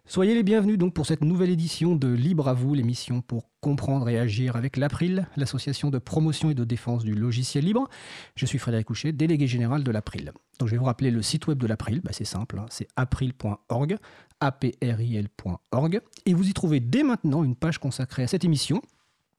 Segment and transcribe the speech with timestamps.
[0.07, 4.09] Soyez les bienvenus donc pour cette nouvelle édition de Libre à vous, l'émission pour comprendre
[4.09, 7.87] et agir avec l'April, l'association de promotion et de défense du logiciel libre.
[8.35, 10.31] Je suis Frédéric Couchet, délégué général de l'April.
[10.57, 12.87] Donc je vais vous rappeler le site web de l'April, bah, c'est simple, hein, c'est
[12.95, 13.97] april.org,
[14.45, 18.81] april.org, et vous y trouvez dès maintenant une page consacrée à cette émission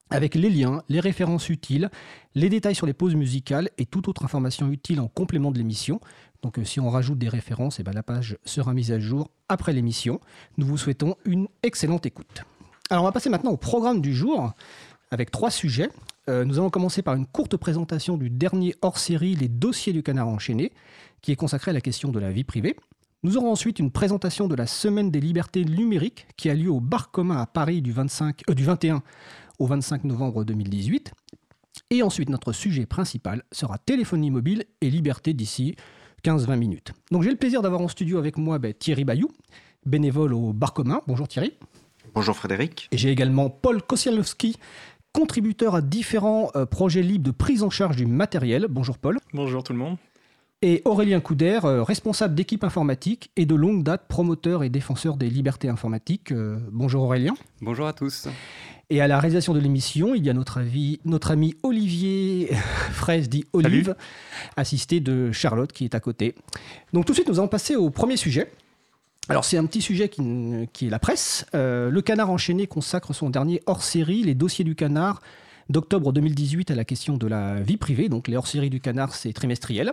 [0.09, 1.89] avec les liens, les références utiles,
[2.35, 5.99] les détails sur les pauses musicales et toute autre information utile en complément de l'émission.
[6.41, 8.99] Donc euh, si on rajoute des références, et eh ben, la page sera mise à
[8.99, 10.21] jour après l'émission.
[10.57, 12.43] Nous vous souhaitons une excellente écoute.
[12.89, 14.53] Alors on va passer maintenant au programme du jour
[15.11, 15.89] avec trois sujets.
[16.29, 20.27] Euh, nous allons commencer par une courte présentation du dernier hors-série Les dossiers du canard
[20.27, 20.71] enchaîné,
[21.21, 22.75] qui est consacré à la question de la vie privée.
[23.23, 26.79] Nous aurons ensuite une présentation de la Semaine des libertés numériques qui a lieu au
[26.79, 29.01] Bar commun à Paris du, 25, euh, du 21
[29.57, 31.13] au 25 novembre 2018.
[31.89, 35.75] Et ensuite, notre sujet principal sera téléphonie mobile et liberté d'ici
[36.23, 36.91] 15-20 minutes.
[37.09, 39.31] Donc j'ai le plaisir d'avoir en studio avec moi ben, Thierry Bayou,
[39.83, 41.01] bénévole au Bar commun.
[41.07, 41.53] Bonjour Thierry.
[42.13, 42.87] Bonjour Frédéric.
[42.91, 44.57] Et j'ai également Paul Kosialowski,
[45.11, 48.67] contributeur à différents euh, projets libres de prise en charge du matériel.
[48.69, 49.17] Bonjour Paul.
[49.33, 49.97] Bonjour tout le monde.
[50.63, 55.29] Et Aurélien Couder, euh, responsable d'équipe informatique et de longue date promoteur et défenseur des
[55.29, 56.31] libertés informatiques.
[56.31, 57.35] Euh, bonjour Aurélien.
[57.61, 58.27] Bonjour à tous.
[58.89, 60.59] Et à la réalisation de l'émission, il y a notre,
[61.05, 62.49] notre ami Olivier
[62.91, 63.95] Fraise, dit Olive,
[64.55, 66.33] assisté de Charlotte qui est à côté.
[66.91, 68.51] Donc tout de suite, nous allons passer au premier sujet.
[69.29, 71.45] Alors c'est un petit sujet qui, est la presse.
[71.53, 75.21] Euh, le Canard enchaîné consacre son dernier hors-série, Les dossiers du canard,
[75.69, 78.09] d'octobre 2018 à la question de la vie privée.
[78.09, 79.87] Donc les hors-séries du canard, c'est trimestriel.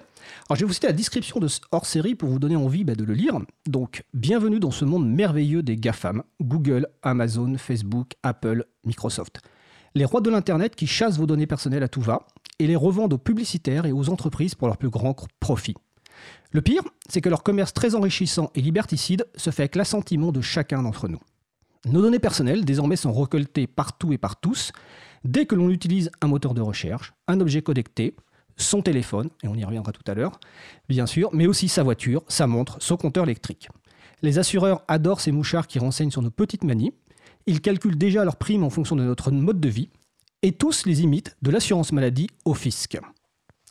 [0.49, 2.95] Alors je vais vous citer la description de ce hors-série pour vous donner envie bah,
[2.95, 3.39] de le lire.
[3.67, 9.41] Donc bienvenue dans ce monde merveilleux des GAFAM, Google, Amazon, Facebook, Apple, Microsoft.
[9.95, 12.27] Les rois de l'Internet qui chassent vos données personnelles à tout va
[12.59, 15.75] et les revendent aux publicitaires et aux entreprises pour leur plus grand profit.
[16.51, 20.41] Le pire, c'est que leur commerce très enrichissant et liberticide se fait avec l'assentiment de
[20.41, 21.21] chacun d'entre nous.
[21.87, 24.73] Nos données personnelles désormais sont recoltées partout et par tous,
[25.25, 28.15] Dès que l'on utilise un moteur de recherche, un objet connecté,
[28.57, 30.39] son téléphone, et on y reviendra tout à l'heure,
[30.89, 33.69] bien sûr, mais aussi sa voiture, sa montre, son compteur électrique.
[34.23, 36.93] Les assureurs adorent ces mouchards qui renseignent sur nos petites manies.
[37.47, 39.89] Ils calculent déjà leurs primes en fonction de notre mode de vie,
[40.43, 42.99] et tous les imitent de l'assurance maladie au fisc.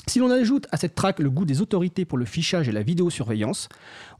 [0.07, 2.81] Si l'on ajoute à cette traque le goût des autorités pour le fichage et la
[2.81, 3.69] vidéosurveillance,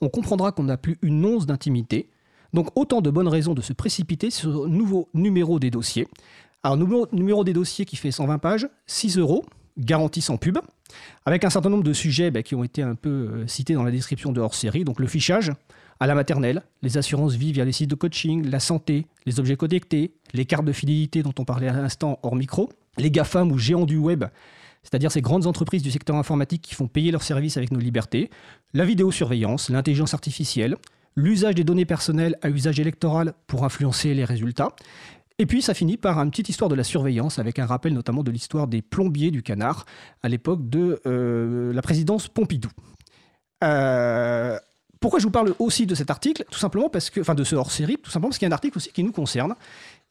[0.01, 2.09] on comprendra qu'on n'a plus une once d'intimité,
[2.53, 6.07] donc autant de bonnes raisons de se précipiter sur le nouveau numéro des dossiers,
[6.63, 9.46] alors, numéro, numéro des dossiers qui fait 120 pages, 6 euros,
[9.78, 10.59] garantie sans pub,
[11.25, 13.84] avec un certain nombre de sujets bah, qui ont été un peu euh, cités dans
[13.84, 14.85] la description de hors série.
[14.85, 15.51] Donc, le fichage
[16.00, 19.57] à la maternelle, les assurances vie via les sites de coaching, la santé, les objets
[19.57, 23.57] connectés, les cartes de fidélité dont on parlait à l'instant hors micro, les GAFAM ou
[23.57, 24.24] géants du web,
[24.84, 28.30] c'est-à-dire ces grandes entreprises du secteur informatique qui font payer leurs services avec nos libertés,
[28.74, 30.78] la vidéosurveillance, l'intelligence artificielle,
[31.16, 34.75] l'usage des données personnelles à usage électoral pour influencer les résultats,
[35.43, 38.23] et puis ça finit par une petite histoire de la surveillance, avec un rappel notamment
[38.23, 39.85] de l'histoire des plombiers du canard
[40.21, 42.69] à l'époque de euh, la présidence Pompidou.
[43.61, 44.57] Euh,
[45.01, 46.45] pourquoi je vous parle aussi de cet article?
[46.49, 48.55] Tout simplement parce que, enfin de ce hors-série, tout simplement parce qu'il y a un
[48.55, 49.53] article aussi qui nous concerne.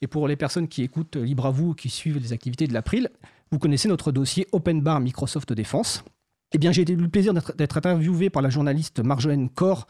[0.03, 3.09] Et pour les personnes qui écoutent Libre à vous, qui suivent les activités de l'April,
[3.51, 6.05] vous connaissez notre dossier Open Bar Microsoft Défense.
[6.53, 9.87] Eh bien, j'ai eu le plaisir d'être interviewé par la journaliste Marjolaine Corr,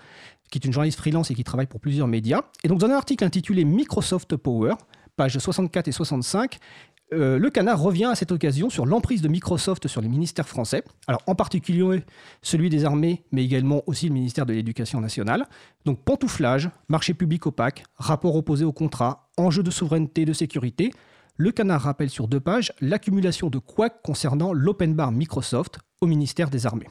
[0.52, 2.43] qui est une journaliste freelance et qui travaille pour plusieurs médias.
[2.62, 4.75] Et donc, dans un article intitulé Microsoft Power,
[5.17, 6.59] pages 64 et 65,
[7.12, 10.82] euh, le canard revient à cette occasion sur l'emprise de Microsoft sur les ministères français,
[11.06, 12.03] alors en particulier
[12.41, 15.47] celui des armées, mais également aussi le ministère de l'Éducation nationale.
[15.85, 20.93] Donc pantouflage, marché public opaque, rapport opposé au contrat, enjeu de souveraineté et de sécurité.
[21.37, 26.50] Le canard rappelle sur deux pages l'accumulation de couacs concernant l'open bar Microsoft au ministère
[26.50, 26.88] des Armées.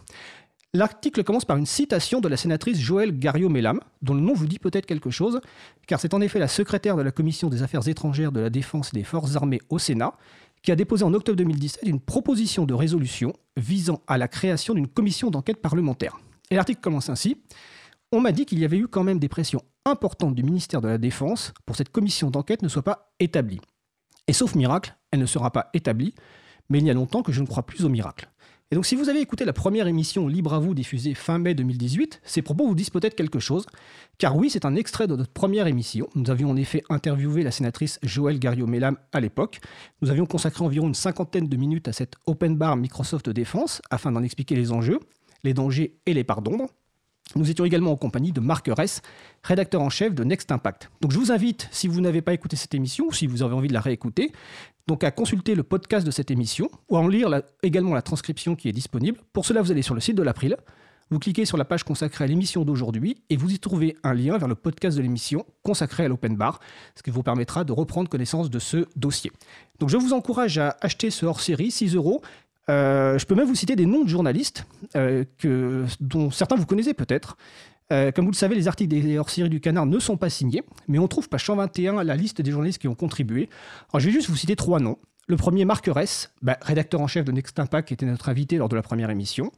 [0.74, 4.58] L'article commence par une citation de la sénatrice Joëlle Garriot-Mellam, dont le nom vous dit
[4.58, 5.42] peut-être quelque chose,
[5.86, 8.92] car c'est en effet la secrétaire de la Commission des Affaires étrangères de la Défense
[8.94, 10.14] et des Forces armées au Sénat
[10.62, 14.88] qui a déposé en octobre 2017 une proposition de résolution visant à la création d'une
[14.88, 16.20] commission d'enquête parlementaire.
[16.52, 17.42] Et l'article commence ainsi.
[18.14, 20.88] on m'a dit qu'il y avait eu quand même des pressions importantes du ministère de
[20.88, 23.60] la Défense pour que cette commission d'enquête ne soit pas établie.
[24.28, 26.14] Et sauf miracle, elle ne sera pas établie,
[26.70, 28.31] mais il y a longtemps que je ne crois plus au miracle.
[28.72, 31.54] Et donc si vous avez écouté la première émission Libre à vous diffusée fin mai
[31.56, 33.66] 2018, ces propos vous disent peut-être quelque chose,
[34.18, 36.08] car oui, c'est un extrait de notre première émission.
[36.16, 39.60] Nous avions en effet interviewé la sénatrice Joëlle Garriot-Mellam à l'époque.
[40.02, 44.14] Nous avions consacré environ une cinquantaine de minutes à cette open bar Microsoft Défense afin
[44.14, 45.02] d'en expliquer les enjeux,
[45.44, 46.68] les dangers et les parts d'ombre.
[47.36, 49.02] Nous étions également en compagnie de Marc Ress,
[49.44, 50.90] rédacteur en chef de Next Impact.
[51.02, 53.54] Donc je vous invite, si vous n'avez pas écouté cette émission ou si vous avez
[53.54, 54.32] envie de la réécouter,
[54.88, 57.30] donc à consulter le podcast de cette émission ou à en lire
[57.64, 59.20] également la transcription qui est disponible.
[59.34, 60.58] Pour cela, vous allez sur le site de l'April,
[61.12, 64.38] vous cliquez sur la page consacrée à l'émission d'aujourd'hui et vous y trouvez un lien
[64.38, 66.62] vers le podcast de l'émission consacré à l'open bar,
[66.96, 69.32] ce qui vous permettra de reprendre connaissance de ce dossier.
[69.80, 72.22] Donc je vous encourage à acheter ce hors-série, 6 euros.
[72.70, 75.26] Euh, je peux même vous citer des noms de journalistes euh,
[76.00, 77.36] dont certains vous connaissez peut-être.
[77.92, 80.64] Euh, comme vous le savez, les articles des hors-série du Canard ne sont pas signés,
[80.88, 83.50] mais on trouve page 121 la liste des journalistes qui ont contribué.
[83.92, 84.98] Alors, je vais juste vous citer trois noms.
[85.28, 88.58] Le premier, Marc Ress, bah, rédacteur en chef de Next Impact, qui était notre invité
[88.58, 89.52] lors de la première émission.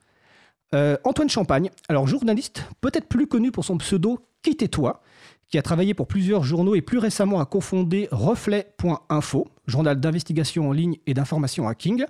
[0.74, 5.02] Euh, Antoine Champagne, alors journaliste, peut-être plus connu pour son pseudo Quittez-toi,
[5.48, 10.74] qui a travaillé pour plusieurs journaux et plus récemment a cofondé Reflet.info, journal d'investigation en
[10.74, 12.04] ligne et d'information hacking.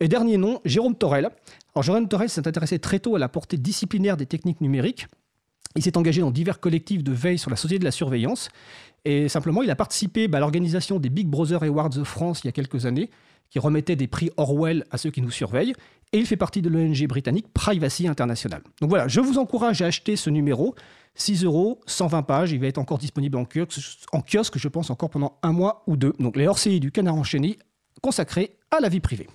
[0.00, 1.30] Et dernier nom, Jérôme Torel.
[1.74, 5.06] Alors Jérôme Torel s'est intéressé très tôt à la portée disciplinaire des techniques numériques
[5.76, 8.48] il s'est engagé dans divers collectifs de veille sur la société de la surveillance.
[9.04, 12.46] Et simplement, il a participé bah, à l'organisation des Big Brother Awards de France il
[12.46, 13.10] y a quelques années,
[13.50, 15.74] qui remettait des prix Orwell à ceux qui nous surveillent.
[16.12, 18.62] Et il fait partie de l'ONG britannique Privacy International.
[18.80, 20.74] Donc voilà, je vous encourage à acheter ce numéro.
[21.14, 22.52] 6 euros, 120 pages.
[22.52, 26.14] Il va être encore disponible en kiosque, je pense, encore pendant un mois ou deux.
[26.18, 27.58] Donc les hors-séries du Canard enchaîné
[28.00, 29.28] consacrés à la vie privée.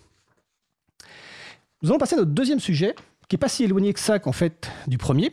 [1.81, 2.95] Nous allons passer à notre deuxième sujet,
[3.27, 5.31] qui n'est pas si éloigné que ça qu'en fait du premier.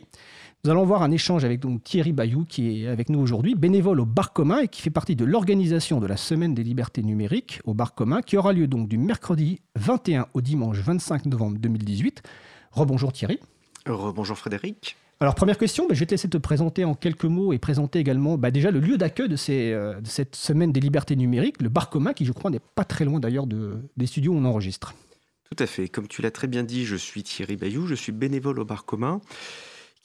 [0.65, 3.99] Nous allons voir un échange avec donc, Thierry Bayou, qui est avec nous aujourd'hui, bénévole
[3.99, 7.61] au Bar Commun et qui fait partie de l'organisation de la Semaine des libertés numériques
[7.65, 12.23] au Bar Commun, qui aura lieu donc du mercredi 21 au dimanche 25 novembre 2018.
[12.71, 13.39] Rebonjour Thierry.
[13.85, 14.97] Rebonjour Frédéric.
[15.19, 17.99] Alors première question, bah, je vais te laisser te présenter en quelques mots et présenter
[17.99, 21.69] également bah, déjà le lieu d'accueil de, euh, de, cette Semaine des libertés numériques, le
[21.69, 24.45] Bar Commun, qui je crois n'est pas très loin d'ailleurs de, des studios où on
[24.45, 24.95] enregistre.
[25.43, 25.89] Tout à fait.
[25.89, 28.83] Comme tu l'as très bien dit, je suis Thierry Bayou, je suis bénévole au Bar
[28.83, 29.21] Commun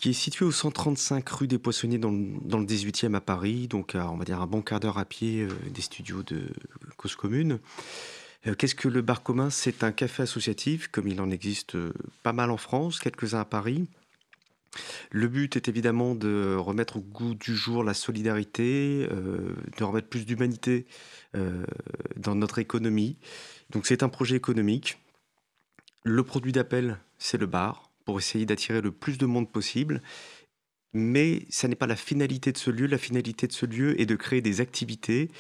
[0.01, 3.69] qui est situé au 135 rue des Poissonniers dans le, dans le 18e à Paris,
[3.69, 6.49] donc à, on va dire un bon quart d'heure à pied euh, des studios de
[6.97, 7.59] Cause Commune.
[8.47, 9.51] Euh, qu'est-ce que le bar commun?
[9.51, 11.93] C'est un café associatif, comme il en existe euh,
[12.23, 13.89] pas mal en France, quelques-uns à Paris.
[15.11, 20.25] Le but est évidemment de remettre au goût du jour la solidarité, de remettre plus
[20.25, 20.87] d'humanité
[21.35, 23.17] dans notre économie.
[23.71, 25.01] Donc c'est un projet économique.
[26.05, 30.03] Le produit d'appel, c'est le bar pour essayer d'attirer le plus de monde possible.
[30.93, 32.87] Mais ça n'est pas la finalité de ce lieu.
[32.87, 35.31] La finalité de ce lieu est de créer des activités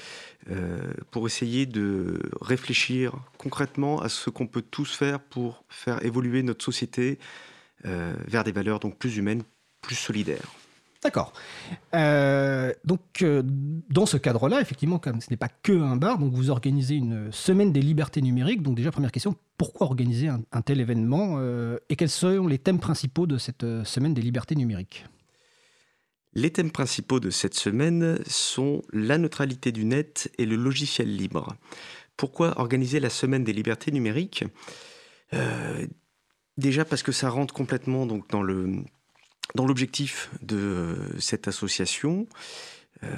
[0.49, 6.45] euh, pour essayer de réfléchir concrètement à ce qu'on peut tous faire pour faire évoluer
[6.45, 7.19] notre société
[7.85, 9.43] euh, vers des valeurs donc plus humaines,
[9.81, 10.60] plus solidaires.
[11.03, 11.33] D'accord.
[11.95, 16.35] Euh, donc, euh, dans ce cadre-là, effectivement, comme ce n'est pas que un bar, donc
[16.35, 18.63] vous organisez une semaine des libertés numériques.
[18.63, 22.81] Donc, déjà, première question, pourquoi organiser un, tel événement euh, et quels sont les thèmes
[22.81, 25.07] principaux de cette semaine des libertés numériques?
[26.35, 31.57] Les thèmes principaux de cette semaine sont la neutralité du net et le logiciel libre.
[32.17, 34.45] Pourquoi organiser la semaine des libertés numériques?
[36.57, 38.85] Déjà parce que ça rentre complètement dans le
[39.55, 42.27] dans l'objectif de euh, cette association,
[43.03, 43.09] euh,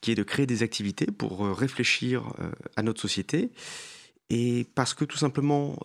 [0.00, 2.32] qui est de créer des activités pour euh, réfléchir
[2.76, 3.50] à notre société.
[4.30, 5.78] Et parce que tout simplement,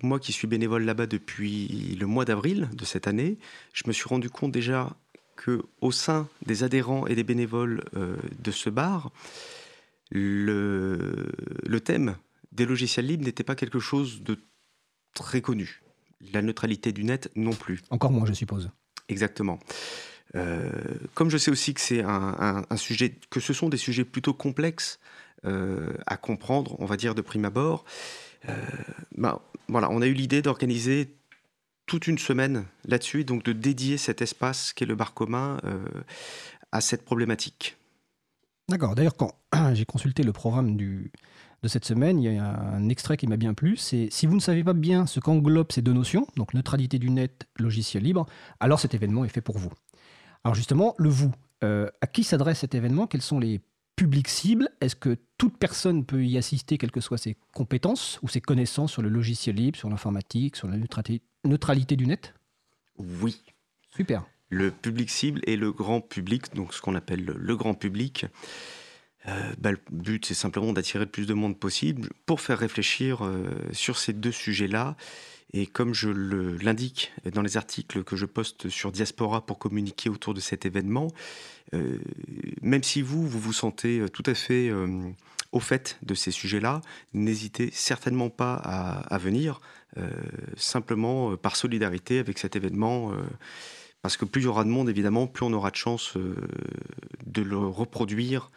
[0.00, 3.36] moi qui suis bénévole là-bas depuis le mois d'avril de cette année,
[3.72, 4.96] je me suis rendu compte déjà
[5.34, 7.82] que au sein des adhérents et des bénévoles
[8.38, 9.10] de ce bar,
[10.12, 11.26] le,
[11.66, 12.14] le thème
[12.52, 14.38] des logiciels libres n'était pas quelque chose de
[15.12, 15.82] très connu.
[16.32, 17.80] La neutralité du net non plus.
[17.90, 18.70] Encore moins, je suppose.
[19.08, 19.58] Exactement.
[20.34, 20.68] Euh,
[21.14, 24.98] comme je sais aussi que c'est un, sujet, que ce sont des sujets plutôt complexes
[25.44, 27.84] euh, à comprendre, on va dire de prime abord,
[28.48, 28.54] euh,
[29.16, 31.14] ben, voilà, on a eu l'idée d'organiser
[31.86, 35.60] toute une semaine là-dessus, donc de dédier cet espace qu'est le bar commun
[36.72, 37.76] à cette problématique.
[38.68, 38.94] D'accord.
[38.94, 39.34] D'ailleurs, quand
[39.74, 41.12] j'ai consulté le programme du,
[41.64, 43.78] de cette semaine, il y a un extrait qui m'a bien plu.
[43.78, 47.08] C'est si vous ne savez pas bien ce qu'englobent ces deux notions, donc neutralité du
[47.08, 48.26] net, logiciel libre,
[48.60, 49.72] alors cet événement est fait pour vous.
[50.44, 51.32] Alors justement, le vous,
[51.64, 53.06] euh, à qui s'adresse cet événement?
[53.06, 53.62] Quels sont les
[53.96, 54.68] publics cibles?
[54.82, 58.92] Est-ce que toute personne peut y assister, quelles que soient ses compétences ou ses connaissances
[58.92, 62.34] sur le logiciel libre, sur l'informatique, sur la neutralité, neutralité du net?
[62.98, 63.42] Oui.
[63.96, 64.26] Super.
[64.50, 68.26] le public cible et le grand public, donc ce qu'on appelle le, grand public.
[69.26, 73.28] Euh, bah, le but, c'est simplement d'attirer le plus de monde possible pour faire réfléchir
[73.72, 74.96] sur ces deux sujets-là.
[75.52, 80.34] Et comme je l'indique dans les articles que je poste sur Diaspora pour communiquer autour
[80.34, 81.12] de cet événement,
[82.60, 84.72] même si vous, vous vous sentez tout à fait
[85.54, 86.82] au fait de ces sujets-là,
[87.14, 89.60] n'hésitez certainement pas à, venir,
[89.96, 90.10] euh,
[90.56, 93.12] simplement euh, par solidarité avec cet événement.
[94.04, 96.16] Euh, parce que plus il y aura de monde, évidemment, plus on aura de chance
[97.26, 98.50] de le reproduire,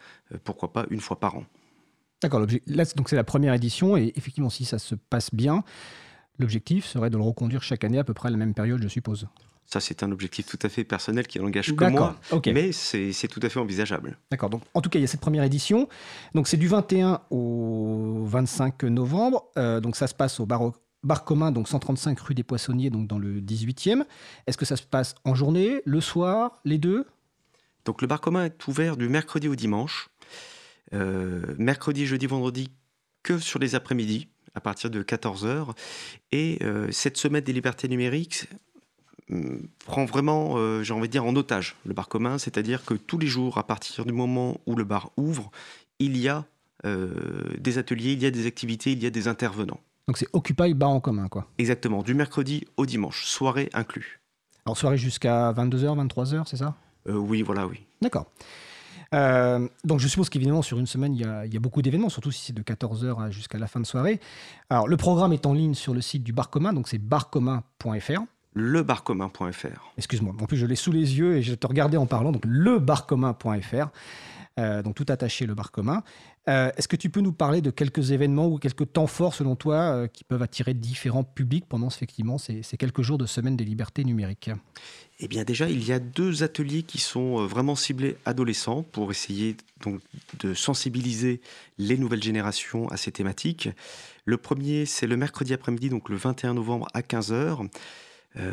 [0.44, 1.44] pourquoi pas une fois par an.
[2.22, 5.62] D'accord, là donc c'est la première édition et effectivement si ça se passe bien,
[6.38, 8.88] l'objectif serait de le reconduire chaque année à peu près à la même période, je
[8.88, 9.28] suppose.
[9.68, 13.40] Ça, c'est un objectif tout à fait personnel qui n'engage que moi, mais c'est tout
[13.42, 14.16] à fait envisageable.
[14.30, 14.48] D'accord.
[14.48, 15.88] Donc, en tout cas, il y a cette première édition.
[16.34, 19.44] Donc, c'est du 21 au 25 novembre.
[19.58, 23.06] Euh, donc, ça se passe au bar, bar, commun, donc 135 rue des Poissonniers, donc
[23.06, 24.04] dans le 18e.
[24.46, 27.06] Est-ce que ça se passe en journée, le soir, les deux?
[27.84, 30.10] Donc, le bar commun est ouvert du mercredi au dimanche.
[30.94, 32.70] Euh, mercredi, jeudi, vendredi,
[33.22, 35.70] que sur les après-midi à partir de 14h.
[36.32, 38.48] Et euh, cette semaine des libertés numériques,
[39.84, 43.18] prend vraiment, euh, j'ai envie de dire, en otage le bar commun, c'est-à-dire que tous
[43.18, 45.50] les jours, à partir du moment où le bar ouvre,
[45.98, 46.44] il y a
[46.84, 49.80] des ateliers, il y a des activités, il y a des intervenants.
[50.08, 51.46] Donc c'est Occupy Bar en commun, quoi.
[51.58, 54.20] Exactement, du mercredi au dimanche, soirée inclus.
[54.64, 56.74] Alors soirée jusqu'à 22h, 23h, c'est ça?
[57.08, 57.84] Euh, Oui, voilà, oui.
[58.00, 58.26] D'accord.
[59.12, 62.08] donc je suppose qu'évidemment sur une semaine il y a, il y a beaucoup d'événements,
[62.08, 64.18] surtout si c'est de 14h jusqu'à la fin de soirée.
[64.70, 68.22] Alors le programme est en ligne sur le site du bar commun, donc c'est barcommun.fr
[68.54, 69.92] lebarcommun.fr.
[69.96, 72.42] Excuse-moi, en plus je l'ai sous les yeux et je te regardais en parlant, donc
[72.46, 73.88] lebarcommun.fr,
[74.58, 76.02] euh, donc tout attaché le bar commun.
[76.48, 79.54] Euh, est-ce que tu peux nous parler de quelques événements ou quelques temps forts selon
[79.54, 83.64] toi euh, qui peuvent attirer différents publics pendant effectivement ces, quelques jours de semaine des
[83.64, 84.50] libertés numériques?
[85.20, 89.56] Eh bien déjà, il y a deux ateliers qui sont vraiment ciblés adolescents pour essayer
[89.82, 90.00] donc
[90.40, 91.40] de sensibiliser
[91.76, 93.68] les nouvelles générations à ces thématiques.
[94.24, 97.68] Le premier, c'est le mercredi après-midi, donc le 21 novembre à 15h.
[98.36, 98.52] Euh,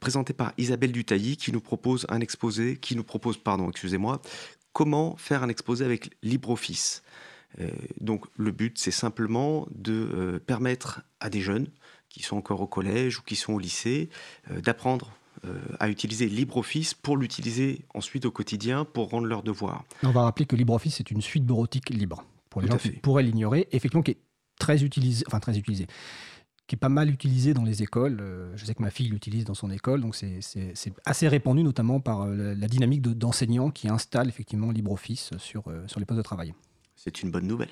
[0.00, 4.20] présenté par Isabelle Dutailly, qui nous propose un exposé, qui nous propose, pardon, excusez-moi,
[4.72, 7.02] comment faire un exposé avec LibreOffice.
[7.60, 7.70] Euh,
[8.00, 11.68] donc le but, c'est simplement de euh, permettre à des jeunes
[12.08, 14.08] qui sont encore au collège ou qui sont au lycée
[14.50, 15.12] d'apprendre
[15.78, 19.84] à utiliser LibreOffice pour l'utiliser ensuite au quotidien pour rendre leurs devoirs.
[20.02, 22.24] On va rappeler que LibreOffice est une suite bureautique libre.
[22.48, 24.18] Pour les gens qui pourraient l'ignorer, effectivement, qui est
[24.58, 25.86] très utilisé, enfin très utilisé,
[26.66, 28.18] qui est pas mal utilisé dans les écoles.
[28.20, 30.40] Euh, je sais que ma fille l'utilise dans son école, donc c'est
[31.04, 36.00] assez répandu, notamment par euh, la, dynamique d'enseignants qui installent effectivement LibreOffice sur, euh, sur
[36.00, 36.54] les postes de travail.
[36.96, 37.70] C'est une bonne nouvelle.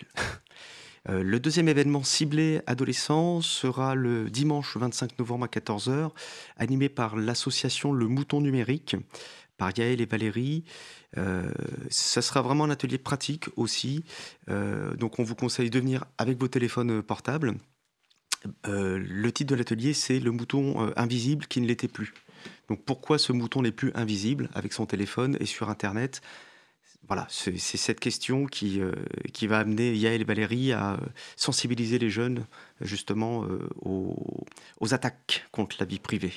[1.08, 6.10] le deuxième événement ciblé adolescent sera le dimanche 25 novembre à 14h,
[6.56, 8.96] animé par l'association Le Mouton Numérique,
[9.56, 10.64] par Yael et Valérie.
[11.16, 11.50] Euh,
[11.90, 14.04] ça sera vraiment un atelier pratique aussi.
[14.48, 17.54] donc on vous conseille de venir avec vos téléphones portables
[18.66, 22.12] euh, le titre de l'atelier, c'est Le mouton euh, invisible qui ne l'était plus.
[22.68, 26.20] Donc pourquoi ce mouton n'est plus invisible avec son téléphone et sur Internet?
[27.06, 28.92] Voilà, c'est cette question qui, euh,
[29.34, 30.98] qui va amener Yael et Valérie à
[31.36, 32.46] sensibiliser les jeunes
[32.80, 33.46] justement
[33.84, 36.32] aux attaques contre la vie privée.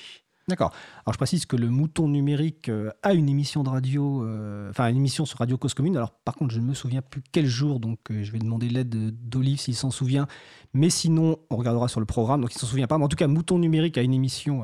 [0.49, 0.71] D'accord.
[1.05, 4.87] Alors je précise que le mouton numérique euh, a une émission de radio, euh, enfin
[4.87, 5.97] une émission sur Radio Cause Commune.
[5.97, 8.69] Alors par contre, je ne me souviens plus quel jour, donc euh, je vais demander
[8.69, 8.89] l'aide
[9.27, 10.25] d'Olive s'il s'en souvient.
[10.73, 12.97] Mais sinon, on regardera sur le programme, donc il s'en souvient pas.
[12.97, 14.63] Mais en tout cas, Mouton numérique a une émission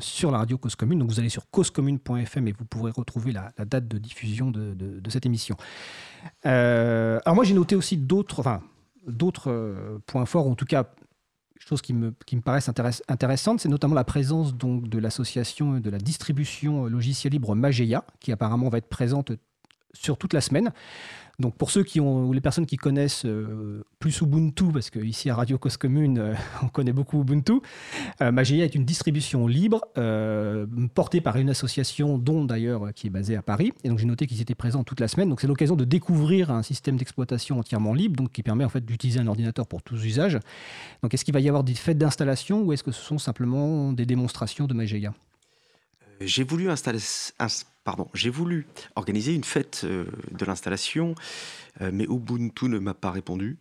[0.00, 0.98] sur la radio Cause Commune.
[0.98, 5.10] Donc vous allez sur causecommune.fm et vous pourrez retrouver la, date de diffusion de, de
[5.10, 5.56] cette émission.
[6.42, 8.60] alors moi, j'ai noté aussi d'autres, enfin
[9.06, 10.90] d'autres points forts, en tout cas
[11.58, 12.42] chose qui me, qui me
[13.60, 18.66] c'est notamment la présence donc, de l'association de la distribution logiciel libre Mageia, qui apparemment
[18.68, 19.32] va être présente
[19.92, 20.72] sur toute la semaine.
[21.38, 25.28] Donc pour ceux qui ont, ou les personnes qui connaissent euh, plus Ubuntu, parce qu'ici
[25.28, 27.60] à Radio Cause Commune, euh, on connaît beaucoup Ubuntu,
[28.22, 29.82] euh, Mageia est une distribution libre
[30.94, 33.72] portée par une association dont d'ailleurs qui est basée à Paris.
[33.84, 35.28] Et donc j'ai noté qu'ils étaient présents toute la semaine.
[35.28, 38.84] Donc c'est l'occasion de découvrir un système d'exploitation entièrement libre, donc qui permet en fait
[38.84, 40.38] d'utiliser un ordinateur pour tous usages.
[41.02, 43.92] Donc est-ce qu'il va y avoir des fêtes d'installation ou est-ce que ce sont simplement
[43.92, 45.12] des démonstrations de Mageia
[46.20, 47.00] J'ai voulu installer
[47.86, 48.66] pardon, j'ai voulu
[48.96, 51.14] organiser une fête euh, de l'installation,
[51.80, 53.58] euh, mais Ubuntu ne m'a pas répondu.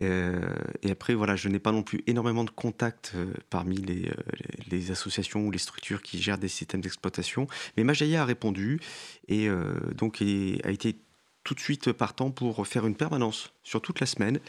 [0.00, 3.14] Euh, et après, voilà, je n'ai pas non plus énormément de contacts
[3.50, 7.48] parmi les, associations ou les structures qui gèrent des systèmes d'exploitation.
[7.76, 8.80] Mais Majaya a répondu
[9.28, 9.48] et
[9.94, 10.96] donc a été
[11.44, 14.40] tout de suite partant pour faire une permanence sur toute la semaine.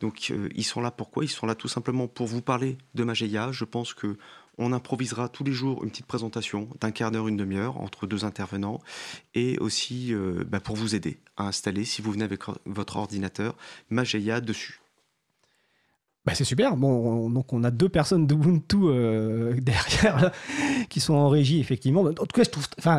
[0.00, 1.22] Donc ils sont là pourquoi?
[1.22, 3.52] Ils sont là tout simplement pour vous parler de Mageia.
[3.52, 4.16] Je pense que
[4.58, 8.24] On improvisera tous les jours une petite présentation d'un quart d'heure, une demi-heure entre deux
[8.24, 8.80] intervenants
[9.34, 10.14] et aussi
[10.48, 13.54] bah, pour vous aider à installer, si vous venez avec votre ordinateur,
[13.90, 14.80] Mageia dessus.
[16.26, 16.76] Bah c'est super.
[16.76, 20.32] Bon, donc on a deux personnes d'Ubuntu euh, derrière
[20.88, 22.00] qui sont en régie effectivement.
[22.02, 22.42] En tout cas,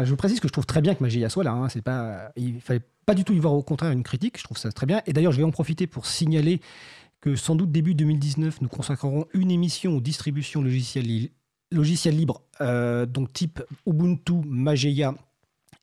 [0.05, 1.51] je précise que je trouve très bien que Magia soit là.
[1.51, 1.67] Hein.
[1.67, 4.37] C'est pas, il fallait pas du tout y voir au contraire une critique.
[4.37, 5.01] Je trouve ça très bien.
[5.07, 6.61] Et d'ailleurs, je vais en profiter pour signaler
[7.19, 11.29] que sans doute début 2019, nous consacrerons une émission aux distributions logicielles,
[11.71, 15.13] logicielles libres, euh, donc type Ubuntu, Mageia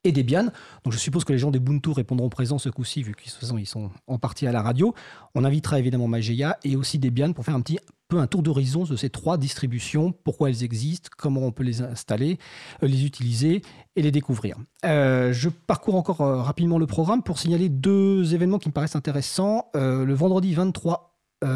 [0.04, 0.44] et Debian.
[0.84, 3.90] Donc je suppose que les gens d'Ubuntu répondront présent ce coup-ci, vu qu'ils ils sont
[4.06, 4.94] en partie à la radio.
[5.34, 8.84] On invitera évidemment Mageia et aussi Debian pour faire un petit peu un tour d'horizon
[8.84, 12.38] de ces trois distributions, pourquoi elles existent, comment on peut les installer,
[12.82, 13.62] euh, les utiliser
[13.96, 14.56] et les découvrir.
[14.84, 19.70] Euh, je parcours encore rapidement le programme pour signaler deux événements qui me paraissent intéressants.
[19.74, 21.10] le vendredi 23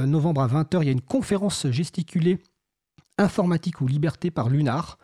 [0.07, 2.39] novembre à 20h, il y a une conférence gesticulée
[3.19, 4.99] informatique ou liberté par Lunar.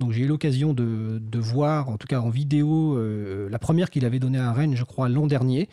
[0.00, 4.04] Donc j'ai eu l'occasion de, voir, en tout cas en vidéo, euh, la première qu'il
[4.04, 5.68] avait donnée à Rennes, je crois, l'an dernier.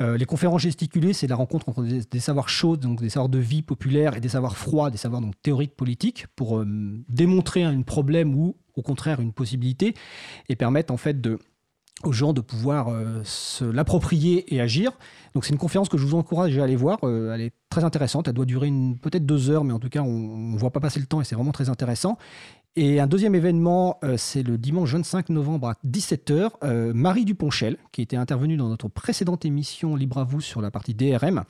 [0.00, 3.38] Euh, les conférences gesticulées, c'est la rencontre entre des, savoirs chauds, donc des savoirs de
[3.38, 6.66] vie populaire, et des savoirs froids, des savoirs donc théoriques politiques, pour euh,
[7.08, 9.94] démontrer un problème ou au contraire une possibilité,
[10.48, 11.38] et permettre en fait de,
[12.04, 12.88] aux gens de pouvoir
[13.24, 14.92] se l'approprier et agir.
[15.34, 16.98] Donc c'est une conférence que je vous encourage à aller voir.
[17.02, 18.28] elle est très intéressante.
[18.28, 21.00] Elle doit durer peut-être deux heures, mais en tout cas on ne voit pas passer
[21.00, 22.18] le temps et c'est vraiment très intéressant.
[22.74, 26.52] Et un deuxième événement, euh, c'est le dimanche 25 novembre à 17h.
[26.64, 30.70] Euh, Marie Duponchel, qui était intervenue dans notre précédente émission Libre à vous sur la
[30.70, 31.44] partie DRM,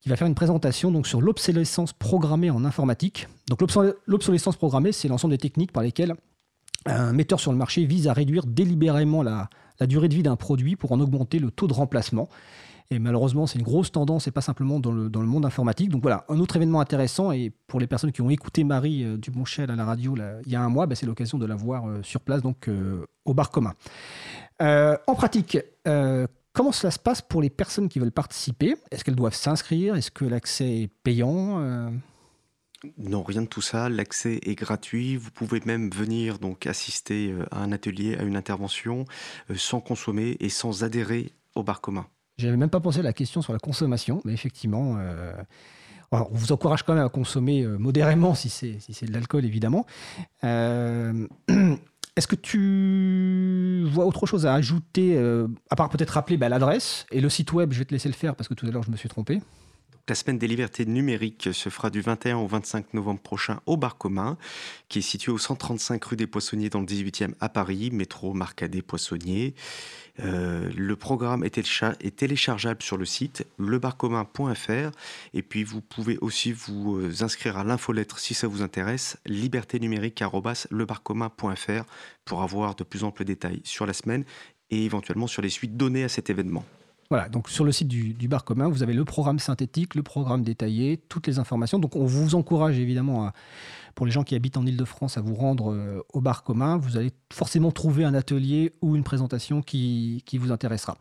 [0.00, 3.28] qui va faire une présentation donc, sur l'obsolescence programmée en informatique.
[3.50, 3.60] Donc
[4.06, 6.14] l'obsolescence programmée, c'est l'ensemble des techniques par lesquelles
[6.86, 9.50] un metteur sur le marché vise à réduire délibérément la
[9.86, 12.28] durée de vie d'un produit pour en augmenter le taux de remplacement.
[12.90, 15.88] Et malheureusement, c'est une grosse tendance et pas simplement dans le, dans le, monde informatique.
[15.88, 17.32] Donc voilà, un autre événement intéressant.
[17.32, 20.14] Et pour les personnes qui ont écouté Marie euh, Dubonchel à la radio
[20.44, 22.68] il y a un mois, bah, c'est l'occasion de la voir euh, sur place, donc
[22.68, 23.72] euh, au bar commun.
[24.60, 25.58] en pratique,
[26.52, 28.76] comment cela se passe pour les personnes qui veulent participer?
[28.90, 29.96] Est-ce qu'elles doivent s'inscrire?
[29.96, 31.90] Est-ce que l'accès est payant
[32.98, 33.88] non, rien de tout ça.
[33.88, 35.16] L'accès est gratuit.
[35.16, 39.04] Vous pouvez même venir donc assister à un atelier, à une intervention,
[39.54, 42.06] sans consommer et sans adhérer au bar commun.
[42.36, 45.32] J'avais même pas pensé à la question sur la consommation, mais effectivement, euh,
[46.10, 49.86] on vous encourage quand même à consommer euh, modérément si c'est si de l'alcool, évidemment.
[50.42, 51.28] Euh,
[52.16, 55.16] est-ce que tu vois autre chose à ajouter,
[55.70, 57.72] à part peut-être rappeler bah, l'adresse et le site web?
[57.72, 59.40] Je vais te laisser le faire parce que tout à l'heure je me suis trompé.
[60.06, 63.96] La semaine des libertés numériques se fera du 21 au 25 novembre prochain au Bar
[63.96, 64.36] Commun,
[64.90, 68.82] qui est situé au 135 rue des Poissonniers dans le 18e à Paris, métro Marcadet
[68.82, 69.54] Poissonniers.
[70.20, 71.58] Euh, le programme est,
[72.16, 74.90] téléchargeable sur le site lebarcommun.fr
[75.32, 81.84] et puis vous pouvez aussi vous euh, inscrire à l'infolettre si ça vous intéresse, liberté-numérique-lebarcommun.fr
[82.26, 84.26] pour avoir de plus amples détails sur la semaine
[84.68, 86.66] et éventuellement sur les suites données à cet événement.
[87.10, 90.42] Voilà, donc sur le site du, bar commun, vous avez le programme synthétique, le programme
[90.42, 91.78] détaillé, toutes les informations.
[91.78, 93.30] Donc on vous encourage évidemment,
[93.94, 96.76] pour les gens qui habitent en Ile-de-France, à vous rendre euh, au bar commun.
[96.76, 100.96] Vous allez forcément trouver un atelier ou une présentation qui, vous intéressera.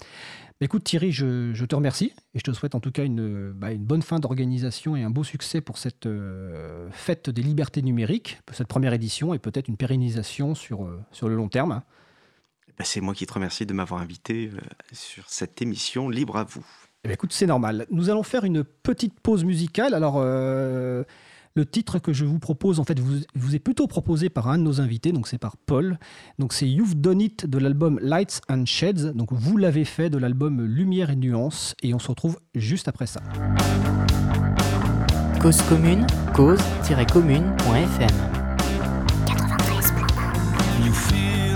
[0.61, 4.01] écoute Thierry, je, te remercie et je te souhaite en tout cas une, bah, bonne
[4.01, 8.93] fin d'organisation et un beau succès pour cette euh, fête des libertés numériques, cette première
[8.93, 11.81] édition et peut-être une pérennisation sur, euh, sur le long terme.
[12.77, 14.59] Bah, c'est moi qui te remercie de m'avoir invité euh,
[14.91, 16.65] sur cette émission Libre à vous.
[17.03, 17.85] Eh écoute, c'est normal.
[17.91, 19.93] Nous allons faire une petite pause musicale.
[19.93, 21.03] Alors, euh,
[21.55, 24.57] le titre que je vous propose, en fait, vous, vous est plutôt proposé par un
[24.57, 25.99] de nos invités, donc c'est par Paul.
[26.39, 29.13] Donc c'est You've Done It de l'album Lights and Shades.
[29.15, 31.75] Donc vous l'avez fait de l'album Lumière et Nuances.
[31.83, 33.21] Et on se retrouve juste après ça.
[35.41, 38.43] Cause commune, cause-commune.fm
[41.13, 41.52] now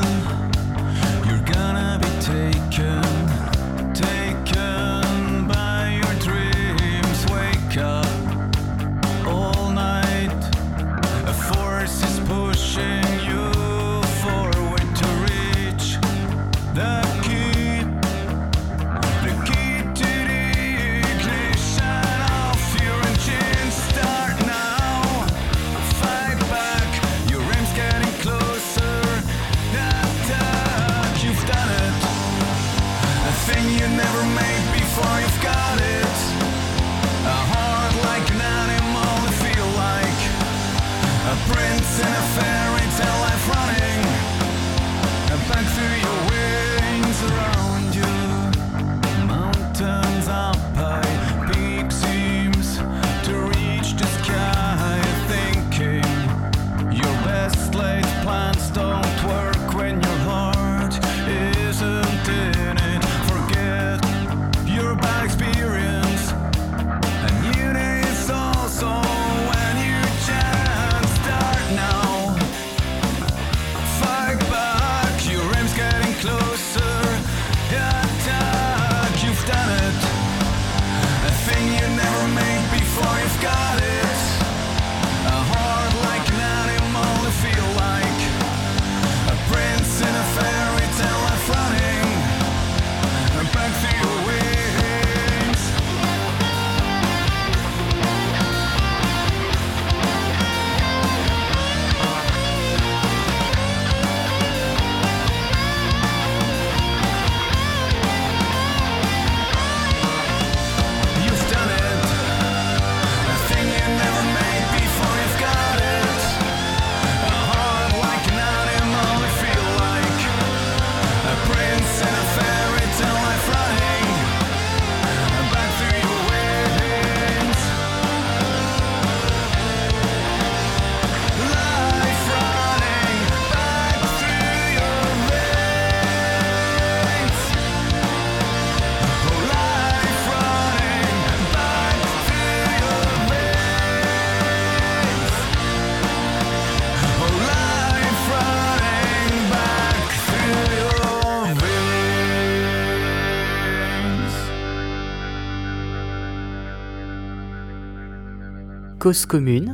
[159.08, 159.74] Cause Commune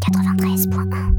[0.00, 1.12] 93.1.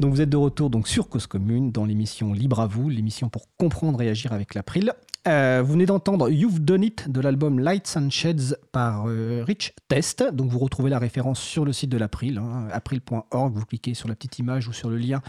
[0.00, 3.28] Donc vous êtes de retour donc sur Cause Commune dans l'émission Libre à vous, l'émission
[3.28, 4.92] pour comprendre et agir avec l'April.
[5.28, 9.74] Euh, vous venez d'entendre You've Done It de l'album Lights and Shades par euh, Rich
[9.86, 10.24] Test.
[10.32, 13.54] Donc vous retrouvez la référence sur le site de l'April, hein, april.org.
[13.54, 15.22] Vous cliquez sur la petite image ou sur le lien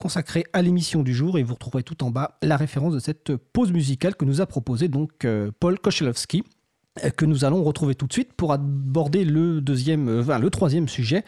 [0.00, 3.36] consacré à l'émission du jour et vous retrouverez tout en bas la référence de cette
[3.36, 6.42] pause musicale que nous a proposée donc euh, Paul Kochelowski
[7.16, 11.24] que nous allons retrouver tout de suite pour aborder le deuxième, le troisième sujet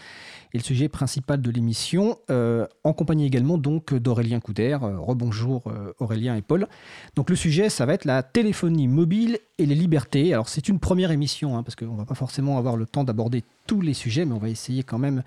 [0.53, 4.79] et le sujet principal de l'émission, euh, en compagnie également donc d'Aurélien Couder.
[4.81, 6.69] Euh, rebonjour euh, Aurélien et Paul.
[7.17, 10.33] Donc le sujet, ça va être la téléphonie mobile et les libertés.
[10.33, 13.43] Alors c'est une première émission, hein, parce qu'on va pas forcément avoir le temps d'aborder
[13.67, 15.23] tous les sujets, mais on va essayer quand même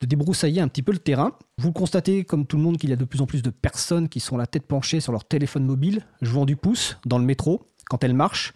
[0.00, 1.32] de débroussailler un petit peu le terrain.
[1.58, 4.08] Vous constatez, comme tout le monde, qu'il y a de plus en plus de personnes
[4.08, 7.62] qui sont la tête penchée sur leur téléphone mobile, jouant du pouce dans le métro,
[7.88, 8.52] quand elles marchent,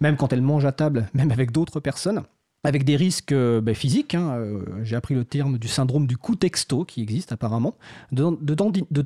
[0.00, 2.22] même quand elles mangent à table, même avec d'autres personnes
[2.64, 4.14] avec des risques euh, ben, physiques.
[4.14, 7.74] Hein, euh, j'ai appris le terme du syndrome du coup texto qui existe apparemment,
[8.12, 9.02] de, de,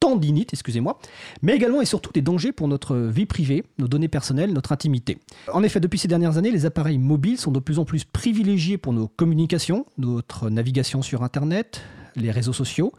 [0.00, 0.98] tendinite, excusez-moi,
[1.42, 5.18] mais également et surtout des dangers pour notre vie privée, nos données personnelles, notre intimité.
[5.52, 8.78] En effet, depuis ces dernières années, les appareils mobiles sont de plus en plus privilégiés
[8.78, 11.82] pour nos communications, notre navigation sur Internet,
[12.14, 12.92] les réseaux sociaux,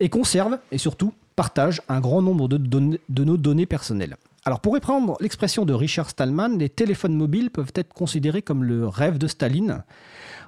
[0.00, 4.16] et conservent et surtout partagent un grand nombre de nos données personnelles.
[4.44, 8.86] Alors pour reprendre l'expression de Richard Stallman, les téléphones mobiles peuvent être considérés comme le
[8.86, 9.84] rêve de Staline.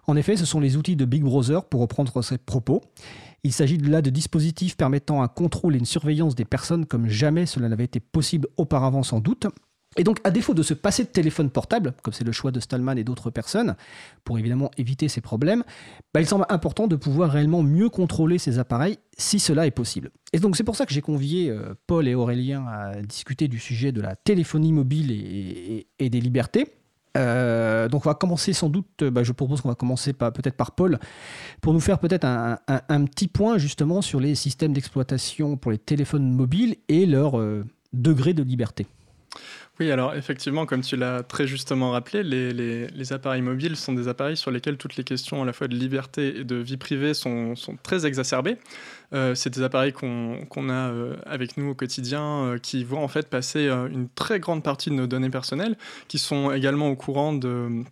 [0.06, 2.82] En effet, ce sont les outils de Big Brother pour reprendre ses propos.
[3.42, 7.46] Il s'agit là de dispositifs permettant un contrôle et une surveillance des personnes comme jamais
[7.46, 9.46] cela n'avait été possible auparavant sans doute.
[9.96, 12.60] Et donc, à défaut de se passer de téléphone portable, comme c'est le choix de
[12.60, 13.74] Stallman et d'autres personnes,
[14.22, 15.64] pour évidemment éviter ces problèmes,
[16.14, 20.10] bah, il semble important de pouvoir réellement mieux contrôler ces appareils si cela est possible.
[20.32, 23.58] Et donc, c'est pour ça que j'ai convié euh, Paul et Aurélien à discuter du
[23.58, 26.68] sujet de la téléphonie mobile et, des libertés.
[27.16, 30.70] Euh, donc on va commencer sans doute, bah, je propose qu'on va commencer peut-être par
[30.76, 31.00] Paul,
[31.60, 36.32] pour nous faire peut-être un, petit point justement sur les systèmes d'exploitation pour les téléphones
[36.32, 38.86] mobiles et leur euh, degré de liberté.
[39.80, 44.36] Oui, alors effectivement, comme tu l'as très justement rappelé, les, appareils mobiles sont des appareils
[44.36, 47.54] sur lesquels toutes les questions à la fois de liberté et de vie privée sont,
[47.82, 48.58] très exacerbées.
[49.14, 53.08] Euh, c'est des appareils qu'on a euh, avec nous au quotidien euh, qui voient en
[53.08, 57.32] fait passer une très grande partie de nos données personnelles, qui sont également au courant
[57.32, 57.82] de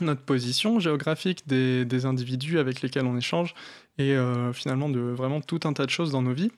[0.00, 3.54] notre position géographique des, des individus avec lesquels on échange
[3.98, 4.14] et
[4.52, 6.50] finalement de vraiment tout un tas de choses dans nos vies.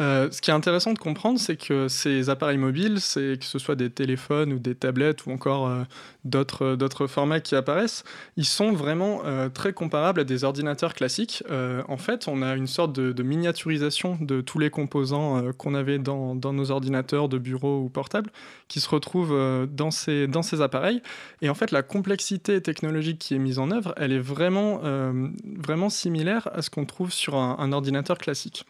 [0.00, 3.58] Euh, ce qui est intéressant de comprendre, c'est que ces appareils mobiles, c'est que ce
[3.58, 5.82] soit des téléphones ou des tablettes ou encore euh,
[6.24, 8.04] d'autres, d'autres formats qui apparaissent,
[8.36, 11.44] ils sont vraiment euh, très comparables à des ordinateurs classiques.
[11.88, 16.34] en fait, on a une sorte de, miniaturisation de tous les composants qu'on avait dans,
[16.34, 18.30] nos ordinateurs de bureau ou portables
[18.68, 21.02] qui se retrouvent dans, ces, dans ces appareils.
[21.40, 24.80] Et en fait, la complexité technologique qui est mise en œuvre, elle est vraiment,
[25.44, 28.64] vraiment similaire à ce qu'on trouve sur un ordinateur classique.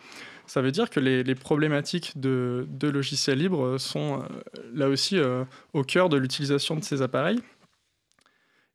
[0.52, 4.26] Ça veut dire que les, problématiques de, logiciels libres sont euh,
[4.74, 7.40] là aussi euh, au cœur de l'utilisation de ces appareils.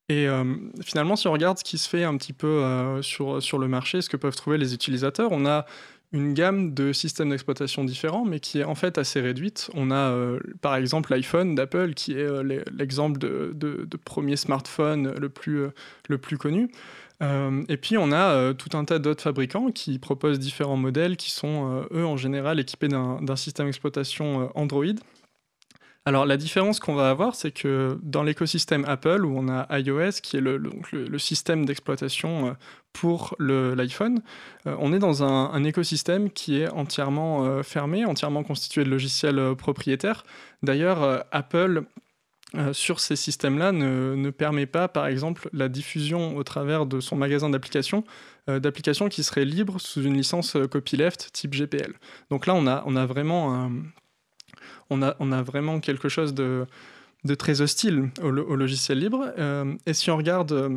[0.10, 2.64] Et euh, finalement, si on regarde ce qui se fait un petit peu
[3.04, 5.68] sur, sur le marché, ce que peuvent trouver les utilisateurs, on a
[6.14, 9.70] une gamme de systèmes d'exploitation différents, mais qui est en fait assez réduite.
[9.76, 10.16] On a
[10.62, 12.28] par exemple l'iPhone d'Apple, qui est
[12.72, 15.68] l'exemple de, de, premier smartphone le plus,
[16.10, 16.72] le plus connu.
[17.24, 21.18] Euh, et puis on a euh, tout un tas d'autres fabricants qui proposent différents modèles
[21.18, 24.86] qui sont, euh, eux, en général équipés d'un système d'exploitation Android.
[26.06, 30.22] Alors la différence qu'on va avoir, c'est que dans l'écosystème Apple, où on a iOS,
[30.24, 32.56] qui est le, système d'exploitation
[32.94, 34.22] pour l'iPhone,
[34.66, 40.24] on est dans un, écosystème qui est entièrement fermé, entièrement constitué de logiciels propriétaires.
[40.64, 41.84] D'ailleurs, Apple
[42.56, 47.18] euh, sur ces systèmes-là ne, permet pas, par exemple, la diffusion au travers de son
[47.18, 48.06] magasin d'applications,
[48.50, 51.94] euh, d'applications qui seraient libres sous une licence euh, copyleft type GPL.
[52.30, 53.70] Donc là, on a, on a, vraiment,
[54.90, 56.66] on a, on a vraiment quelque chose de,
[57.26, 59.34] de très hostile au, logiciel libre.
[59.86, 60.72] et si on regarde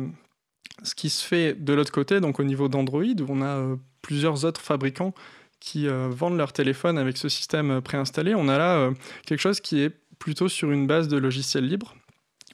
[0.83, 4.43] ce qui se fait de l'autre côté, donc au niveau d'Android, où on a plusieurs
[4.43, 5.13] autres fabricants
[5.61, 8.91] qui vendent leur téléphone avec ce système préinstallé, on a là
[9.25, 11.95] quelque chose qui est plutôt sur une base de logiciels libres.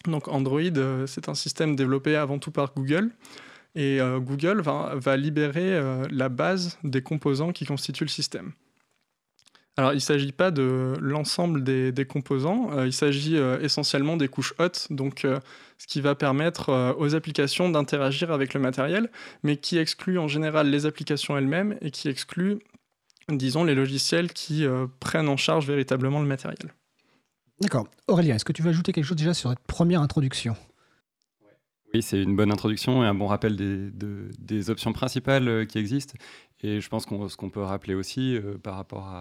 [0.05, 3.11] Donc Android, euh, c'est un système développé avant tout par Google.
[3.75, 8.53] Et euh, Google va, libérer euh, la base des composants qui constituent le système.
[9.75, 14.87] Alors, il ne s'agit pas de l'ensemble des, composants, il s'agit essentiellement des couches hautes,
[14.89, 15.19] donc
[15.77, 19.11] ce qui va permettre aux applications d'interagir avec le matériel,
[19.43, 22.57] mais qui exclut en général les applications elles-mêmes et qui exclut,
[23.29, 24.65] disons, les logiciels qui
[24.99, 26.73] prennent en charge véritablement le matériel.
[27.59, 27.87] D'accord.
[28.07, 30.55] Aurélien, est-ce que tu veux ajouter quelque chose déjà sur cette première introduction?
[31.93, 33.89] Oui, c'est une bonne introduction et un bon rappel des,
[34.37, 36.15] des options principales qui existent.
[36.61, 39.13] Et je pense qu'on ce qu'on peut rappeler aussi euh, par rapport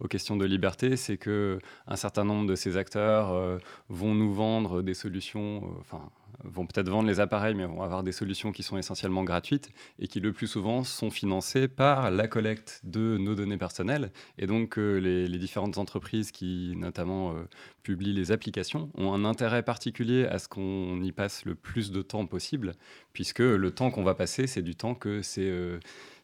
[0.00, 4.32] aux questions de liberté, c'est que un certain nombre de ces acteurs euh, vont nous
[4.32, 6.10] vendre des solutions, euh, enfin
[6.44, 10.08] vont peut-être vendre les appareils, mais vont avoir des solutions qui sont essentiellement gratuites et
[10.08, 14.12] qui le plus souvent sont financées par la collecte de nos données personnelles.
[14.38, 17.34] Et donc les, les, différentes entreprises qui notamment
[17.82, 22.02] publient les applications ont un intérêt particulier à ce qu'on y passe le plus de
[22.02, 22.74] temps possible,
[23.12, 25.50] puisque le temps qu'on va passer, c'est du temps que c'est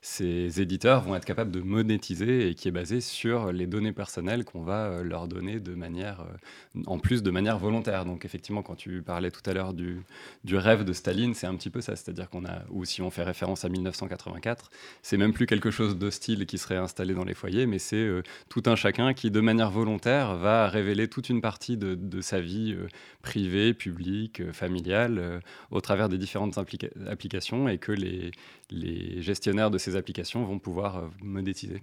[0.01, 4.45] ces éditeurs vont être capables de monétiser et qui est basé sur les données personnelles
[4.45, 8.05] qu'on va euh, leur donner de manière, euh, en plus de manière volontaire.
[8.05, 10.01] Donc effectivement, quand tu parlais tout à l'heure du,
[10.45, 13.11] du, rêve de Staline, c'est un petit peu ça, c'est-à-dire qu'on a, ou si on
[13.11, 14.71] fait référence à 1984,
[15.03, 18.23] c'est même plus quelque chose d'hostile qui serait installé dans les foyers, mais c'est euh,
[18.49, 22.41] tout un chacun qui, de manière volontaire, va révéler toute une partie de, de sa
[22.41, 22.77] vie
[23.23, 28.31] privée, publique, familiale, au travers des différentes applications et que les,
[28.71, 31.83] les gestionnaires de ces applications vont pouvoir euh, monétiser.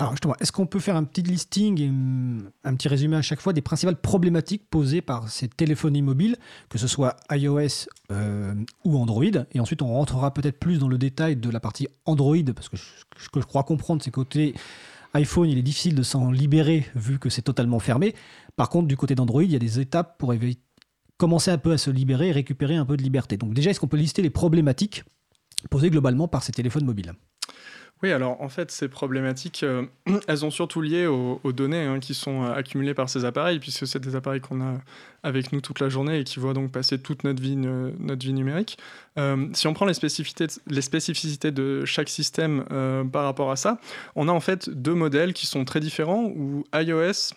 [0.00, 1.92] Alors justement, est-ce qu'on peut faire un petit listing et
[2.66, 6.38] un petit résumé à chaque fois des principales problématiques posées par ces téléphones mobiles,
[6.70, 8.54] que ce soit iOS euh,
[8.86, 9.24] ou Android?
[9.52, 12.78] Et ensuite, on rentrera peut-être plus dans le détail de la partie Android, parce que
[12.78, 14.54] ce que je crois comprendre, c'est côté
[15.12, 18.14] iPhone, il est difficile de s'en libérer vu que c'est totalement fermé.
[18.56, 20.32] Par contre, du côté d'Android, il y a des étapes pour
[21.18, 23.36] commencer un peu à se libérer et récupérer un peu de liberté.
[23.36, 25.04] Donc déjà, est-ce qu'on peut lister les problématiques
[25.68, 27.14] posées globalement par ces téléphones mobiles.
[28.02, 29.84] Oui, alors en fait, ces problématiques, euh,
[30.26, 33.86] elles ont surtout lié aux, données hein, qui sont euh, accumulées par ces appareils, puisque
[33.86, 34.80] c'est des appareils qu'on a
[35.22, 38.32] avec nous toute la journée et qui voient donc passer toute notre vie, notre vie
[38.32, 38.78] numérique.
[39.18, 42.64] Euh, si on prend les spécificités, les spécificités de chaque système
[43.12, 43.78] par rapport à ça,
[44.16, 47.34] on a en fait deux modèles qui sont très différents, où iOS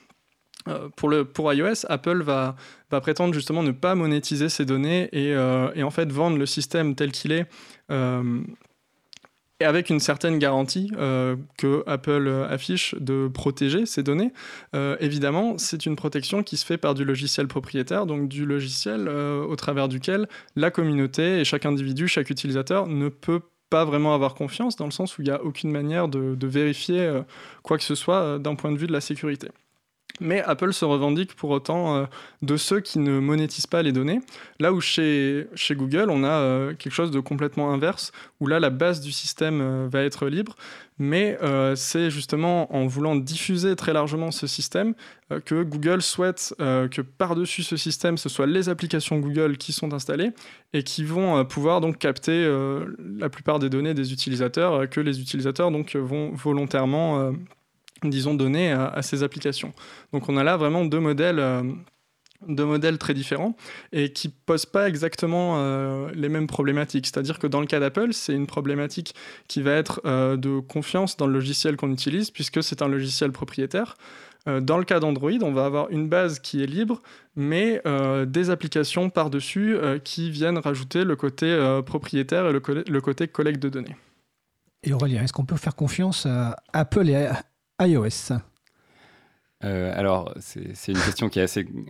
[0.95, 2.56] pour, le, pour iOS, Apple va,
[2.91, 6.95] va prétendre justement ne pas monétiser ces données et, et en fait vendre le système
[6.95, 7.47] tel qu'il est
[7.91, 8.41] euh,
[9.60, 14.34] et avec une certaine garantie euh, que Apple affiche de protéger ces données.
[14.76, 19.08] Euh, évidemment, c'est une protection qui se fait par du logiciel propriétaire, donc du logiciel
[19.08, 24.36] au travers duquel la communauté et chaque individu, chaque utilisateur ne peut pas vraiment avoir
[24.36, 27.21] confiance, dans le sens où il n'y a aucune manière de vérifier
[27.62, 29.49] quoi que ce soit d'un point de vue de la sécurité.
[30.21, 32.06] Mais Apple se revendique pour autant euh,
[32.43, 34.21] de ceux qui ne monétisent pas les données.
[34.60, 38.60] Là où chez, chez Google, on a euh, quelque chose de complètement inverse, où là,
[38.60, 40.56] la base du système euh, va être libre.
[40.99, 41.39] Mais
[41.76, 44.93] c'est justement en voulant diffuser très largement ce système
[45.43, 50.30] que Google souhaite que par-dessus ce système, ce soit les applications Google qui sont installées
[50.71, 52.47] et qui vont pouvoir donc capter
[53.17, 57.34] la plupart des données des utilisateurs que les utilisateurs donc, vont volontairement
[58.10, 59.74] disons, données à, ces applications.
[60.12, 61.39] Donc on a là vraiment deux modèles.
[61.39, 61.63] Euh,
[62.46, 63.56] deux modèles très différents
[63.94, 67.06] et qui posent pas exactement euh, les mêmes problématiques.
[67.06, 69.16] C'est-à-dire que dans le cas d'Apple, c'est une problématique
[69.48, 73.32] qui va être euh, de confiance dans le logiciel qu'on utilise puisque c'est un logiciel
[73.32, 73.96] propriétaire.
[74.46, 77.02] dans le cas d'Android, on va avoir une base qui est libre,
[77.38, 77.82] mais
[78.28, 81.48] des applications par-dessus qui viennent rajouter le côté
[81.86, 83.96] propriétaire et le, le, côté collecte de données.
[84.84, 87.44] Et Aurélien, est-ce qu'on peut faire confiance à Apple et à
[87.86, 88.34] iOS
[89.63, 91.43] euh, alors, c'est une question qui est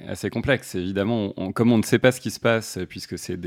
[0.08, 0.76] assez, complexe.
[0.76, 3.40] Évidemment, comme on ne sait pas ce qui se passe, puisque c'est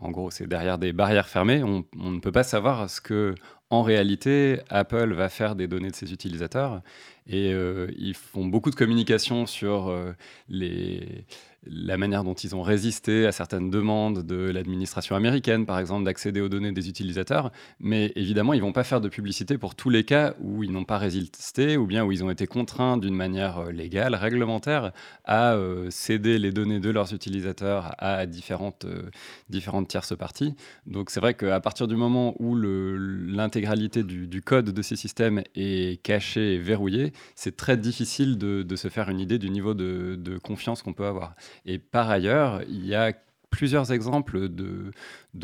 [0.00, 3.34] en gros, c'est derrière des barrières fermées, on, ne peut pas savoir ce que,
[3.70, 6.82] en réalité, Apple va faire des données de ses utilisateurs.
[7.28, 10.12] Et euh, ils font beaucoup de communication sur euh,
[10.48, 11.26] les,
[11.70, 16.40] la manière dont ils ont résisté à certaines demandes de l'administration américaine, par exemple, d'accéder
[16.40, 17.52] aux données des utilisateurs.
[17.80, 20.72] Mais évidemment, ils ne vont pas faire de publicité pour tous les cas où ils
[20.72, 24.92] n'ont pas résisté ou bien où ils ont été contraints d'une manière euh, légale, réglementaire,
[25.24, 29.10] à euh, céder les données de leurs utilisateurs à différentes, euh,
[29.48, 30.54] différentes tierces parties.
[30.86, 36.02] Donc c'est vrai qu'à partir du moment où l'intégralité du, code de ces systèmes est
[36.02, 40.38] cachée et verrouillée, c'est très difficile de, se faire une idée du niveau de, de
[40.38, 41.34] confiance qu'on peut avoir.
[41.64, 43.12] Et par ailleurs, il y a
[43.50, 44.92] plusieurs exemples de,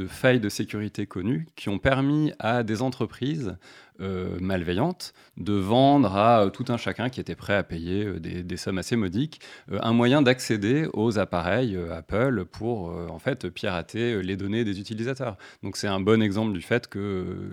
[0.07, 3.57] failles de sécurité connues qui ont permis à des entreprises
[4.01, 8.57] euh, malveillantes de vendre à tout un chacun qui était prêt à payer euh, des,
[8.57, 9.41] sommes assez modiques
[9.71, 15.37] euh, un moyen d'accéder aux appareils Apple pour en fait pirater les données des utilisateurs.
[15.63, 17.53] Donc c'est un bon exemple du fait que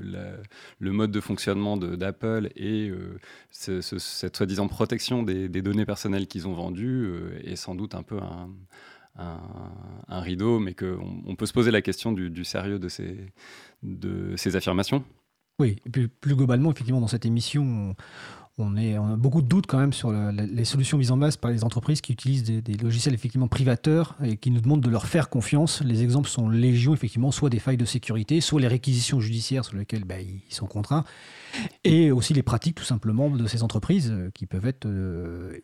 [0.80, 2.92] le mode de fonctionnement d'Apple et
[3.52, 7.12] cette soi-disant protection des, des, données personnelles qu'ils ont vendues
[7.44, 8.50] est sans doute un peu un
[9.18, 15.04] un, rideau, mais qu'on on peut se poser la question du, sérieux de ces, affirmations.
[15.60, 17.96] Oui, et puis plus globalement, effectivement, dans cette émission,
[18.58, 21.64] on, a beaucoup de doutes quand même sur les solutions mises en place par les
[21.64, 25.82] entreprises qui utilisent des, logiciels effectivement privateurs et qui nous demandent de leur faire confiance.
[25.82, 29.78] Les exemples sont légion, effectivement, soit des failles de sécurité, soit les réquisitions judiciaires sur
[29.78, 31.06] lesquelles bah, ils sont contraints,
[31.84, 35.60] et aussi les pratiques tout simplement de ces entreprises euh, qui peuvent être euh,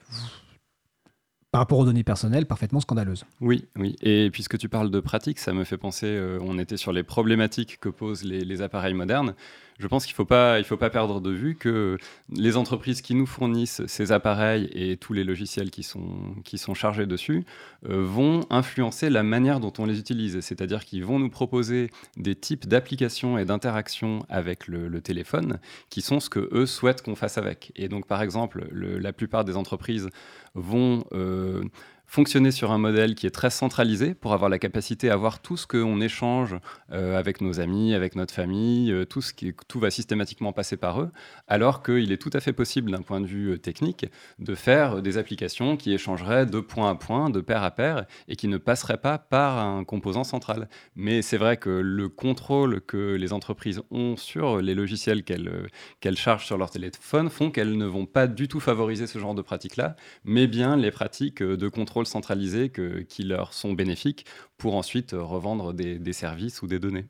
[1.52, 3.26] par rapport aux données personnelles, parfaitement scandaleuse.
[3.40, 3.96] Oui, oui.
[4.02, 7.04] Et puisque tu parles de pratique, ça me fait penser, euh, on était sur les
[7.04, 9.34] problématiques que posent les, appareils modernes.
[9.80, 10.16] Je pense qu'il ne
[10.64, 11.98] faut, pas, perdre de vue que
[12.34, 16.74] les entreprises qui nous fournissent ces appareils et tous les logiciels qui sont, qui sont
[16.74, 17.46] chargés dessus
[17.88, 20.40] euh, vont influencer la manière dont on les utilise.
[20.40, 25.60] C'est-à-dire qu'ils vont nous proposer des types d'applications et d'interactions avec le, téléphone
[25.92, 27.72] qui sont ce que eux souhaitent qu'on fasse avec.
[27.76, 30.10] Et donc, par exemple, la plupart des entreprises
[30.56, 31.64] vont euh,
[32.08, 35.58] fonctionner sur un modèle qui est très centralisé pour avoir la capacité à voir tout
[35.58, 36.56] ce qu'on échange
[36.94, 40.78] euh, avec nos amis, avec notre famille, euh, tout, ce qui, tout va systématiquement passer
[40.78, 41.12] par eux,
[41.48, 44.06] alors qu'il est tout à fait possible d'un point de vue euh, technique
[44.40, 48.38] de faire des applications qui échangeraient de point à point, de pair à pair, et
[48.38, 50.70] qui ne passeraient pas par un composant central.
[50.96, 56.46] Mais c'est vrai que le contrôle que les entreprises ont sur les logiciels qu'elles chargent
[56.46, 59.98] sur leur téléphone font qu'elles ne vont pas du tout favoriser ce genre de pratiques-là,
[60.24, 62.72] mais bien les pratiques de contrôle centralisés
[63.08, 64.26] qui leur sont bénéfiques
[64.58, 67.06] pour ensuite revendre des, services ou des données.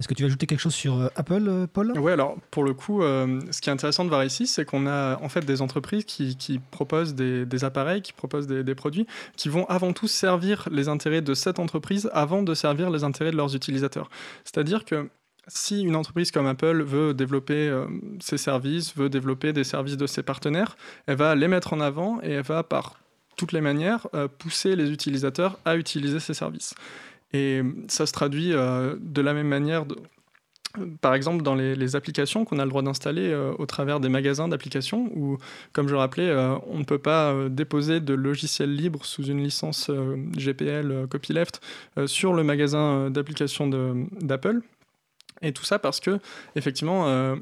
[0.00, 1.92] Est-ce que tu veux ajouter quelque chose sur euh, Apple, euh, Paul?
[1.96, 4.86] Oui, alors pour le coup, euh, ce qui est intéressant de voir ici, c'est qu'on
[4.86, 9.66] a en fait des entreprises qui, proposent des, appareils, qui proposent des, produits, qui vont
[9.66, 13.54] avant tout servir les intérêts de cette entreprise avant de servir les intérêts de leurs
[13.54, 14.10] utilisateurs.
[14.44, 15.08] C'est-à-dire que
[15.46, 17.70] si une entreprise comme Apple veut développer
[18.18, 22.18] ses services, veut développer des services de ses partenaires, elle va les mettre en avant
[22.22, 22.96] et elle va par
[23.36, 26.74] toutes les manières, euh, pousser les utilisateurs à utiliser ces services.
[27.32, 29.84] Et ça se traduit euh, de la même manière,
[31.00, 34.48] par exemple, dans les, applications qu'on a le droit d'installer euh, au travers des magasins
[34.48, 35.38] d'applications, où,
[35.72, 36.32] comme je rappelais,
[36.66, 39.90] on ne peut pas déposer de logiciel libre sous une licence
[40.36, 41.60] GPL copyleft
[42.06, 43.68] sur le magasin d'applications
[44.20, 44.60] d'Apple.
[45.42, 46.18] Et tout ça parce que,
[46.54, 47.36] effectivement,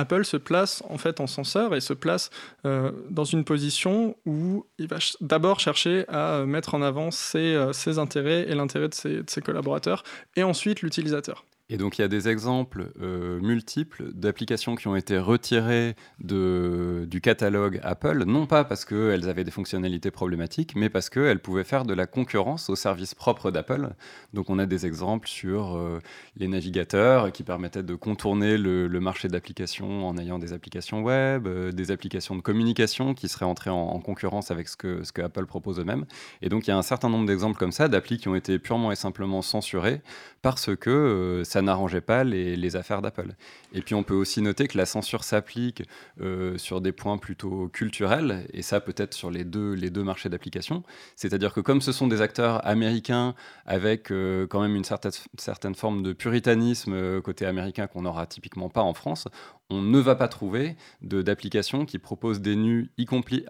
[0.00, 2.30] Apple se place en fait en censeur et se place
[2.64, 7.72] euh, dans une position où il va d'abord chercher à euh, mettre en avant euh,
[7.72, 10.02] ses intérêts et l'intérêt de ses collaborateurs
[10.36, 11.44] et ensuite l'utilisateur.
[11.72, 17.06] Et donc il y a des exemples euh, multiples d'applications qui ont été retirées de,
[17.08, 21.62] du catalogue Apple, non pas parce qu'elles avaient des fonctionnalités problématiques, mais parce qu'elles pouvaient
[21.62, 23.90] faire de la concurrence au service propre d'Apple.
[24.34, 26.00] Donc on a des exemples sur euh,
[26.36, 31.70] les navigateurs qui permettaient de contourner le, marché d'applications en ayant des applications web, euh,
[31.70, 35.46] des applications de communication qui seraient entrées en, concurrence avec ce que, ce que Apple
[35.46, 36.04] propose eux-mêmes.
[36.42, 38.58] Et donc il y a un certain nombre d'exemples comme ça d'applis qui ont été
[38.58, 40.02] purement et simplement censurées
[40.42, 43.34] parce que ça n'arrangeait pas les, affaires d'Apple.
[43.72, 45.82] Et puis on peut aussi noter que la censure s'applique
[46.20, 50.28] euh, sur des points plutôt culturels, et ça peut-être sur les deux, les deux marchés
[50.28, 50.84] d'application.
[51.16, 53.34] C'est-à-dire que comme ce sont des acteurs américains
[53.66, 58.26] avec euh, quand même une certaine, certaine forme de puritanisme euh, côté américain qu'on n'aura
[58.26, 59.26] typiquement pas en France,
[59.70, 63.44] on ne va pas trouver d'applications qui proposent des nus, y compris,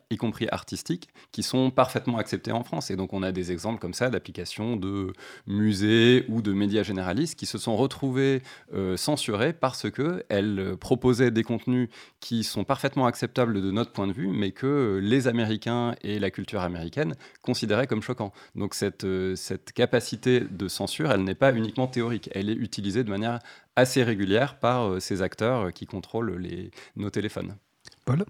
[0.50, 2.90] artistiques, qui sont parfaitement acceptés en France.
[2.90, 5.12] Et donc on a des exemples comme ça d'applications de
[5.46, 8.42] musées ou de médias généralistes qui se sont retrouvés
[8.74, 11.88] euh, censurées parce qu'elles proposaient des contenus
[12.20, 16.30] qui sont parfaitement acceptables de notre point de vue, mais que les Américains et la
[16.30, 18.32] culture américaine considéraient comme choquants.
[18.54, 23.10] Donc euh, cette capacité de censure, elle n'est pas uniquement théorique, elle est utilisée de
[23.10, 23.38] manière
[23.76, 27.56] assez régulière par euh, ces acteurs euh, qui contrôlent les, nos téléphones.
[28.04, 28.24] Paul?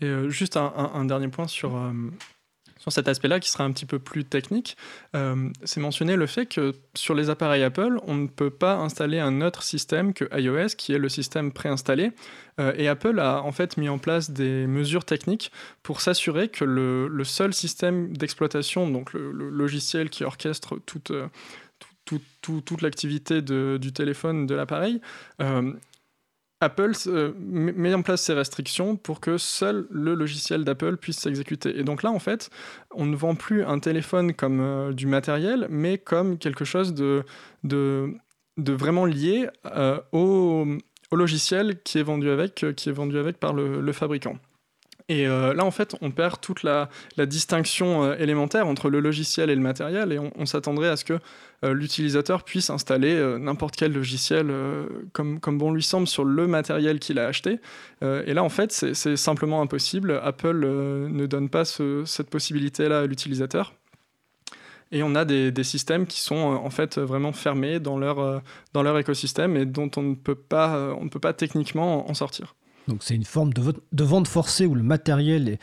[0.00, 1.78] Et euh, juste un, dernier point sur,
[2.78, 4.76] sur cet aspect-là qui sera un petit peu plus technique.
[5.64, 9.42] C'est mentionné le fait que sur les appareils Apple, on ne peut pas installer un
[9.42, 12.12] autre système que iOS, qui est le système préinstallé.
[12.58, 17.08] et Apple a en fait mis en place des mesures techniques pour s'assurer que le,
[17.08, 21.12] le, seul système d'exploitation, donc le, le, logiciel qui orchestre toute
[22.06, 25.00] toute l'activité du téléphone, de l'appareil,
[25.40, 25.72] euh,
[26.60, 31.78] Apple euh, met en place ces restrictions pour que seul le logiciel d'Apple puisse s'exécuter.
[31.78, 32.48] Et donc là, en fait,
[32.94, 37.24] on ne vend plus un téléphone comme euh, du matériel, mais comme quelque chose de,
[38.56, 39.48] vraiment lié
[40.12, 40.66] au,
[41.12, 44.38] logiciel qui est vendu avec, qui est vendu avec par le fabricant.
[45.08, 49.50] Et euh, là, en fait, on perd toute la, distinction euh, élémentaire entre le logiciel
[49.50, 51.20] et le matériel, et on, s'attendrait à ce que
[51.64, 54.52] euh, l'utilisateur puisse installer n'importe quel logiciel
[55.12, 57.60] comme, bon lui semble sur le matériel qu'il a acheté.
[58.02, 60.20] et là, en fait, c'est simplement impossible.
[60.22, 63.74] Apple ne donne pas cette possibilité-là à l'utilisateur.
[64.92, 68.42] Et on a des, des, systèmes qui sont en fait vraiment fermés dans leur,
[68.72, 72.14] dans leur écosystème et dont on ne peut pas, on ne peut pas techniquement en
[72.14, 72.54] sortir.
[72.88, 75.58] Donc c'est une forme de, vente forcée où le matériel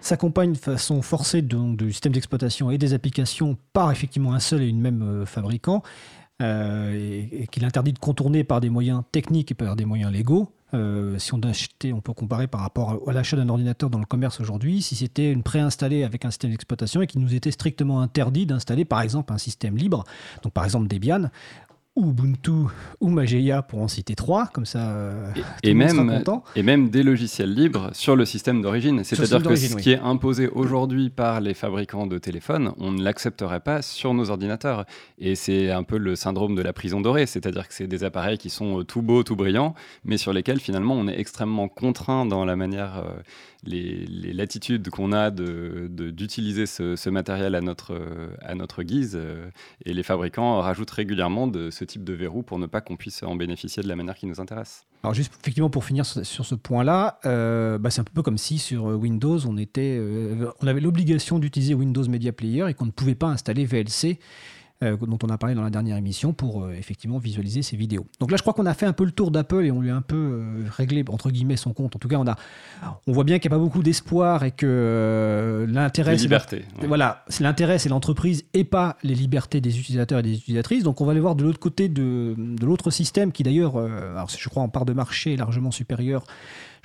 [0.00, 4.68] s'accompagne de façon forcée du système d'exploitation et des applications par effectivement un seul et
[4.68, 5.82] une même euh, fabricant.
[6.42, 10.52] Euh, et, qu'il interdit de contourner par des moyens techniques et par des moyens légaux.
[10.74, 14.04] Euh, si on achetait, on peut comparer par rapport à l'achat d'un ordinateur dans le
[14.04, 18.02] commerce aujourd'hui, si c'était une préinstallée avec un système d'exploitation et qu'il nous était strictement
[18.02, 20.04] interdit d'installer par exemple un système libre,
[20.42, 21.30] donc par exemple Debian,
[21.96, 22.68] Ubuntu
[23.00, 25.32] ou Mageia pour en citer trois, comme ça euh,
[25.62, 26.22] et, même,
[26.54, 29.02] Et même des logiciels libres sur le système d'origine.
[29.02, 33.60] C'est-à-dire que ce qui est imposé aujourd'hui par les fabricants de téléphones, on ne l'accepterait
[33.60, 34.84] pas sur nos ordinateurs.
[35.18, 38.38] Et c'est un peu le syndrome de la prison dorée, c'est-à-dire que c'est des appareils
[38.38, 39.74] qui sont euh, tout beaux, tout brillants,
[40.04, 42.98] mais sur lesquels finalement on est extrêmement contraint dans la manière...
[42.98, 43.20] Euh,
[43.64, 47.94] les, latitudes qu'on a d'utiliser de, ce, matériel à notre,
[48.42, 49.16] à notre guise.
[49.16, 49.48] Euh,
[49.84, 53.22] et les fabricants rajoutent régulièrement de ce type de verrou pour ne pas qu'on puisse
[53.22, 54.84] en bénéficier de la manière qui nous intéresse.
[55.02, 58.58] Alors juste effectivement pour finir sur, ce point-là, euh, bah, c'est un peu comme si
[58.58, 62.90] sur Windows on, était, euh, on avait l'obligation d'utiliser Windows Media Player et qu'on ne
[62.90, 64.18] pouvait pas installer VLC
[64.82, 68.06] euh, dont on a parlé dans la dernière émission pour euh, effectivement visualiser ces vidéos.
[68.20, 69.90] Donc là, je crois qu'on a fait un peu le tour d'Apple et on lui
[69.90, 71.96] a un peu euh, réglé entre guillemets son compte.
[71.96, 72.36] En tout cas, on a,
[73.06, 76.28] on voit bien qu'il n'y a pas beaucoup d'espoir et que l'intérêt, c'est
[76.86, 80.82] voilà, c'est l'intérêt, c'est l'entreprise et pas les libertés des utilisateurs et des utilisatrices.
[80.82, 83.78] Donc on va aller voir de l'autre côté de, de l'autre système qui d'ailleurs,
[84.28, 86.24] je crois en part de marché largement supérieur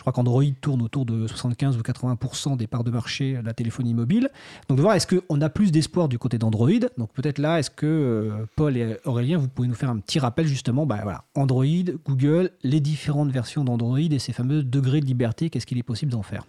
[0.02, 3.54] je crois qu'Android tourne autour de 75 ou 80% des parts de marché de la
[3.54, 4.32] téléphonie mobile.
[4.68, 6.72] Donc de voir, est-ce qu'on a plus d'espoir du côté d'Android?
[6.98, 10.18] Donc peut-être là, est-ce que euh, Paul et Aurélien, vous pouvez nous faire un petit
[10.18, 11.66] rappel justement, bah, voilà, Android,
[12.08, 16.12] Google, les différentes versions d'Android et ces fameux degrés de liberté, qu'est-ce qu'il est possible
[16.12, 16.48] d'en faire?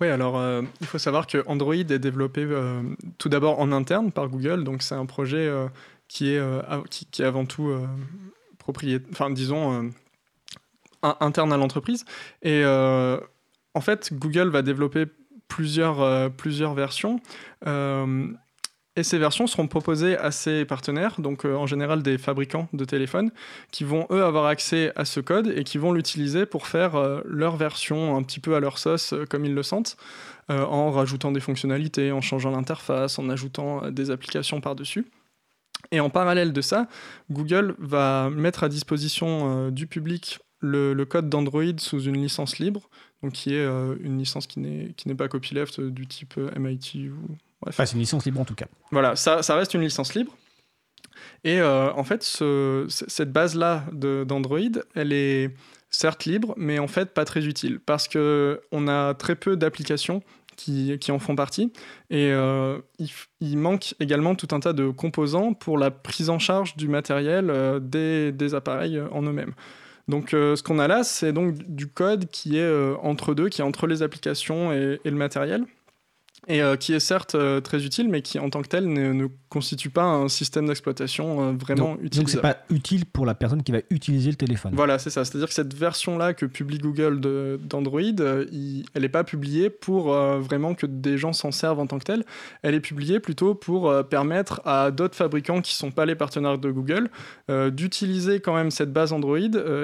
[0.00, 2.80] Oui, alors euh, il faut savoir que Android est développé euh,
[3.18, 5.52] tout d'abord en interne par Google, donc c'est un projet
[6.06, 6.40] qui, est,
[6.90, 7.72] qui, qui, est avant tout
[8.60, 9.90] propriétaire, enfin disons
[11.02, 12.04] interne à l'entreprise.
[12.42, 13.18] Et euh,
[13.74, 15.06] en fait, Google va développer
[15.48, 17.20] plusieurs, euh, plusieurs versions.
[17.66, 18.26] Euh,
[18.96, 23.30] et ces versions seront proposées à ses partenaires, donc en général des fabricants de téléphones,
[23.70, 27.54] qui vont eux avoir accès à ce code et qui vont l'utiliser pour faire leur
[27.54, 29.96] version un petit peu à leur sauce, comme ils le sentent,
[30.48, 35.06] en rajoutant des fonctionnalités, en changeant l'interface, en ajoutant des applications par-dessus.
[35.92, 36.88] Et en parallèle de ça,
[37.30, 42.88] Google va mettre à disposition du public le, code d'Android sous une licence libre,
[43.22, 47.10] donc qui est euh, une licence qui n'est pas copyleft euh, du type euh, MIT
[47.10, 47.76] ou bref.
[47.76, 48.66] c'est une licence libre en tout cas.
[48.90, 50.36] Voilà, ça, ça reste une licence libre.
[51.44, 55.54] Et en fait, ce, cette base-là d'Android, elle est
[55.90, 60.22] certes libre, mais en fait pas très utile parce que on a très peu d'applications
[60.56, 61.72] qui, qui, en font partie.
[62.10, 63.08] Et il,
[63.40, 67.52] il, manque également tout un tas de composants pour la prise en charge du matériel
[67.82, 69.54] des, des, appareils en eux-mêmes.
[70.08, 73.48] Donc euh, ce qu'on a là, c'est donc du code qui est euh, entre deux,
[73.48, 75.66] qui est entre les applications et le matériel
[76.46, 79.26] et euh, qui est certes euh, très utile, mais qui en tant que tel ne,
[79.48, 82.20] constitue pas un système d'exploitation euh, vraiment utile.
[82.20, 84.72] Donc c'est pas utile pour la personne qui va utiliser le téléphone.
[84.74, 85.24] Voilà, c'est ça.
[85.24, 87.20] C'est-à-dire que cette version-là que publie Google
[87.62, 92.04] d'Android, elle n'est pas publiée pour vraiment que des gens s'en servent en tant que
[92.04, 92.24] tel.
[92.62, 96.58] Elle est publiée plutôt pour permettre à d'autres fabricants qui ne sont pas les partenaires
[96.58, 97.08] de Google
[97.70, 99.38] d'utiliser quand même cette base Android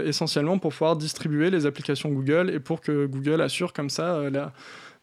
[0.05, 4.53] essentiellement pour pouvoir distribuer les applications Google et pour que Google assure comme ça la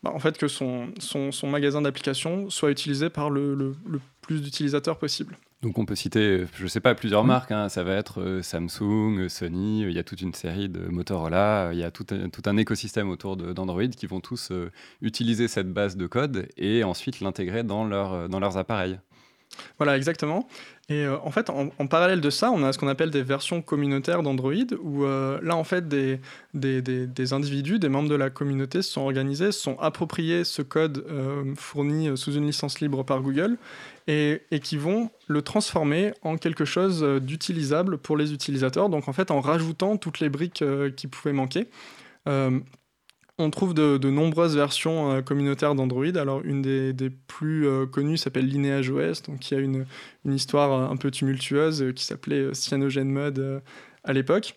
[0.04, 3.76] bah, en fait, que son, son, magasin d'applications soit utilisé par le, le,
[4.22, 5.38] plus d'utilisateurs possible.
[5.62, 7.52] Donc on peut citer, je ne sais pas, plusieurs marques.
[7.52, 7.70] Hein.
[7.70, 11.78] Ça va être euh, Samsung, Sony, il y a toute une série de Motorola, il
[11.78, 14.72] y a tout un, tout un écosystème autour d'Android qui vont tous euh,
[15.02, 19.00] utiliser cette base de code et ensuite l'intégrer dans, leur, dans leurs appareils.
[19.78, 20.48] Voilà, exactement.
[20.90, 23.62] Et euh, en fait, en, parallèle de ça, on a ce qu'on appelle des versions
[23.62, 26.20] communautaires d'Android, où euh, là, en fait, des,
[27.34, 31.54] individus, des membres de la communauté se sont organisés, se sont appropriés ce code euh,
[31.56, 33.58] fourni sous une licence libre par Google,
[34.08, 39.14] et, et, qui vont le transformer en quelque chose d'utilisable pour les utilisateurs, donc en
[39.14, 40.64] fait, en rajoutant toutes les briques
[40.98, 41.68] qui pouvaient manquer
[43.38, 46.18] on trouve de, nombreuses versions euh, communautaires d'Android.
[46.18, 49.86] Alors, une des, plus euh, connues s'appelle Lineage OS, donc qui a une,
[50.26, 53.62] histoire euh, un peu tumultueuse qui s'appelait CyanogenMod
[54.04, 54.56] à l'époque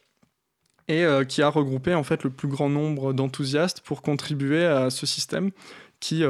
[0.86, 5.06] et qui a regroupé en fait le plus grand nombre d'enthousiastes pour contribuer à ce
[5.06, 5.50] système
[5.98, 6.22] qui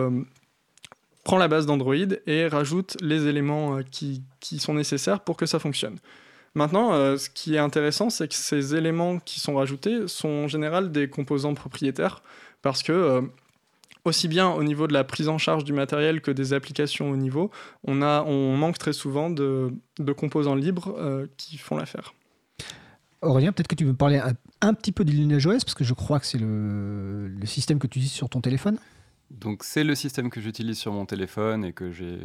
[1.25, 1.97] prend la base d'Android
[2.29, 5.99] et rajoute les éléments qui, qui, sont nécessaires pour que ça fonctionne.
[6.55, 10.93] Maintenant, ce qui est intéressant, c'est que ces éléments qui sont rajoutés sont en général
[10.93, 12.23] des composants propriétaires
[12.65, 13.21] parce que euh,
[14.05, 17.17] aussi bien au niveau de la prise en charge du matériel que des applications au
[17.17, 17.51] niveau,
[17.85, 19.71] on, manque très souvent de,
[20.17, 22.15] composants libres euh, qui font l'affaire.
[23.23, 24.21] Aurélien, peut-être que tu veux parler
[24.61, 27.79] un, petit peu de Lineage OS, parce que je crois que c'est le, le système
[27.79, 28.79] que tu utilises sur ton téléphone?
[29.41, 32.19] Donc c'est le système que j'utilise sur mon téléphone et que j'ai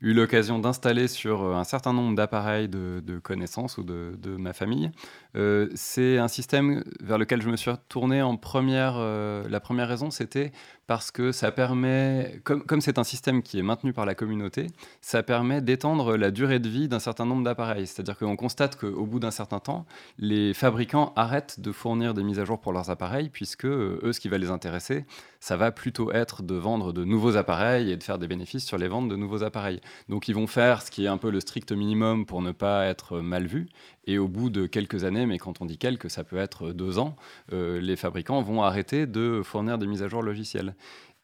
[0.00, 4.90] eu l'occasion d'installer sur euh, un certain nombre d'appareils de, connaissances ou de, ma famille.
[5.36, 8.94] Euh, c'est un système vers lequel je me suis retourné en première.
[8.96, 10.52] Euh, la première raison, c'était
[10.86, 14.66] parce que ça permet, comme c'est un système qui est maintenu par la communauté,
[15.00, 17.86] ça permet d'étendre la durée de vie d'un certain nombre d'appareils.
[17.86, 19.86] C'est-à-dire qu'on constate qu'au bout d'un certain temps,
[20.18, 24.20] les fabricants arrêtent de fournir des mises à jour pour leurs appareils, puisque eux, ce
[24.20, 25.06] qui va les intéresser,
[25.40, 28.76] ça va plutôt être de vendre de nouveaux appareils et de faire des bénéfices sur
[28.76, 29.80] les ventes de nouveaux appareils.
[30.10, 32.84] Donc ils vont faire ce qui est un peu le strict minimum pour ne pas
[32.84, 33.68] être mal vu,
[34.06, 36.98] et au bout de quelques années, mais quand on dit quelques, ça peut être deux
[36.98, 37.16] ans,
[37.52, 40.74] euh, les fabricants vont arrêter de fournir des mises à jour logicielles.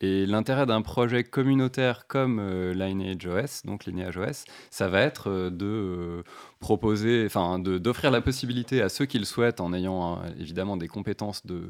[0.01, 5.28] Et l'intérêt d'un projet communautaire comme euh, Lineage OS, donc Lineage OS, ça va être
[5.28, 6.22] euh, de
[6.61, 10.88] proposer, enfin, d'offrir la possibilité à ceux qui le souhaitent, en ayant hein, évidemment des
[10.88, 11.62] compétences de,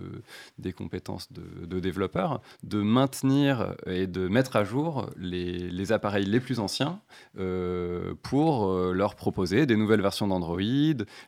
[0.58, 6.40] des compétences de, développeurs, de maintenir et de mettre à jour les, les appareils les
[6.40, 7.00] plus anciens
[7.38, 10.58] euh, pour euh, leur proposer des nouvelles versions d'Android,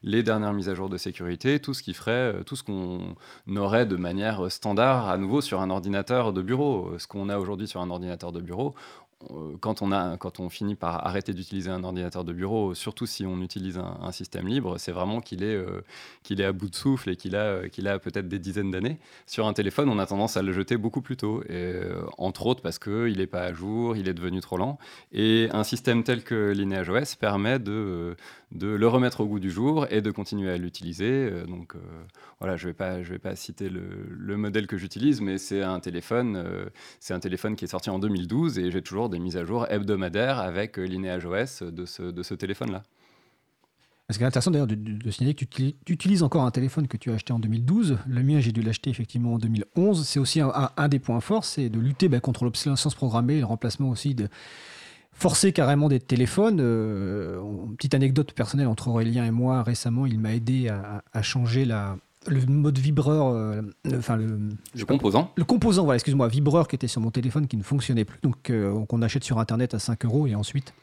[0.02, 3.14] les dernières mises à jour de sécurité, tout ce qui ferait, euh, tout ce qu'on
[3.56, 6.91] aurait de manière standard à nouveau sur un ordinateur de bureau.
[6.98, 8.74] Ce qu'on a aujourd'hui sur un ordinateur de bureau,
[9.30, 13.06] euh, quand on, a, quand on finit par arrêter d'utiliser un ordinateur de bureau, surtout
[13.06, 15.82] si on utilise un, système libre, c'est vraiment qu'il est, euh,
[16.22, 18.70] qu'il est à bout de souffle et qu'il a, euh, qu'il a peut-être des dizaines
[18.70, 18.98] d'années.
[19.26, 21.74] Sur un téléphone, on a tendance à le jeter beaucoup plus tôt, et,
[22.18, 24.78] entre autres parce qu'il n'est pas à jour, il est devenu trop lent.
[25.12, 28.16] Et un système tel que Lineage OS permet de,
[28.52, 31.30] de le remettre au goût du jour et de continuer à l'utiliser.
[31.46, 31.74] donc
[32.38, 35.62] voilà, je ne vais, pas, vais pas citer le, le modèle que j'utilise, mais c'est
[35.62, 39.36] un téléphone, c'est un téléphone qui est sorti en 2012 et j'ai toujours des mises
[39.36, 42.82] à jour hebdomadaires avec euh, Lineage OS de ce, de ce téléphone-là.
[44.10, 47.10] Ce qui est intéressant d'ailleurs de, signaler que tu, utilises encore un téléphone que tu
[47.10, 47.98] as acheté en 2012.
[48.06, 50.06] Le mien, j'ai dû l'acheter effectivement en 2011.
[50.06, 53.88] C'est aussi un, des points forts, c'est de lutter bah, contre l'obsolescence programmée, le remplacement
[53.88, 54.28] aussi de
[55.12, 56.58] forcer carrément des téléphones.
[56.60, 57.40] Euh,
[57.76, 61.96] petite anecdote personnelle entre Aurélien et moi, récemment, il m'a aidé à, à changer la,
[62.26, 63.62] le mode vibreur, euh,
[63.94, 64.38] enfin le,
[64.74, 65.32] le composant.
[65.36, 68.50] le composant, voilà, excuse-moi, vibreur qui était sur mon téléphone qui ne fonctionnait plus, donc
[68.50, 70.74] euh, qu'on achète sur internet à 5 euros et ensuite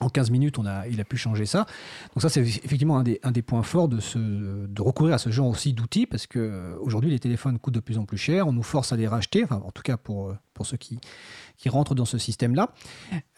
[0.00, 1.66] en 15 minutes, on a, il a pu changer ça.
[2.14, 5.18] Donc ça, c'est effectivement un des, un des, points forts de, ce, de recourir à
[5.18, 8.52] ce genre aussi d'outils, parce qu'aujourd'hui, les téléphones coûtent de plus en plus cher, on
[8.52, 11.00] nous force à les racheter, enfin, en tout cas pour, pour ceux qui,
[11.58, 12.70] qui rentrent dans ce système-là.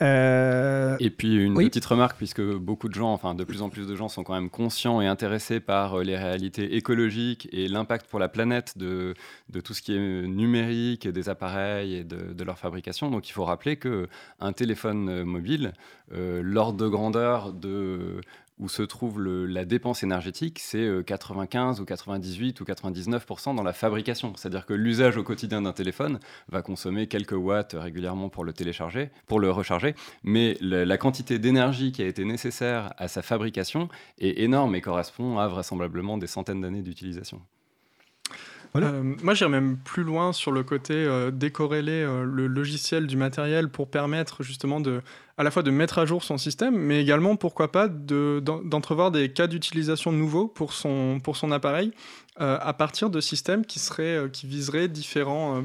[0.02, 3.86] Euh, et puis une petite remarque, puisque beaucoup de gens, enfin de plus en plus
[3.86, 8.06] de gens sont quand même conscients et intéressés par euh, les réalités écologiques et l'impact
[8.06, 9.14] pour la planète de,
[9.48, 13.10] de, tout ce qui est numérique, des appareils et de, de leur fabrication.
[13.10, 15.72] Donc il faut rappeler qu'un téléphone euh, mobile,
[16.12, 18.20] l'ordre de grandeur de
[18.60, 23.72] où se trouve la dépense énergétique, c'est 95 euh, ou 98 ou 99% dans la
[23.72, 24.34] fabrication.
[24.36, 29.10] C'est-à-dire que l'usage au quotidien d'un téléphone va consommer quelques watts régulièrement pour le télécharger,
[29.26, 33.88] pour le recharger, mais la, quantité d'énergie qui a été nécessaire à sa fabrication
[34.18, 37.40] est énorme et correspond à vraisemblablement des centaines d'années d'utilisation.
[38.76, 43.68] Euh, moi, j'irais même plus loin sur le côté euh, décorréler le logiciel du matériel
[43.68, 44.80] pour permettre justement
[45.40, 49.32] à la fois de mettre à jour son système, mais également, pourquoi pas, d'entrevoir des
[49.32, 51.18] cas d'utilisation nouveaux pour son,
[51.50, 51.92] appareil
[52.40, 55.62] euh, à partir de systèmes qui, seraient, euh, viseraient différents,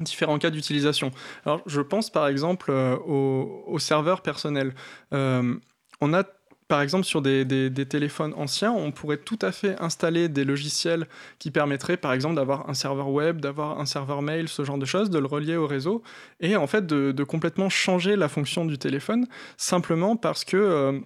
[0.00, 1.10] euh, cas d'utilisation.
[1.44, 4.74] Alors, je pense par exemple aux, aux, serveurs personnels.
[5.10, 6.24] on a
[6.72, 11.06] par exemple, sur des, téléphones anciens, on pourrait tout à fait installer des logiciels
[11.38, 14.86] qui permettraient, par exemple, d'avoir un serveur web, d'avoir un serveur mail, ce genre de
[14.86, 16.02] choses, de le relier au réseau,
[16.40, 19.26] et en fait de, complètement changer la fonction du téléphone,
[19.58, 20.98] simplement parce que euh,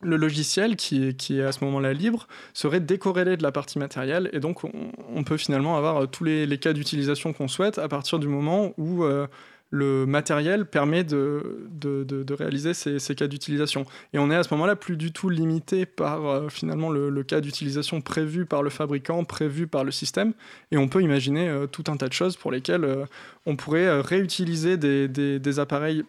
[0.00, 4.40] le logiciel, qui est, à ce moment-là libre, serait décorrélé de la partie matérielle, et
[4.40, 8.72] donc on, peut finalement avoir tous les, cas d'utilisation qu'on souhaite à partir du moment
[8.78, 9.04] où...
[9.04, 9.26] Euh,
[9.72, 13.86] le matériel permet de, de, réaliser ces, cas d'utilisation.
[14.12, 17.40] Et on est à ce moment-là plus du tout limité par euh, finalement le, cas
[17.40, 20.34] d'utilisation prévu par le fabricant, prévu par le système.
[20.72, 23.06] Et on peut imaginer euh, tout un tas de choses pour lesquelles euh,
[23.46, 26.04] on pourrait réutiliser des, des, appareils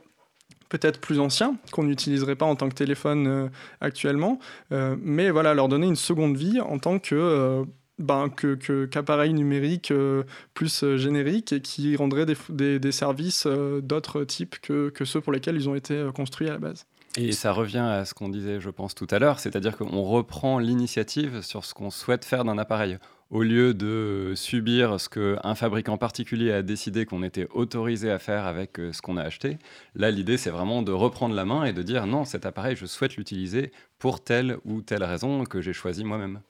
[0.67, 3.49] peut-être plus anciens, qu'on n'utiliserait pas en tant que téléphone
[3.79, 4.39] actuellement,
[4.71, 7.63] mais voilà, leur donner une seconde vie en tant que
[7.99, 10.23] ben, que, qu'appareils numériques euh,
[10.53, 15.21] plus euh, génériques et qui rendraient des, des, services euh, d'autres types que, que, ceux
[15.21, 16.85] pour lesquels ils ont été construits à la base.
[17.15, 20.57] Et ça revient à ce qu'on disait, je pense, tout à l'heure, c'est-à-dire qu'on reprend
[20.57, 22.97] l'initiative sur ce qu'on souhaite faire d'un appareil.
[23.29, 28.45] Au lieu de subir ce qu'un fabricant particulier a décidé qu'on était autorisé à faire
[28.45, 29.59] avec ce qu'on a acheté,
[29.95, 32.87] là, l'idée, c'est vraiment de reprendre la main et de dire non, cet appareil, je
[32.87, 36.41] souhaite l'utiliser pour telle ou telle raison que j'ai choisi moi-même.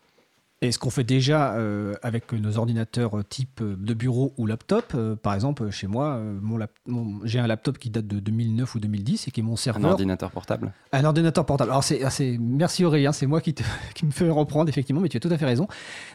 [0.64, 4.46] Et ce qu'on fait déjà euh, avec nos ordinateurs euh, type euh, de bureau ou
[4.46, 6.58] laptop, par exemple, chez moi, mon
[7.26, 9.90] j'ai un laptop qui date de 2009 ou 2010 et qui est mon serveur.
[9.90, 11.72] Un ordinateur portable Un ordinateur portable.
[11.72, 13.54] Alors, c'est, merci Aurélien, c'est moi qui,
[13.94, 15.68] qui, me fais reprendre, effectivement, mais tu as tout à fait raison.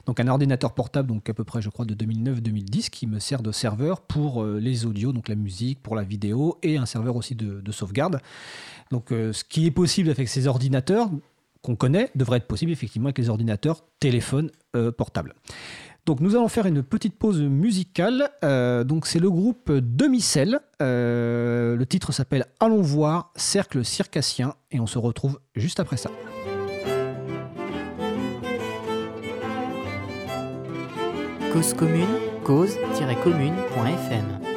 [0.07, 3.43] Donc, un ordinateur portable, donc à peu près, je crois, de 2009-2010, qui me sert
[3.43, 7.35] de serveur pour les audios, donc la musique, pour la vidéo, et un serveur aussi
[7.35, 8.21] de, de sauvegarde.
[8.91, 11.11] Donc, ce qui est possible avec ces ordinateurs,
[11.63, 15.35] qu'on connaît devrait être possible effectivement avec les ordinateurs téléphones euh, portables.
[16.07, 18.31] Donc nous allons faire une petite pause musicale.
[18.43, 20.61] Euh, donc c'est le groupe Demicelle.
[20.81, 26.11] Euh, le titre s'appelle Allons voir Cercle circassien et on se retrouve juste après ça.
[31.53, 32.07] Cause commune,
[32.45, 34.48] cause-commune.fm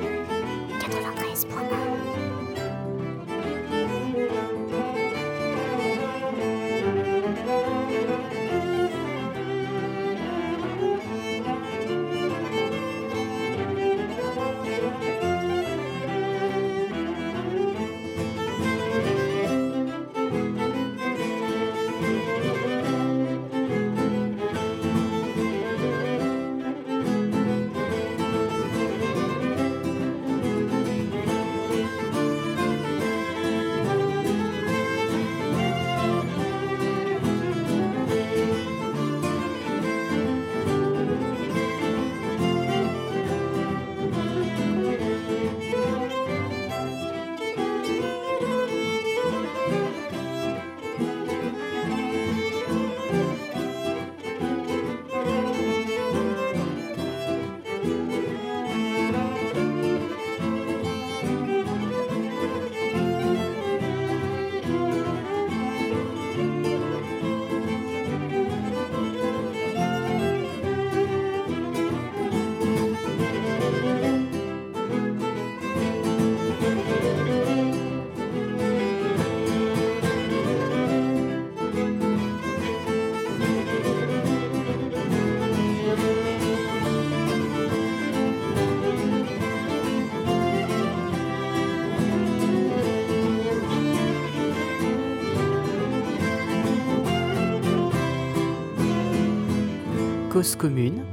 [100.42, 101.04] commune.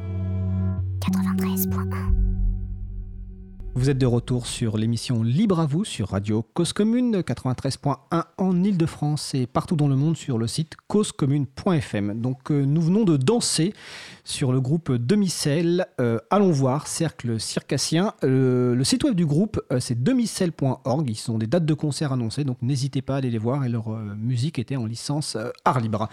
[1.00, 1.84] 93.1
[3.74, 8.64] Vous êtes de retour sur l'émission Libre à vous sur Radio Cause Commune 93.1 en
[8.64, 12.18] Ile-de-France et partout dans le monde sur le site causecommune.fm.
[12.18, 13.74] Donc euh, nous venons de danser
[14.24, 15.86] sur le groupe Demicelle.
[16.00, 18.14] Euh, allons voir, Cercle Circassien.
[18.24, 21.10] Euh, le site web du groupe, c'est demicelle.org.
[21.10, 23.66] Ils sont des dates de concert annoncées, donc n'hésitez pas à aller les voir.
[23.66, 26.08] Et leur musique était en licence art libre.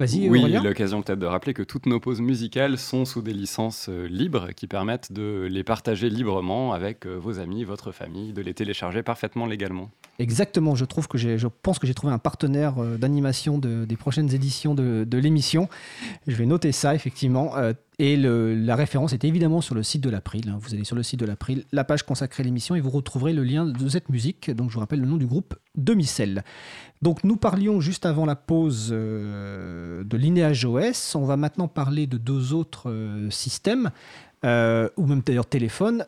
[0.00, 4.06] Oui, l'occasion peut-être de rappeler que toutes nos pauses musicales sont sous des licences euh,
[4.08, 8.54] libres qui permettent de les partager librement avec euh, vos amis, votre famille, de les
[8.54, 9.90] télécharger parfaitement légalement.
[10.18, 14.34] Exactement, je trouve que je pense que j'ai trouvé un partenaire euh, d'animation des prochaines
[14.34, 15.68] éditions de, l'émission.
[16.26, 17.54] Je vais noter ça effectivement.
[17.98, 20.48] et la référence est évidemment sur le site de l'April.
[20.48, 20.58] Hein.
[20.60, 23.32] Vous allez sur le site de l'April, la page consacrée à l'émission, et vous retrouverez
[23.32, 24.50] le lien de cette musique.
[24.50, 26.42] Donc je vous rappelle le nom du groupe Demicelle.
[27.02, 31.16] Donc nous parlions juste avant la pause euh, de Lineage OS.
[31.16, 33.90] On va maintenant parler de deux autres euh, systèmes,
[34.44, 36.06] euh, ou même d'ailleurs téléphone,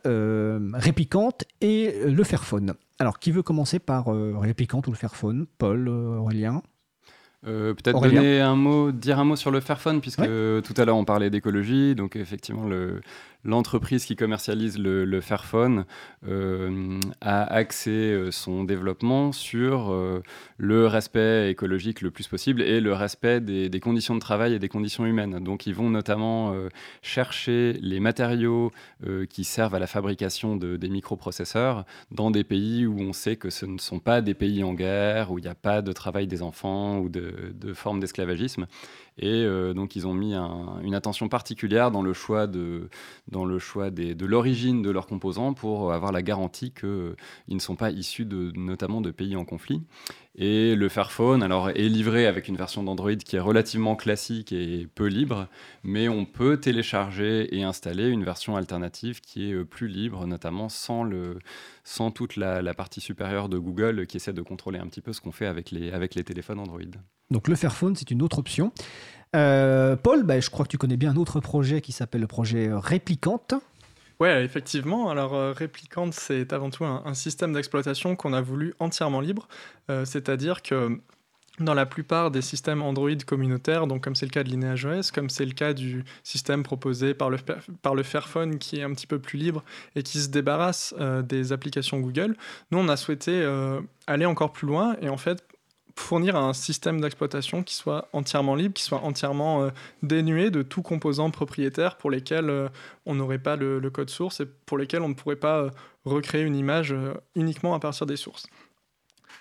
[0.73, 2.75] Réplicante et le Fairphone.
[3.01, 5.47] Alors qui veut commencer par Réplicante ou le Fairphone?
[5.59, 6.63] Paul, Aurélien?
[7.43, 11.05] Peut-être donner un mot, dire un mot sur le Fairphone, puisque tout à l'heure on
[11.05, 13.03] parlait d'écologie, donc effectivement le,
[13.45, 15.85] l'entreprise qui commercialise le, Fairphone
[16.29, 20.23] euh, a axé euh, son développement sur euh,
[20.59, 24.69] le respect écologique le plus possible et le respect des, conditions de travail et des
[24.69, 25.43] conditions humaines.
[25.43, 26.55] Donc ils vont notamment
[27.03, 28.73] chercher les matériaux
[29.29, 33.51] qui servent à la fabrication de, des microprocesseurs dans des pays où on sait que
[33.51, 36.27] ce ne sont pas des pays en guerre, où il n'y a pas de travail
[36.27, 38.67] des enfants ou de, de formes d'esclavagisme.
[39.19, 42.89] Et euh, donc, ils ont mis une attention particulière dans le choix de,
[43.29, 47.15] dans le choix de l'origine de leurs composants pour avoir la garantie qu'ils
[47.49, 49.83] ne sont pas issus de, notamment de pays en conflit.
[50.37, 54.89] Et le Fairphone alors, est livré avec une version d'Android qui est relativement classique et
[54.93, 55.47] peu libre,
[55.85, 60.69] mais on peut télécharger et installer une version alternative qui est euh, plus libre, notamment
[60.69, 61.39] sans, le,
[61.85, 65.21] sans toute la, partie supérieure de Google qui essaie de contrôler un petit peu ce
[65.21, 66.81] qu'on fait avec les, avec les téléphones Android.
[67.31, 68.73] Donc le Fairphone, c'est une autre option.
[69.37, 72.27] Euh, Paul, bah, je crois que tu connais bien un autre projet qui s'appelle le
[72.27, 73.55] projet Réplicante.
[74.25, 75.11] Oui, effectivement.
[75.11, 79.49] Alors, euh, Réplicante, c'est avant tout un, système d'exploitation qu'on a voulu entièrement libre.
[79.91, 80.99] Euh, c'est-à-dire que
[81.61, 85.29] dans la plupart des systèmes Android communautaires, donc comme c'est le cas de LineageOS, comme
[85.29, 87.37] c'est le cas du système proposé par le,
[87.83, 89.63] par le Fairphone qui est un petit peu plus libre
[89.95, 92.35] et qui se débarrasse euh, des applications Google,
[92.71, 95.45] nous on a souhaité euh, aller encore plus loin et en fait
[95.97, 99.71] fournir un système d'exploitation qui soit entièrement libre, qui soit entièrement euh,
[100.03, 102.71] dénué de tout composant propriétaire pour lesquels
[103.07, 105.71] on n'aurait pas le, code source et pour lesquels on ne pourrait pas
[106.05, 106.95] recréer une image
[107.35, 108.47] uniquement à partir des sources.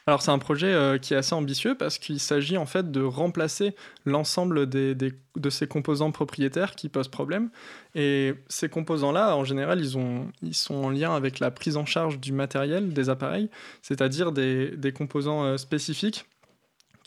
[0.06, 3.01] Alors c'est un projet euh, qui est assez ambitieux parce qu'il s'agit en fait de
[3.01, 3.74] remplacer
[4.06, 7.49] l'ensemble de ces composants propriétaires qui posent problème.
[7.95, 11.86] Et ces composants-là, en général, ils, ont, ils sont en lien avec la prise en
[11.86, 13.49] charge du matériel des appareils,
[13.82, 16.26] c'est-à-dire des, des, composants euh, spécifiques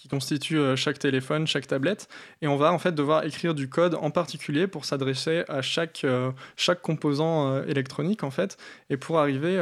[0.06, 2.08] qui constituent euh, chaque téléphone, chaque tablette,
[2.40, 6.06] et on va en fait devoir écrire du code en particulier pour s'adresser à chaque,
[6.56, 8.56] chaque composant électronique en fait,
[8.90, 9.58] et pour arriver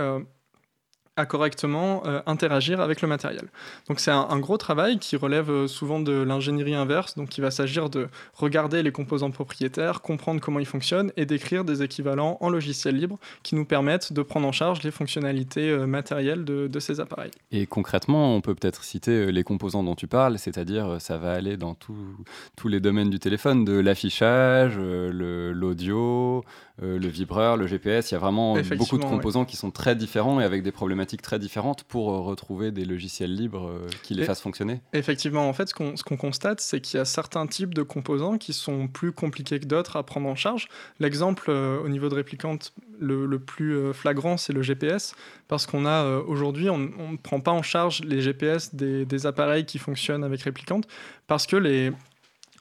[1.16, 3.48] à correctement euh, interagir avec le matériel.
[3.88, 7.50] Donc c'est un, gros travail qui relève euh, souvent de l'ingénierie inverse, donc il va
[7.50, 12.50] s'agir de regarder les composants propriétaires, comprendre comment ils fonctionnent et d'écrire des équivalents en
[12.50, 17.00] logiciel libre qui nous permettent de prendre en charge les fonctionnalités euh, matérielles de, ces
[17.00, 17.30] appareils.
[17.52, 21.56] Et concrètement, on peut peut-être citer les composants dont tu parles, c'est-à-dire ça va aller
[21.56, 26.44] dans tous les domaines du téléphone, de l'affichage, l'audio,
[26.82, 30.40] le vibreur, le GPS, il y a vraiment beaucoup de composants qui sont très différents
[30.40, 34.24] et avec des problématiques très différentes pour euh, retrouver des logiciels libres euh, qui les
[34.24, 37.82] fassent fonctionner Effectivement, en fait, ce qu'on constate, c'est qu'il y a certains types de
[37.82, 40.68] composants qui sont plus compliqués que d'autres à prendre en charge.
[40.98, 45.14] L'exemple euh, au niveau de réplicante le, plus flagrant, c'est le GPS,
[45.48, 49.66] parce qu'on a aujourd'hui, on ne prend pas en charge les GPS des, des appareils
[49.66, 50.86] qui fonctionnent avec réplicante,
[51.26, 51.92] parce que les,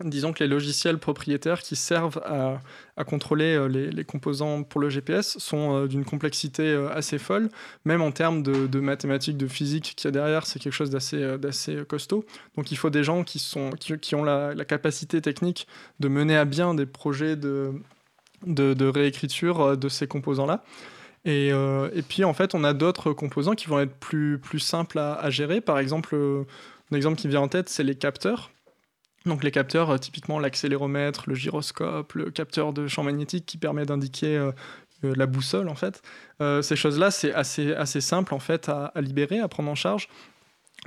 [0.01, 5.37] disons que les logiciels propriétaires qui servent à, contrôler euh, les, composants pour le GPS
[5.37, 7.49] sont euh, d'une complexité euh, assez folle,
[7.85, 11.83] même en termes de, mathématiques, de physique qu'il y a derrière, c'est quelque chose d'assez
[11.87, 12.25] costaud.
[12.55, 15.67] Donc il faut des gens qui, sont, qui, ont la, capacité technique
[15.99, 17.73] de mener à bien des projets de,
[18.45, 20.63] de, réécriture de ces composants-là.
[21.25, 21.51] Et,
[22.07, 25.29] puis en fait, on a d'autres composants qui vont être plus, plus simples à, à
[25.29, 25.61] gérer.
[25.61, 26.15] Par exemple,
[26.91, 28.49] un exemple qui vient en tête, c'est les capteurs.
[29.25, 33.85] Donc les capteurs, euh, typiquement l'accéléromètre, le gyroscope, le capteur de champ magnétique qui permet
[33.85, 34.51] d'indiquer euh,
[35.05, 36.01] euh, la boussole en fait.
[36.61, 40.09] ces choses-là, c'est assez, assez simple en fait à, libérer, à prendre en charge.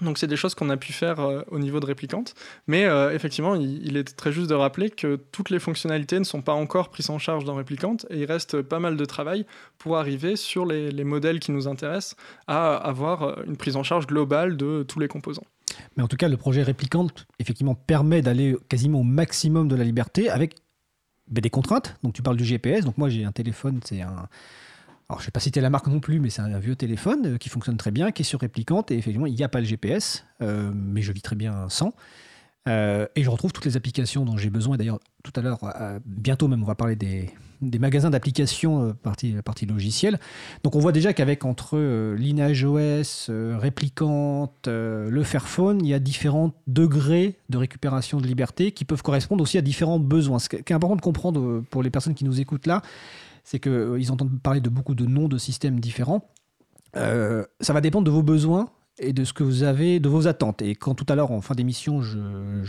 [0.03, 1.19] Donc c'est des choses qu'on a pu faire
[1.51, 2.35] au niveau de réplicante.
[2.67, 2.85] Mais
[3.15, 6.91] effectivement, il, est très juste de rappeler que toutes les fonctionnalités ne sont pas encore
[6.91, 9.47] prises en charge dans réplicante et il reste pas mal de travail
[9.79, 12.17] pour arriver sur les, les modèles qui nous intéressent
[12.47, 15.47] à avoir une prise en charge globale de tous les composants.
[15.97, 19.85] Mais en tout cas, le projet réplicante, effectivement, permet d'aller quasiment au maximum de la
[19.85, 20.57] liberté avec
[21.29, 21.97] ben, des contraintes.
[22.03, 22.85] Donc, tu parles du GPS.
[22.85, 24.29] Donc, moi, j'ai un téléphone, c'est un.
[25.09, 27.27] Alors, je ne vais pas citer la marque non plus, mais c'est un vieux téléphone
[27.27, 28.91] euh, qui fonctionne très bien, qui est sur réplicante.
[28.91, 31.95] Et effectivement, il n'y a pas le GPS, euh, mais je vis très bien sans.
[32.69, 34.77] Euh, et je retrouve toutes les applications dont j'ai besoin.
[34.77, 35.61] D'ailleurs, tout à l'heure,
[36.05, 37.33] bientôt même, on va parler des,
[37.79, 40.19] magasins d'applications, euh, partie, partie logicielle.
[40.65, 41.79] Donc on voit déjà qu'avec entre
[42.17, 49.03] LineageOS, Réplicante, le Fairphone, il y a différents degrés de récupération de liberté qui peuvent
[49.03, 50.39] correspondre aussi à différents besoins.
[50.39, 52.83] Ce qui est important de comprendre pour les personnes qui nous écoutent là,
[53.45, 56.29] c'est qu'ils entendent parler de beaucoup de noms de systèmes différents.
[56.95, 60.63] ça va dépendre de vos besoins et de ce que vous avez, de vos attentes.
[60.63, 62.19] Et quand tout à l'heure, en fin d'émission, je,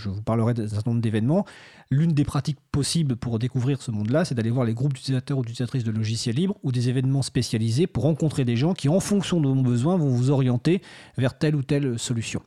[0.09, 1.45] vous parlerai d'un certain nombre d'événements,
[1.89, 5.41] l'une des pratiques possibles pour découvrir ce monde-là, c'est d'aller voir les groupes d'utilisateurs ou
[5.41, 9.39] d'utilisatrices de logiciels libres ou des événements spécialisés pour rencontrer des gens qui, en fonction
[9.39, 10.82] de vos besoins, vont vous orienter
[11.17, 12.41] vers telle ou telle solution.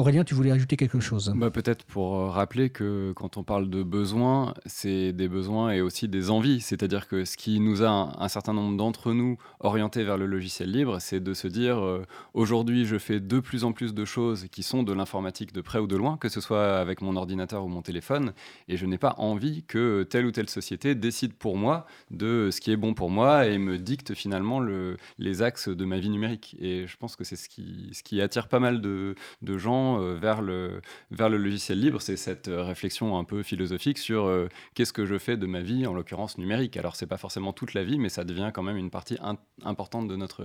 [0.00, 1.30] Aurélien, tu voulais ajouter quelque chose?
[1.36, 5.82] Bah, Peut-être pour euh, rappeler que quand on parle de besoins, c'est des besoins et
[5.82, 6.62] aussi des envies.
[6.62, 10.72] C'est-à-dire que ce qui nous a un, certain nombre d'entre nous orientés vers le logiciel
[10.72, 14.46] libre, c'est de se dire euh, aujourd'hui je fais de plus en plus de choses
[14.50, 17.62] qui sont de l'informatique de près ou de loin, que ce soit avec mon ordinateur
[17.62, 18.32] ou mon téléphone,
[18.68, 22.62] et je n'ai pas envie que telle ou telle société décide pour moi de ce
[22.62, 26.08] qui est bon pour moi et me dicte finalement le, les axes de ma vie
[26.08, 26.56] numérique.
[26.58, 29.14] Et je pense que c'est ce qui, attire pas mal de
[29.58, 30.80] gens euh, vers, le,
[31.10, 35.06] vers le logiciel libre, c'est cette euh, réflexion un peu philosophique sur euh, qu'est-ce que
[35.06, 36.76] je fais de ma vie, en l'occurrence numérique.
[36.76, 39.18] Alors, c'est pas forcément toute la vie, mais ça devient quand même une partie
[39.64, 40.44] importante de notre,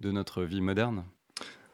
[0.00, 1.04] de notre vie moderne.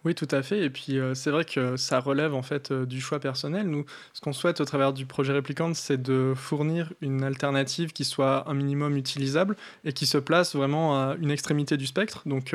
[0.04, 0.64] Oui, tout à fait.
[0.64, 3.66] Et puis, c'est vrai que ça relève en fait du choix personnel.
[3.68, 8.04] Nous, ce qu'on souhaite au travers du projet Réplicante, c'est de fournir une alternative qui
[8.04, 12.22] soit un minimum utilisable et qui se place vraiment à une extrémité du spectre.
[12.26, 12.54] Donc,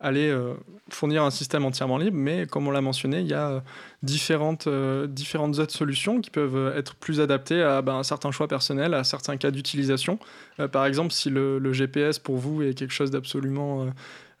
[0.00, 0.54] aller euh,
[0.88, 3.60] fournir un système entièrement libre, mais comme on l'a mentionné, il y a euh,
[4.02, 8.48] différentes, euh, différentes autres solutions qui peuvent être plus adaptées à ben, un certain choix
[8.48, 10.18] personnel, à certains cas d'utilisation.
[10.72, 13.86] par exemple, si le, GPS pour vous est quelque chose d'absolument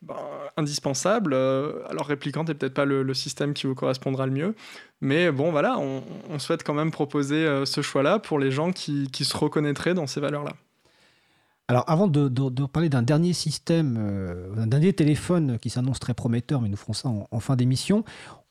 [0.02, 0.16] ben,
[0.56, 1.34] indispensable.
[1.34, 4.54] alors Replicant n'est peut-être pas le, système qui vous correspondra le mieux,
[5.00, 9.36] mais bon voilà, on, souhaite quand même proposer ce choix-là pour les gens qui, se
[9.36, 10.52] reconnaîtraient dans ces valeurs-là.
[11.68, 16.68] Alors avant de, parler d'un dernier système, d'un dernier téléphone qui s'annonce très prometteur, mais
[16.68, 18.04] nous ferons ça en fin d'émission,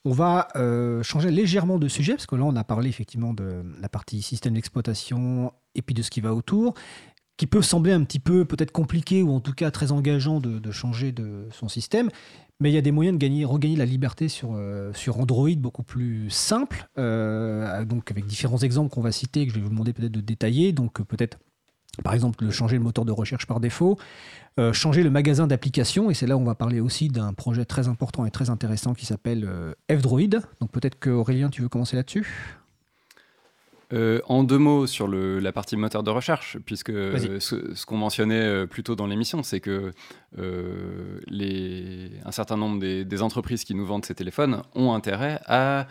[0.05, 3.63] on va euh, changer légèrement de sujet, parce que là, on a parlé effectivement de
[3.81, 6.73] la partie système d'exploitation et puis de ce qui va autour,
[7.39, 10.71] qui peut sembler un petit peu peut-être compliqué ou en tout cas très engageant de,
[10.71, 12.09] changer de son système.
[12.59, 15.83] Mais il y a des moyens de gagner, regagner la liberté sur, euh, Android beaucoup
[15.83, 19.93] plus simple, euh, donc avec différents exemples qu'on va citer, que je vais vous demander
[19.93, 20.73] peut-être de détailler.
[20.73, 21.39] Donc peut-être
[22.03, 23.97] par exemple, le changer le moteur de recherche par défaut,
[24.59, 27.65] euh, changer le magasin d'applications, et c'est là où on va parler aussi d'un projet
[27.65, 30.41] très important et très intéressant qui s'appelle euh, F-Droid.
[30.59, 32.57] Donc peut-être que Aurélien, tu veux commencer là-dessus?
[33.93, 38.83] Euh, en deux mots sur la partie moteur de recherche, puisque ce, qu'on mentionnait plus
[38.83, 39.91] tôt dans l'émission, c'est que
[41.27, 45.87] les, un certain nombre des, entreprises qui nous vendent ces téléphones ont intérêt à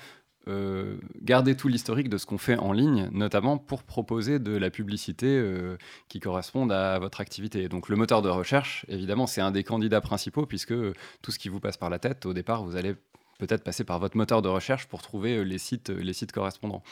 [0.49, 4.71] euh, garder tout l'historique de ce qu'on fait en ligne, notamment pour proposer de la
[4.71, 5.77] publicité euh,
[6.09, 7.69] qui corresponde à votre activité.
[7.69, 10.73] Donc le moteur de recherche, évidemment, c'est un des candidats principaux, puisque
[11.21, 12.95] tout ce qui vous passe par la tête, au départ, vous allez
[13.39, 16.83] peut-être passer par votre moteur de recherche pour trouver euh, les sites, les sites correspondants.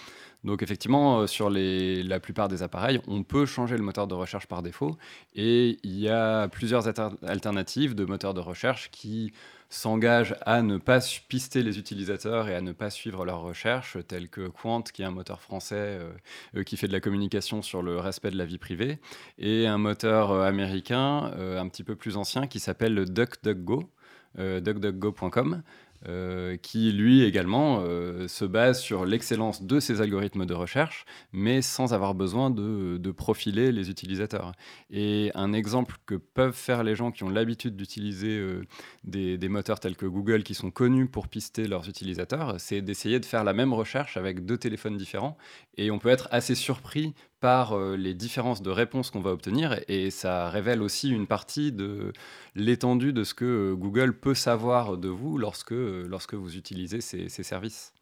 [0.44, 4.46] Donc effectivement, sur les, la plupart des appareils, on peut changer le moteur de recherche
[4.46, 4.96] par défaut,
[5.34, 9.32] et il y a plusieurs alternatives de moteurs de recherche qui
[9.68, 14.28] s'engage à ne pas pister les utilisateurs et à ne pas suivre leurs recherches, tels
[14.28, 16.12] que Quant, qui est un moteur français euh,
[16.56, 18.98] euh, qui fait de la communication sur le respect de la vie privée,
[19.38, 23.90] et un moteur euh, américain un petit peu plus ancien qui s'appelle DuckDuckGo,
[24.36, 25.62] duckduckgo.com,
[26.06, 31.62] euh, qui lui également euh, se base sur l'excellence de ses algorithmes de recherche, mais
[31.62, 34.52] sans avoir besoin de, profiler les utilisateurs.
[34.90, 38.62] Et un exemple que peuvent faire les gens qui ont l'habitude d'utiliser euh,
[39.04, 43.18] des, des, moteurs tels que Google, qui sont connus pour pister leurs utilisateurs, c'est d'essayer
[43.18, 45.38] de faire la même recherche avec deux téléphones différents.
[45.78, 47.14] Et on peut être assez surpris
[47.46, 51.70] par euh, les différences de réponses qu'on va obtenir et ça révèle aussi une partie
[51.70, 52.12] de
[52.56, 57.00] l'étendue de ce que euh, Google peut savoir de vous lorsque, euh, lorsque vous utilisez
[57.00, 57.92] ces, services.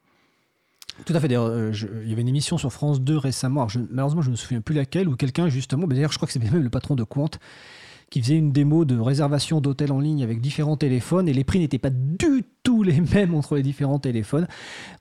[1.05, 1.29] Tout à fait.
[1.29, 3.67] D'ailleurs, il y avait une émission sur France 2 récemment.
[3.91, 6.43] malheureusement, je ne me souviens plus laquelle, où quelqu'un, justement, d'ailleurs, je crois que c'est
[6.43, 7.29] même le patron de Quant,
[8.11, 11.59] qui faisait une démo de réservation d'hôtel en ligne avec différents téléphones et les prix
[11.59, 14.49] n'étaient pas du tous les mêmes entre les différents téléphones.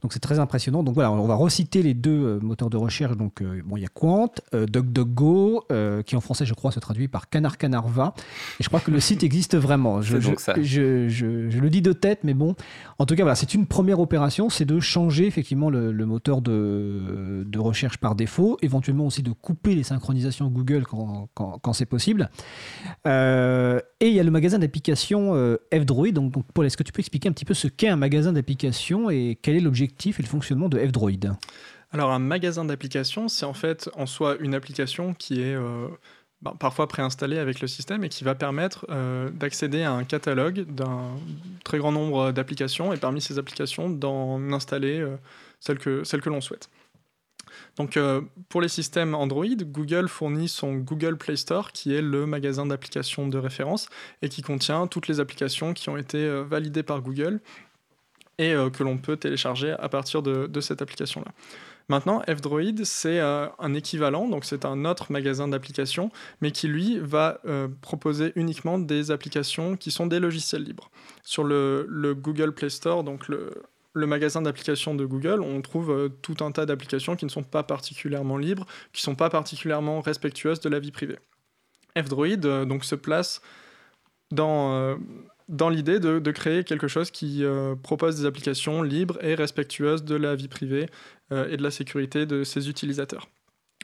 [0.04, 0.84] Donc c'est très impressionnant.
[0.84, 3.18] Donc voilà, on va reciter les deux euh, moteurs de recherche.
[3.18, 5.66] Donc euh, bon, il y a Quant, euh, DuckDuckGo,
[6.06, 8.14] qui en français je crois se traduit par Canard Canarva.
[8.60, 10.02] Et je crois que le site existe vraiment.
[10.02, 12.56] Je, le dis de tête, mais bon.
[13.00, 17.44] En tout cas, voilà, c'est une première opération, c'est de changer effectivement le, moteur de,
[17.48, 21.86] de, recherche par défaut, éventuellement aussi de couper les synchronisations Google quand, quand, quand c'est
[21.86, 22.30] possible.
[23.06, 26.14] Et il y a le magasin d'applications F-Droid.
[26.14, 29.10] Donc, Paul, est-ce que tu peux expliquer un petit peu ce qu'est un magasin d'applications
[29.10, 31.36] et quel est l'objectif et le fonctionnement de F-Droid?
[31.94, 35.88] Alors un magasin d'applications, c'est en fait en soi une application qui est euh,
[36.42, 40.62] bah, parfois préinstallée avec le système et qui va permettre euh, d'accéder à un catalogue
[40.62, 41.12] d'un
[41.64, 45.18] très grand nombre d'applications et parmi ces applications d'en installer euh,
[45.60, 46.68] celles que l'on souhaite.
[47.78, 52.26] Donc euh, pour les systèmes Android, Google fournit son Google Play Store qui est le
[52.26, 53.90] magasin d'applications de référence
[54.22, 57.40] et qui contient toutes les applications qui ont été euh, validées par Google
[58.38, 61.32] et euh, que l'on peut télécharger à partir de, cette application-là.
[61.90, 67.42] Maintenant, F-Droid, c'est un équivalent, donc c'est un autre magasin d'applications, mais qui lui va
[67.82, 70.90] proposer uniquement des applications qui sont des logiciels libres.
[71.24, 73.52] Sur le, le Google Play Store, donc le,
[73.94, 77.44] le magasin d'applications de Google, on trouve euh, tout un tas d'applications qui ne sont
[77.44, 81.20] pas particulièrement libres, qui ne sont pas particulièrement respectueuses de la vie privée.
[81.98, 83.42] F-Droid euh, donc se place
[84.32, 84.96] dans, euh,
[85.48, 87.44] dans l'idée de, créer quelque chose qui
[87.84, 90.88] propose des applications libres et respectueuses de la vie privée
[91.32, 93.28] et de la sécurité de ses utilisateurs.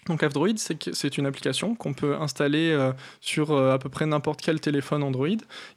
[0.08, 5.04] Donc F-Droid, c'est une application qu'on peut installer sur à peu près n'importe quel téléphone
[5.04, 5.28] Android.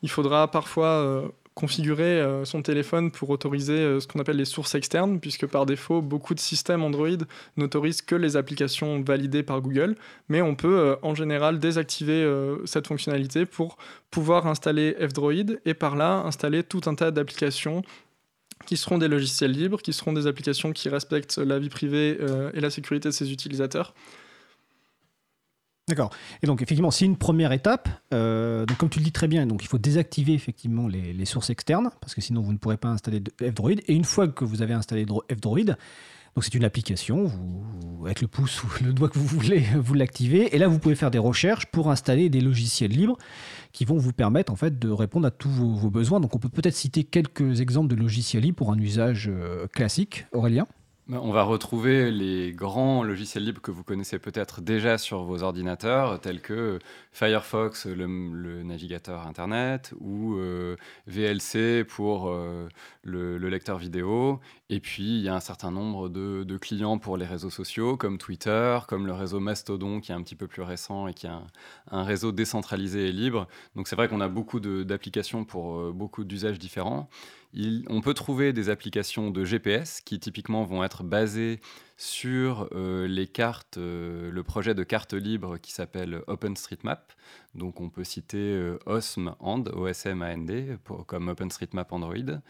[0.03, 4.75] Il faudra parfois configurer euh, son téléphone pour autoriser euh, ce qu'on appelle les sources
[4.75, 7.09] externes, puisque par défaut, beaucoup de systèmes Android
[7.57, 9.97] n'autorisent que les applications validées par Google,
[10.29, 12.03] mais on peut euh, en général désactiver
[12.65, 13.77] cette fonctionnalité pour
[14.11, 17.83] pouvoir installer F-Droid et par là installer tout un tas d'applications
[18.67, 22.19] qui seront des logiciels libres, qui seront des applications qui respectent la vie privée
[22.55, 23.95] et la sécurité de ses utilisateurs.
[25.93, 26.09] D'accord.
[26.43, 27.87] Et donc effectivement, c'est une première étape.
[28.15, 31.91] Euh, comme tu le dis très bien, donc il faut désactiver effectivement les, sources externes
[32.01, 33.79] parce que sinon vous ne pourrez pas installer F-Droid.
[33.87, 35.77] Et une fois que vous avez installé F-Droid,
[36.35, 37.31] Donc c'est une application,
[38.07, 40.57] avec le pouce ou le doigt que vous voulez, vous l'activez.
[40.57, 43.19] Et là, vous pouvez faire des recherches pour installer des logiciels libres
[43.73, 46.21] qui vont vous permettre en fait de répondre à tous vos, besoins.
[46.21, 50.25] Donc on peut peut-être citer quelques exemples de logiciels libres pour un usage euh, classique.
[50.33, 50.67] Aurélien?
[51.11, 56.21] On va retrouver les grands logiciels libres que vous connaissez peut-être déjà sur vos ordinateurs,
[56.21, 56.79] tels que
[57.11, 60.77] Firefox, le, navigateur Internet, ou euh,
[61.09, 62.69] VLC pour euh,
[63.03, 64.39] le, lecteur vidéo.
[64.71, 68.17] Et puis, il y a un certain nombre de, clients pour les réseaux sociaux, comme
[68.17, 71.31] Twitter, comme le réseau Mastodon, qui est un petit peu plus récent et qui est
[71.91, 73.49] un, réseau décentralisé et libre.
[73.75, 77.09] Donc, c'est vrai qu'on a beaucoup d'applications pour euh, beaucoup d'usages différents
[77.55, 81.61] on peut trouver des applications de GPS qui typiquement vont être basées
[81.97, 87.13] sur euh, les cartes, euh, le projet de carte libre qui s'appelle OpenStreetMap.
[87.55, 92.41] Donc on peut citer euh, OSM and, OSM comme OpenStreetMap Android,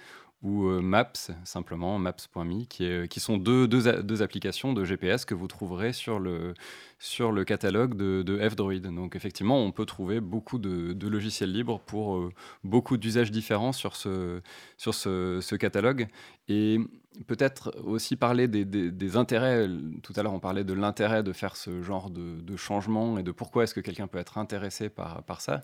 [0.42, 5.92] ou Maps, simplement, maps.me, qui, qui sont deux, deux, applications de GPS que vous trouverez
[5.92, 6.54] sur le,
[6.98, 8.82] sur le catalogue de, de F-Droid.
[8.82, 12.32] Donc effectivement, on peut trouver beaucoup de, logiciels libres pour euh,
[12.64, 14.40] beaucoup d'usages différents sur ce,
[14.76, 16.06] sur ce, catalogue.
[16.48, 16.78] Et
[17.26, 19.68] peut-être aussi parler des, intérêts.
[20.02, 23.32] Tout à l'heure, on parlait de l'intérêt de faire ce genre de, changement et de
[23.32, 25.60] pourquoi est-ce que quelqu'un peut être intéressé par, par ça.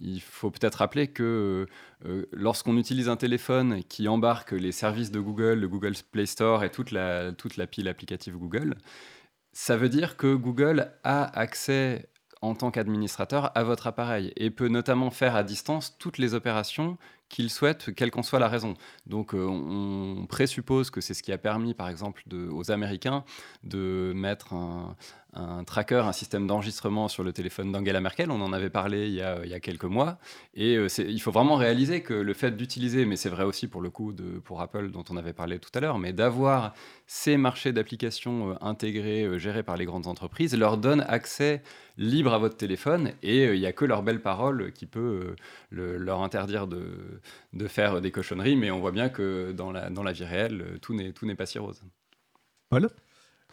[0.00, 1.66] Il faut peut-être rappeler que
[2.04, 6.64] euh, lorsqu'on utilise un téléphone qui embarque les services de Google, le Google Play Store
[6.64, 8.76] et toute la, toute la pile applicative Google,
[9.52, 12.08] ça veut dire que Google a accès
[12.44, 16.98] en tant qu'administrateur à votre appareil et peut notamment faire à distance toutes les opérations
[17.30, 18.74] qu'il souhaite, quelle qu'en soit la raison.
[19.06, 23.24] Donc euh, on présuppose que c'est ce qui a permis, par exemple, aux Américains
[23.62, 24.94] de mettre un,
[25.34, 28.30] un tracker, un système d'enregistrement sur le téléphone d'Angela Merkel.
[28.30, 30.18] On en avait parlé il y a, quelques mois.
[30.54, 33.80] Et euh, il faut vraiment réaliser que le fait d'utiliser, mais c'est vrai aussi pour
[33.80, 36.74] le coup de, pour Apple dont on avait parlé tout à l'heure, mais d'avoir
[37.06, 41.62] ces marchés d'applications euh, intégrés, euh, gérés par les grandes entreprises, leur donne accès
[41.96, 45.36] libre à votre téléphone et il n'y a que leur belle parole qui peut
[45.70, 47.20] leur interdire de,
[47.52, 48.56] de, faire des cochonneries.
[48.56, 51.58] Mais on voit bien que dans la, dans la vie réelle, tout n'est pas si
[51.58, 51.82] rose.
[52.68, 52.90] Paul?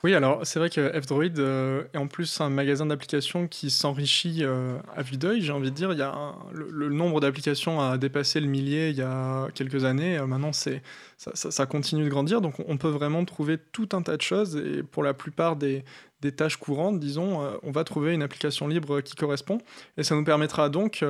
[0.03, 4.39] Oui, alors c'est vrai que F-Droid euh, est en plus un magasin d'applications qui s'enrichit
[4.41, 5.93] euh, à vue d'œil, j'ai envie de dire.
[5.93, 10.17] Il y a le, nombre d'applications a dépassé le millier il y a quelques années.
[10.17, 10.81] Euh, maintenant, c'est,
[11.17, 12.41] ça, continue de grandir.
[12.41, 14.55] Donc on peut vraiment trouver tout un tas de choses.
[14.55, 15.83] Et pour la plupart des,
[16.21, 19.59] des tâches courantes, disons, on va trouver une application libre qui correspond.
[19.97, 21.03] Et ça nous permettra donc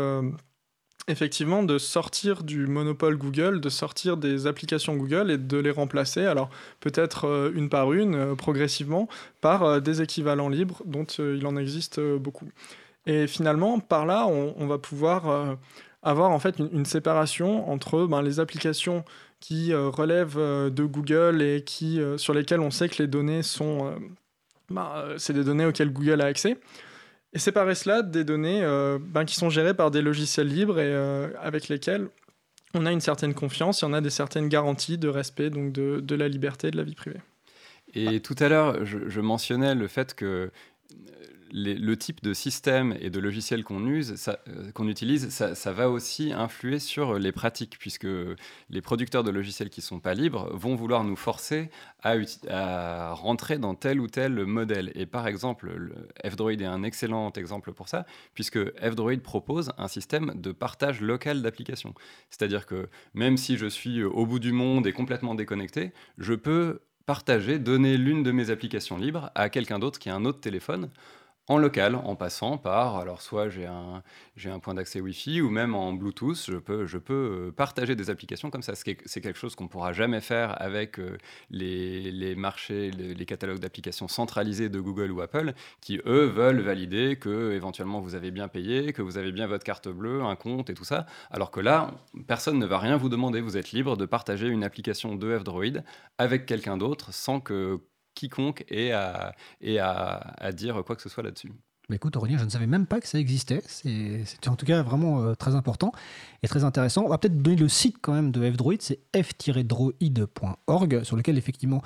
[1.07, 6.25] effectivement de sortir du monopole Google, de sortir des applications Google et de les remplacer,
[6.25, 6.49] alors
[6.79, 9.07] peut-être euh, une par une, euh, progressivement,
[9.41, 12.49] par euh, des équivalents libres dont il en existe beaucoup.
[13.07, 15.57] Et finalement, par là, on, va pouvoir
[16.03, 19.03] avoir en fait une, séparation entre ben, les applications
[19.39, 23.91] qui relèvent de Google et qui, sur lesquelles on sait que les données sont...
[24.69, 26.59] Ben, c'est des données auxquelles Google a accès
[27.33, 30.93] et séparer cela des données euh, ben, qui sont gérées par des logiciels libres et
[30.93, 32.09] euh, avec lesquels
[32.73, 35.99] on a une certaine confiance et on a des certaines garanties de respect donc de,
[36.01, 37.21] de la liberté et de la vie privée.
[37.93, 40.49] Et tout à l'heure, je, je, mentionnais le fait que
[41.53, 46.31] le type de système et de logiciel qu'on use, euh, qu'on utilise, ça, va aussi
[46.33, 48.07] influer sur les pratiques, puisque
[48.69, 51.69] les producteurs de logiciels qui sont pas libres vont vouloir nous forcer
[52.03, 54.91] à, rentrer dans tel ou tel modèle.
[54.95, 55.71] Et par exemple,
[56.25, 61.41] F-Droid est un excellent exemple pour ça, puisque F-Droid propose un système de partage local
[61.41, 61.93] d'applications.
[62.29, 66.81] C'est-à-dire que même si je suis au bout du monde et complètement déconnecté, je peux
[67.05, 70.89] partager, donner l'une de mes applications libres à quelqu'un d'autre qui a un autre téléphone
[71.47, 74.03] en local, en passant par, alors soit j'ai un,
[74.45, 77.13] un point d'accès Wi-Fi ou même en Bluetooth, je peux, je peux
[77.47, 78.73] euh, partager des applications comme ça.
[78.75, 81.17] C'est quelque chose qu'on ne pourra jamais faire avec euh,
[81.49, 87.17] les, les, marchés, les, catalogues d'applications centralisés de Google ou Apple, qui eux veulent valider
[87.17, 90.69] que éventuellement vous avez bien payé, que vous avez bien votre carte bleue, un compte
[90.69, 91.05] et tout ça.
[91.31, 91.91] Alors que là,
[92.27, 93.41] personne ne va rien vous demander.
[93.41, 95.83] Vous êtes libre de partager une application de F-Droid
[96.17, 97.81] avec quelqu'un d'autre sans que
[98.15, 99.33] quiconque ait à,
[100.53, 101.51] dire quoi que ce soit là-dessus.
[101.93, 103.61] Écoute Aurélien, je ne savais même pas que ça existait.
[103.65, 105.91] C'était en tout cas vraiment euh, très important
[106.41, 107.03] et très intéressant.
[107.03, 111.81] On va peut-être donner le site quand même de F-Droid, c'est f-droid.org, sur lequel effectivement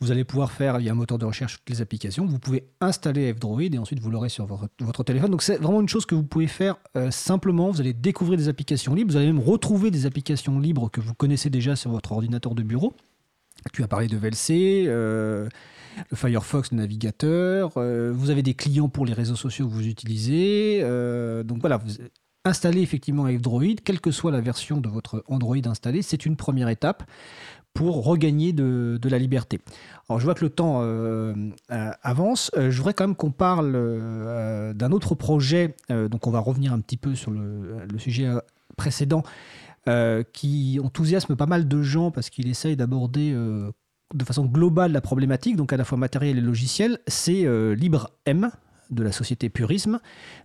[0.00, 2.24] vous allez pouvoir faire, il y a un moteur de recherche, toutes les applications.
[2.24, 5.30] Vous pouvez installer F-Droid et ensuite vous l'aurez sur votre, téléphone.
[5.30, 7.70] Donc c'est vraiment une chose que vous pouvez faire euh, simplement.
[7.70, 9.10] Vous allez découvrir des applications libres.
[9.10, 12.62] Vous allez même retrouver des applications libres que vous connaissez déjà sur votre ordinateur de
[12.62, 12.94] bureau.
[13.72, 15.48] Tu as parlé de VLC, euh,
[16.10, 17.72] le Firefox, le navigateur.
[17.76, 20.80] Euh, vous avez des clients pour les réseaux sociaux que vous utilisez.
[20.82, 21.92] Euh, donc voilà, vous
[22.44, 26.02] installez effectivement F-Droid, quelle que soit la version de votre Android installée.
[26.02, 27.04] C'est une première étape
[27.74, 29.60] pour regagner de, la liberté.
[30.08, 30.80] Alors je vois que le temps
[32.02, 32.50] avance.
[32.56, 36.96] je voudrais quand même qu'on parle d'un autre projet, donc on va revenir un petit
[36.96, 38.28] peu sur le sujet
[38.76, 39.22] précédent,
[40.32, 45.56] qui enthousiasme pas mal de gens parce qu'il essaye d'aborder de façon globale la problématique,
[45.56, 48.50] donc à la fois matériel et logiciel, c'est LibreM,
[48.90, 50.00] de la société Purisme.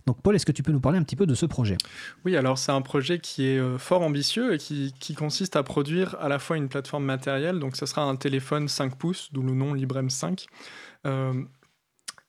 [0.06, 1.76] Donc Paul, est-ce que tu peux nous parler un petit peu de ce projet?
[2.24, 6.16] Oui, alors c'est un projet qui est euh, fort ambitieux et qui, consiste à produire
[6.20, 9.52] à la fois une plateforme matérielle, donc ce sera un téléphone 5 pouces, d'où le
[9.52, 10.46] nom Librem 5.
[11.06, 11.32] Euh,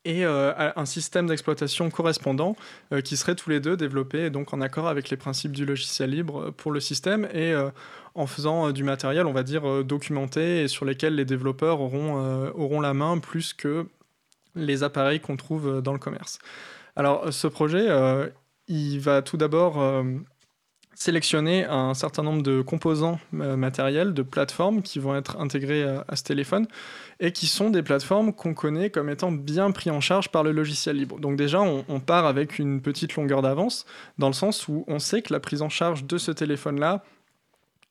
[0.05, 2.55] et euh, un système d'exploitation correspondant
[3.03, 6.51] qui serait tous les deux développés donc en accord avec les principes du logiciel libre
[6.51, 7.53] pour le système et
[8.13, 12.79] en faisant du matériel, on va dire, documenté et sur lesquels les développeurs auront, auront
[12.79, 13.87] la main plus que
[14.55, 16.39] les appareils qu'on trouve euh, dans le commerce.
[16.95, 18.29] Alors ce projet, euh,
[18.67, 20.03] il va tout d'abord euh,
[20.95, 26.23] sélectionner un certain nombre de composants matériels, de plateformes qui vont être intégrées à, ce
[26.23, 26.67] téléphone
[27.19, 30.51] et qui sont des plateformes qu'on connaît comme étant bien pris en charge par le
[30.51, 31.19] logiciel libre.
[31.19, 33.85] Donc déjà, on, on part avec une petite longueur d'avance
[34.17, 37.03] dans le sens où on sait que la prise en charge de ce téléphone-là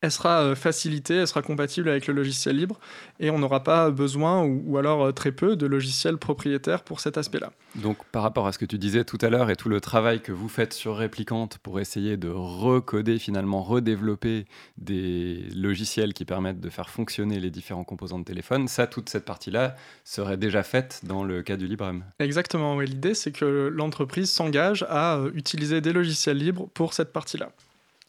[0.05, 2.79] elle sera euh, facilitée, elle sera compatible avec le logiciel libre
[3.21, 7.17] et on n'aura pas besoin ou, alors euh, très peu de logiciels propriétaires pour cet
[7.17, 7.53] aspect-là.
[7.77, 10.21] Donc par rapport à ce que tu disais tout à l'heure et tout le travail
[10.21, 14.45] que vous faites sur Réplicante pour essayer de recoder finalement, redévelopper
[14.77, 19.25] des logiciels qui permettent de faire fonctionner les différents composants de téléphone, ça, toute cette
[19.25, 19.75] partie-là
[20.05, 22.05] serait déjà faite dans le cas du LibreM.
[22.19, 22.87] Exactement, oui.
[22.87, 27.51] l'idée c'est que l'entreprise s'engage à euh, utiliser des logiciels libres pour cette partie-là.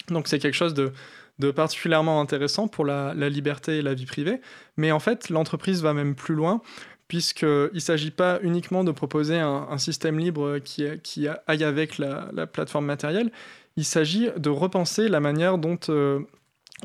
[0.10, 0.92] Donc c'est quelque chose de
[1.40, 4.42] de particulièrement intéressant pour la, liberté et la vie privée.
[4.78, 6.62] Mais en fait, l'entreprise va même plus loin,
[7.08, 12.48] puisqu'il ne s'agit pas uniquement de proposer un, système libre qui, qui, aille avec la,
[12.48, 13.32] plateforme matérielle,
[13.78, 15.80] il s'agit de repenser la manière dont...
[15.90, 16.20] Euh,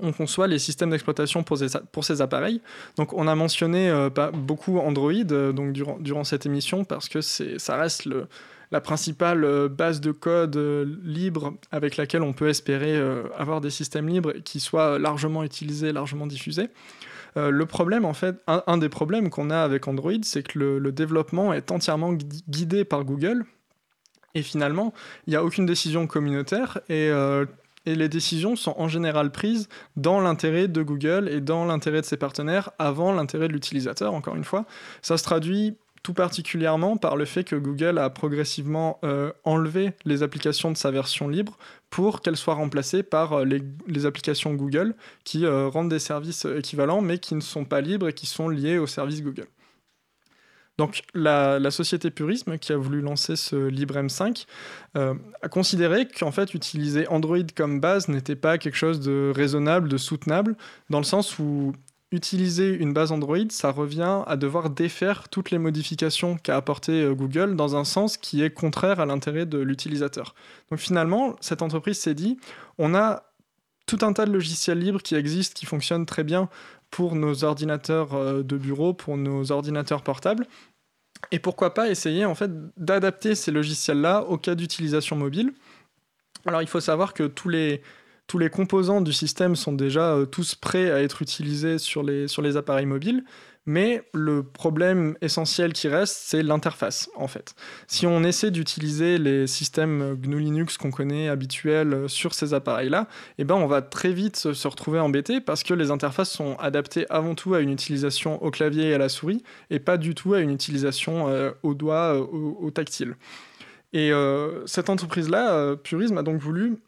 [0.01, 1.59] on conçoit les systèmes d'exploitation pour,
[2.05, 2.61] ces appareils.
[2.97, 7.21] Donc, on a mentionné euh, beaucoup Android euh, donc durant, durant, cette émission parce que
[7.21, 8.29] ça reste le,
[8.71, 13.61] la principale euh, base de code euh, libre avec laquelle on peut espérer euh, avoir
[13.61, 16.69] des systèmes libres qui soient largement utilisés, largement diffusés.
[17.37, 21.53] le problème, en fait, un, des problèmes qu'on a avec Android, c'est que le, développement
[21.53, 23.45] est entièrement guidé par Google.
[24.35, 24.93] Et finalement,
[25.27, 27.09] il n'y a aucune décision communautaire et,
[27.87, 32.07] et, les décisions sont en général prises dans l'intérêt de Google et dans l'intérêt de
[32.07, 34.65] ses partenaires avant l'intérêt de l'utilisateur, encore une fois.
[35.01, 40.23] Ça se traduit tout particulièrement par le fait que Google a progressivement euh, enlevé les
[40.23, 41.59] applications de sa version libre
[41.91, 44.95] pour qu'elles soient remplacées par euh, les, applications Google
[45.25, 48.49] qui euh, rendent des services équivalents mais qui ne sont pas libres et qui sont
[48.49, 49.47] liés au service Google.
[50.79, 54.47] Donc la, société Purisme qui a voulu lancer ce LibreM5
[54.95, 59.99] a considéré qu'en fait utiliser Android comme base n'était pas quelque chose de raisonnable, de
[59.99, 60.57] soutenable,
[60.89, 61.75] dans le sens où
[62.13, 67.15] utiliser une base Android, ça revient à devoir défaire toutes les modifications qu'a apporté euh,
[67.15, 70.35] Google dans un sens qui est contraire à l'intérêt de l'utilisateur.
[70.71, 72.39] Donc finalement, cette entreprise s'est dit,
[72.79, 73.23] on a
[73.87, 76.49] tout un tas de logiciels libres qui existent, qui fonctionnent très bien
[76.91, 80.47] pour nos ordinateurs euh, de bureau, pour nos ordinateurs portables.
[81.31, 85.53] Et pourquoi pas essayer en fait d'adapter ces logiciels-là au cas d'utilisation mobile.
[86.47, 87.83] Alors il faut savoir que tous les
[88.31, 92.29] tous les composants du système sont déjà euh, tous prêts à être utilisés sur les,
[92.29, 93.25] sur les appareils mobiles,
[93.67, 97.57] mais le problème essentiel qui reste, c'est l'interface, en fait.
[97.89, 103.09] Si on essaie d'utiliser les systèmes GNU Linux qu'on connaît habituels euh, sur ces appareils-là,
[103.39, 107.07] eh ben on va très vite se retrouver embêté parce que les interfaces sont adaptées
[107.11, 110.35] avant tout à une utilisation au clavier et à la souris, et pas du tout
[110.35, 113.17] à une utilisation euh, au doigt, au, tactile.
[113.93, 114.13] Et
[114.67, 116.79] cette entreprise-là, Purisme, a donc voulu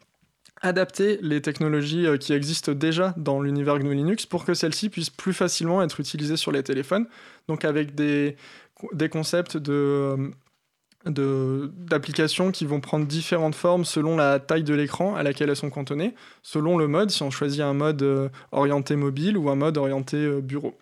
[0.63, 5.09] adapter les technologies euh, qui existent déjà dans l'univers GNU Linux pour que celles-ci puissent
[5.11, 7.05] plus facilement être utilisées sur les téléphones.
[7.47, 8.37] Donc avec des,
[9.11, 10.31] concepts euh,
[11.05, 15.69] d'applications qui vont prendre différentes formes selon la taille de l'écran à laquelle elles sont
[15.69, 19.77] cantonnées, selon le mode, si on choisit un mode euh, orienté mobile ou un mode
[19.77, 20.75] orienté bureau.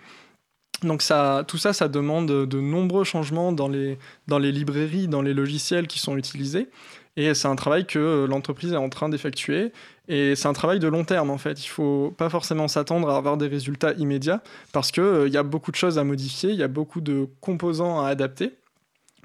[0.84, 1.04] Donc
[1.48, 3.98] tout ça, ça demande de nombreux changements dans les
[4.28, 6.70] librairies, dans les logiciels qui sont utilisés.
[7.18, 9.72] Et c'est un travail que euh, l'entreprise est en train d'effectuer.
[10.08, 11.64] Et c'est un travail de long terme, en fait.
[11.64, 15.38] Il ne faut pas forcément s'attendre à avoir des résultats immédiats parce qu'il euh, y
[15.38, 18.54] a beaucoup de choses à modifier, il y a beaucoup de composants à adapter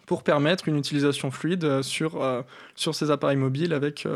[0.06, 2.22] pour permettre une utilisation fluide euh, sur,
[2.74, 4.06] sur ces appareils mobiles avec,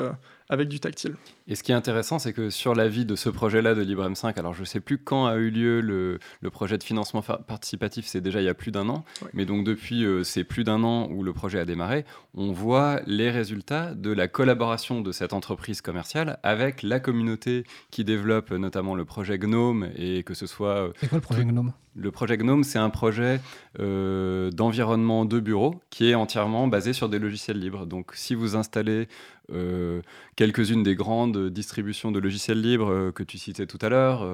[0.50, 1.16] avec du tactile.
[1.48, 4.14] Et ce qui est intéressant, c'est que sur la vie de ce projet-là de Librem
[4.14, 7.22] 5, alors je ne sais plus quand a eu lieu le, le projet de financement
[7.22, 10.64] participatif, c'est déjà il y a plus d'un an, mais donc depuis euh, ces plus
[10.64, 12.04] d'un an où le projet a démarré,
[12.34, 18.04] on voit les résultats de la collaboration de cette entreprise commerciale avec la communauté qui
[18.04, 20.76] développe notamment le projet Gnome et que ce soit...
[20.76, 21.72] Euh, c'est quoi le projet Gnome?
[21.96, 23.40] Le projet Gnome, c'est un projet
[23.80, 27.84] euh, d'environnement de bureau qui est entièrement basé sur des logiciels libres.
[27.84, 29.08] Donc, si vous installez
[29.52, 30.02] euh,
[30.36, 34.24] quelques-unes des grandes distributions de logiciels libres euh, que tu citais tout à l'heure,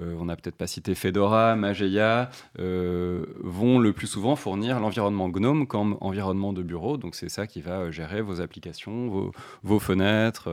[0.00, 5.66] euh, on n'a peut-être pas cité Fedora, Mageia, vont le plus souvent fournir l'environnement GNOME
[5.66, 6.96] comme environnement de bureau.
[6.96, 9.32] Donc c'est ça qui va gérer vos applications,
[9.62, 10.50] vos, fenêtres,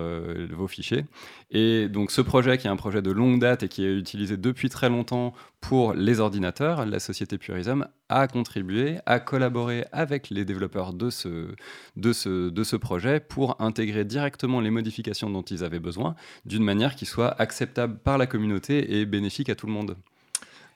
[0.51, 1.05] vos fichiers.
[1.51, 4.37] Et donc ce projet qui est un projet de longue date et qui est utilisé
[4.37, 10.45] depuis très longtemps pour les ordinateurs, la société Purism a contribué, a collaboré avec les
[10.45, 11.49] développeurs de ce,
[11.95, 16.63] de ce, de ce projet pour intégrer directement les modifications dont ils avaient besoin d'une
[16.63, 19.95] manière qui soit acceptable par la communauté et bénéfique à tout le monde.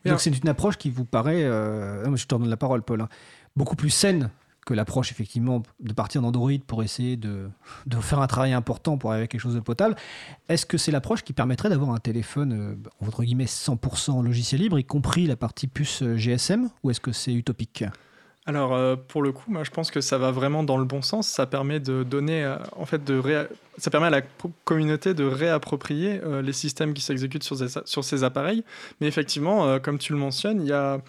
[0.06, 3.10] Donc c'est une approche qui vous paraît, euh, je te redonne la parole Paul, hein,
[3.56, 4.30] beaucoup plus saine
[4.66, 7.50] que l'approche effectivement de partir d'Android pour essayer de,
[7.86, 9.96] de, faire un travail important pour arriver à quelque chose de potable.
[10.48, 14.80] Est-ce que c'est l'approche qui permettrait d'avoir un téléphone euh, entre guillemets 100% logiciel libre,
[14.80, 17.84] y compris la partie puce euh, GSM, ou est-ce que c'est utopique?
[18.46, 21.02] Alors euh, pour le coup, moi je pense que ça va vraiment dans le bon
[21.02, 21.28] sens.
[21.28, 23.22] Ça permet de donner, en fait, de
[23.78, 24.22] ça permet à la
[24.64, 28.64] communauté de réapproprier les systèmes qui s'exécutent sur, ces appareils.
[29.00, 31.00] Mais effectivement, comme tu le mentionnes, il y a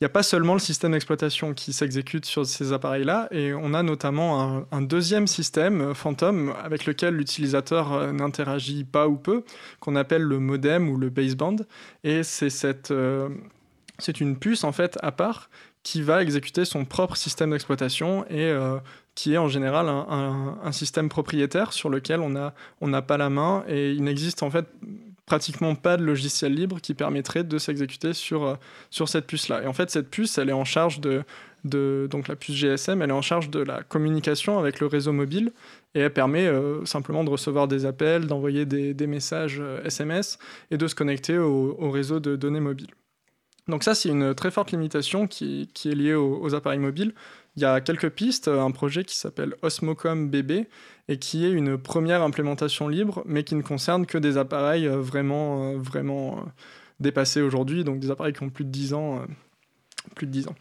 [0.00, 3.82] n'y a pas seulement le système d'exploitation qui s'exécute sur ces appareils-là, et on a
[3.82, 9.42] notamment un, deuxième système, euh, Phantom, avec lequel l'utilisateur euh, n'interagit pas ou peu,
[9.80, 11.56] qu'on appelle le modem ou le baseband.
[12.04, 13.28] Et c'est euh,
[13.98, 15.50] c'est une puce en fait à part
[15.82, 18.52] qui va exécuter son propre système d'exploitation et
[19.14, 23.64] qui est en général un, système propriétaire sur lequel on n'a on pas la main
[23.68, 24.66] et il n'existe en fait
[25.28, 28.54] pratiquement pas de logiciel libre qui permettrait de s'exécuter sur, euh,
[28.90, 29.62] sur cette puce-là.
[29.62, 31.22] Et en fait, cette puce, elle est en charge de,
[31.64, 35.12] de, donc la puce GSM, elle est en charge de la communication avec le réseau
[35.12, 35.52] mobile
[35.94, 40.74] et elle permet euh, simplement de recevoir des appels, d'envoyer des, des, messages SMS euh,
[40.74, 42.94] et de se connecter au, au, réseau de données mobiles.
[43.68, 47.12] Donc ça, c'est une très forte limitation qui, est liée aux, appareils mobiles.
[47.56, 50.66] Il y a quelques pistes, un projet qui s'appelle Osmocom BB
[51.08, 55.00] et qui est une première implémentation libre, mais qui ne concerne que des appareils euh,
[55.00, 56.42] vraiment, euh, vraiment euh,
[57.00, 59.22] dépassés aujourd'hui, donc des appareils qui ont plus de 10 ans.
[60.14, 60.54] plus de 10 ans.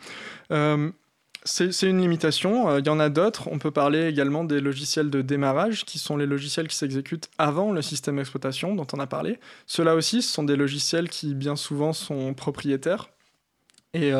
[1.47, 2.77] C'est une limitation.
[2.77, 3.47] Il y en a d'autres.
[3.51, 7.71] On peut parler également des logiciels de démarrage, qui sont les logiciels qui s'exécutent avant
[7.71, 9.39] le système d'exploitation dont on a parlé.
[9.65, 13.09] Ceux-là aussi, ce sont des logiciels qui bien souvent sont propriétaires.
[13.93, 14.11] Et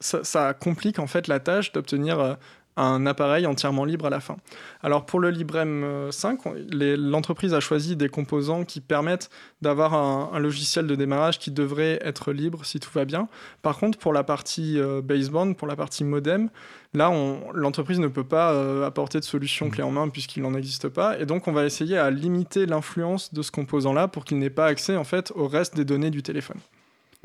[0.00, 2.38] ça, ça, complique en fait la tâche d'obtenir
[2.76, 4.36] un appareil entièrement libre à la fin.
[4.82, 6.40] Alors pour le Librem 5,
[6.70, 9.30] l'entreprise a choisi des composants qui permettent
[9.62, 13.28] d'avoir un, logiciel de démarrage qui devrait être libre si tout va bien.
[13.62, 16.50] Par contre, pour la partie euh, baseband, pour la partie modem,
[16.92, 17.12] là,
[17.52, 21.18] l'entreprise ne peut pas euh, apporter de solution clé en main puisqu'il n'en existe pas.
[21.18, 24.66] Et donc, on va essayer à limiter l'influence de ce composant-là pour qu'il n'ait pas
[24.66, 26.58] accès en fait au reste des données du téléphone.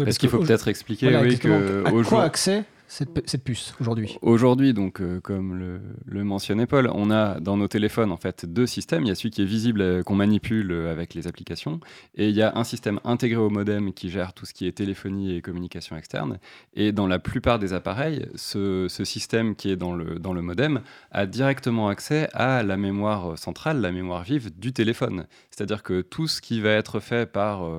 [0.05, 4.99] Est-ce qu'il faut peut-être expliquer oui, que à quoi accès cette, puce aujourd'hui Aujourd'hui, donc,
[4.99, 9.03] euh, comme le, mentionnait Paul, on a dans nos téléphones en fait deux systèmes.
[9.03, 11.79] Il y a celui qui est visible, euh, qu'on manipule euh, avec les applications,
[12.15, 14.71] et il y a un système intégré au modem qui gère tout ce qui est
[14.71, 16.39] téléphonie et communication externe.
[16.73, 20.81] Et dans la plupart des appareils, ce, système qui est dans le, dans le modem
[21.11, 25.27] a directement accès à la mémoire centrale, la mémoire vive du téléphone.
[25.51, 27.69] C'est-à-dire que tout ce qui va être fait par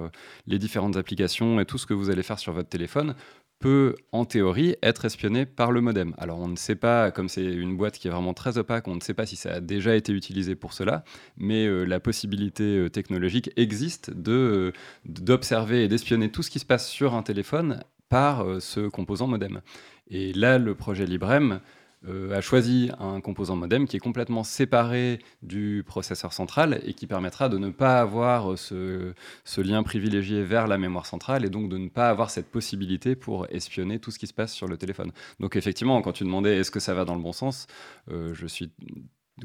[0.46, 3.14] les différentes applications et tout ce que vous allez faire sur votre téléphone
[3.60, 6.14] peut, en théorie, être espionné par le modem.
[6.18, 8.96] Alors on ne sait pas, comme c'est une boîte qui est vraiment très opaque, on
[8.96, 11.04] ne sait pas si ça a déjà été utilisé pour cela,
[11.36, 14.72] mais euh, la possibilité euh, technologique existe euh,
[15.04, 19.60] d'observer et d'espionner tout ce qui se passe sur un téléphone par ce composant modem.
[20.08, 21.60] Et là, le projet Librem
[22.08, 27.06] euh, a choisi un composant modem qui est complètement séparé du processeur central et qui
[27.06, 29.12] permettra de ne pas avoir ce,
[29.58, 33.46] lien privilégié vers la mémoire centrale et donc de ne pas avoir cette possibilité pour
[33.50, 35.12] espionner tout ce qui se passe sur le téléphone.
[35.40, 37.66] Donc effectivement, quand tu demandais est-ce que ça va dans le bon sens,
[38.10, 38.72] euh, je suis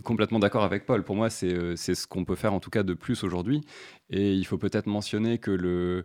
[0.03, 1.03] complètement d'accord avec Paul.
[1.03, 3.61] Pour moi, c'est euh, ce qu'on peut faire en tout cas de plus aujourd'hui.
[4.11, 6.03] Et il faut peut-être mentionner que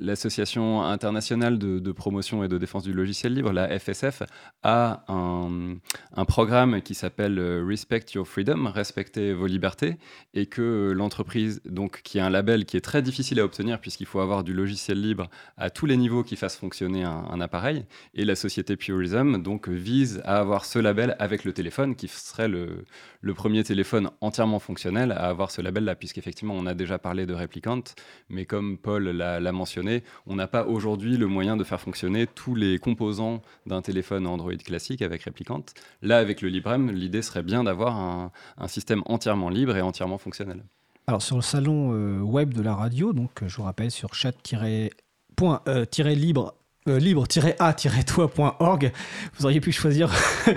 [0.00, 4.24] l'Association internationale de, promotion et de défense du logiciel libre, la FSF,
[4.62, 9.96] a un, programme qui s'appelle Respect Your Freedom, respectez vos libertés,
[10.34, 14.06] et que l'entreprise, donc qui a un label qui est très difficile à obtenir puisqu'il
[14.06, 17.84] faut avoir du logiciel libre à tous les niveaux qui fassent fonctionner un, appareil,
[18.14, 22.48] et la société Purism donc vise à avoir ce label avec le téléphone, qui serait
[22.48, 22.84] le,
[23.20, 27.34] le premier téléphone entièrement fonctionnel à avoir ce label-là, puisqu'effectivement on a déjà parlé de
[27.34, 27.82] Replicant,
[28.28, 32.54] mais comme Paul l'a mentionné, on n'a pas aujourd'hui le moyen de faire fonctionner tous
[32.54, 35.64] les composants d'un téléphone Android classique avec Replicant.
[36.02, 38.30] Là, avec le Librem, l'idée serait bien d'avoir un,
[38.68, 40.62] système entièrement libre et entièrement fonctionnel.
[41.06, 46.54] Alors sur le salon euh, web de la radio, donc je vous rappelle sur chat-libre
[46.88, 48.92] euh, libre-a-toi.org.
[49.38, 50.10] Vous auriez pu choisir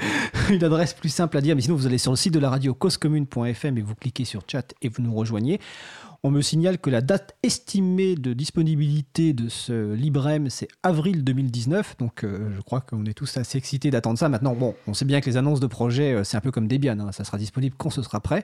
[0.50, 2.50] une adresse plus simple à dire, mais sinon vous allez sur le site de la
[2.50, 5.60] radio causecommune.fm et vous cliquez sur chat et vous nous rejoignez.
[6.28, 11.98] On me signale que la date estimée de disponibilité de ce Librem, c'est avril 2019.
[12.00, 14.28] Donc, euh, je crois qu'on est tous assez excités d'attendre ça.
[14.28, 16.68] Maintenant, bon, on sait bien que les annonces de projets, euh, c'est un peu comme
[16.68, 16.98] Debian.
[17.00, 17.12] Hein.
[17.12, 18.44] ça sera disponible quand ce sera prêt.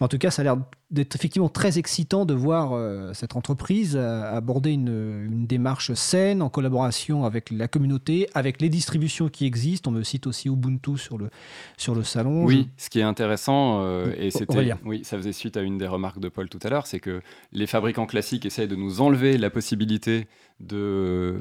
[0.00, 0.58] Mais en tout cas, ça a l'air
[0.92, 7.24] d'être effectivement très excitant de voir euh, cette entreprise aborder une, démarche saine en collaboration
[7.24, 9.90] avec la communauté, avec les distributions qui existent.
[9.90, 11.30] On me cite aussi Ubuntu sur le,
[11.76, 12.44] sur le salon.
[12.44, 13.84] Oui, ce qui est intéressant,
[14.16, 16.86] et c'était, oui, ça faisait suite à une des remarques de Paul tout à l'heure,
[16.86, 17.07] c'est que
[17.52, 20.26] les fabricants classiques essayent de nous enlever la possibilité
[20.72, 21.38] euh,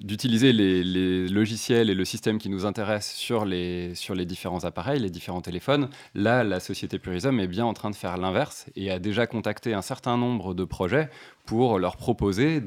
[0.00, 3.94] d'utiliser les, logiciels et le système qui nous intéressent sur les,
[4.24, 5.90] différents appareils, les différents téléphones.
[6.14, 9.74] Là, la société Purism est bien en train de faire l'inverse et a déjà contacté
[9.74, 11.10] un certain nombre de projets
[11.44, 12.62] pour leur proposer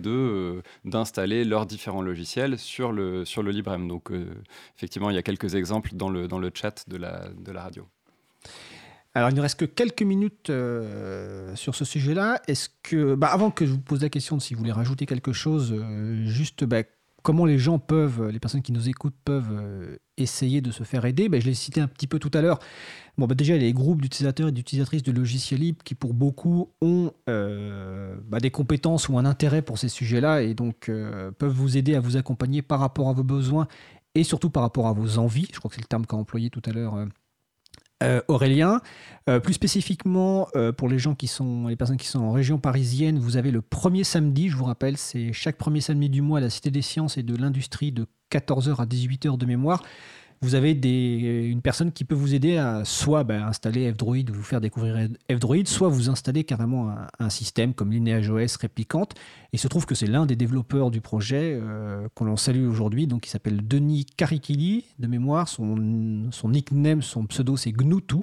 [0.86, 3.88] d'installer leurs différents logiciels sur le, Librem.
[3.88, 4.26] Donc, euh,
[4.78, 7.88] effectivement, il y a quelques exemples dans le, chat de la radio.
[9.16, 12.42] Alors, il ne reste que quelques minutes euh, sur ce sujet-là.
[12.48, 15.34] Est-ce que, bah, avant que je vous pose la question si vous voulez rajouter quelque
[15.34, 16.82] chose, euh, juste bah,
[17.22, 21.06] comment les gens peuvent, les personnes qui nous écoutent peuvent euh, essayer de se faire
[21.06, 21.30] aider?
[21.30, 22.58] Bah, Je l'ai cité un petit peu tout à l'heure.
[23.20, 25.94] Bon, bah, déjà, il y a les groupes d'utilisateurs et d'utilisatrices de logiciels libres qui,
[25.94, 30.88] pour beaucoup, ont des compétences ou un intérêt pour ces sujets-là et donc
[31.38, 33.68] peuvent vous aider à vous accompagner par rapport à vos besoins
[34.16, 35.48] et surtout par rapport à vos envies.
[35.54, 37.06] Je crois que c'est le terme qu'a employé tout à l'heure
[38.04, 38.82] euh, Aurélien.
[39.30, 43.52] Euh, plus spécifiquement, euh, pour les les personnes qui sont en région parisienne, vous avez
[43.52, 46.72] le premier samedi, je vous rappelle, c'est chaque premier samedi du mois à la Cité
[46.72, 49.82] des Sciences et de l'Industrie de 14h à 18h de mémoire
[50.44, 50.72] vous avez
[51.50, 55.08] une personne qui peut vous aider à soit ben, installer F-Droid ou vous faire découvrir
[55.32, 59.14] F-Droid, soit vous installer carrément un, système comme LineageOS réplicante.
[59.54, 63.26] Il se trouve que c'est l'un des développeurs du projet euh, qu'on salue aujourd'hui, donc
[63.26, 65.48] il s'appelle Denis Karikili de mémoire.
[65.48, 68.18] Son, son nickname, son pseudo, c'est Gnutu.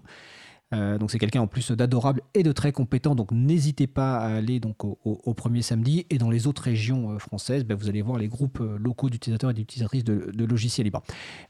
[0.73, 3.15] Euh, donc c'est quelqu'un en plus d'adorable et de très compétent.
[3.15, 7.19] Donc n'hésitez pas à aller donc au, premier samedi et dans les autres régions euh,
[7.19, 10.85] françaises, ben, vous allez voir les groupes euh, locaux d'utilisateurs et d'utilisatrices de, de, logiciels
[10.85, 11.03] libres.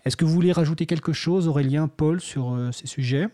[0.05, 3.29] Est-ce que vous voulez rajouter quelque chose, Aurélien, Paul, sur ces sujets?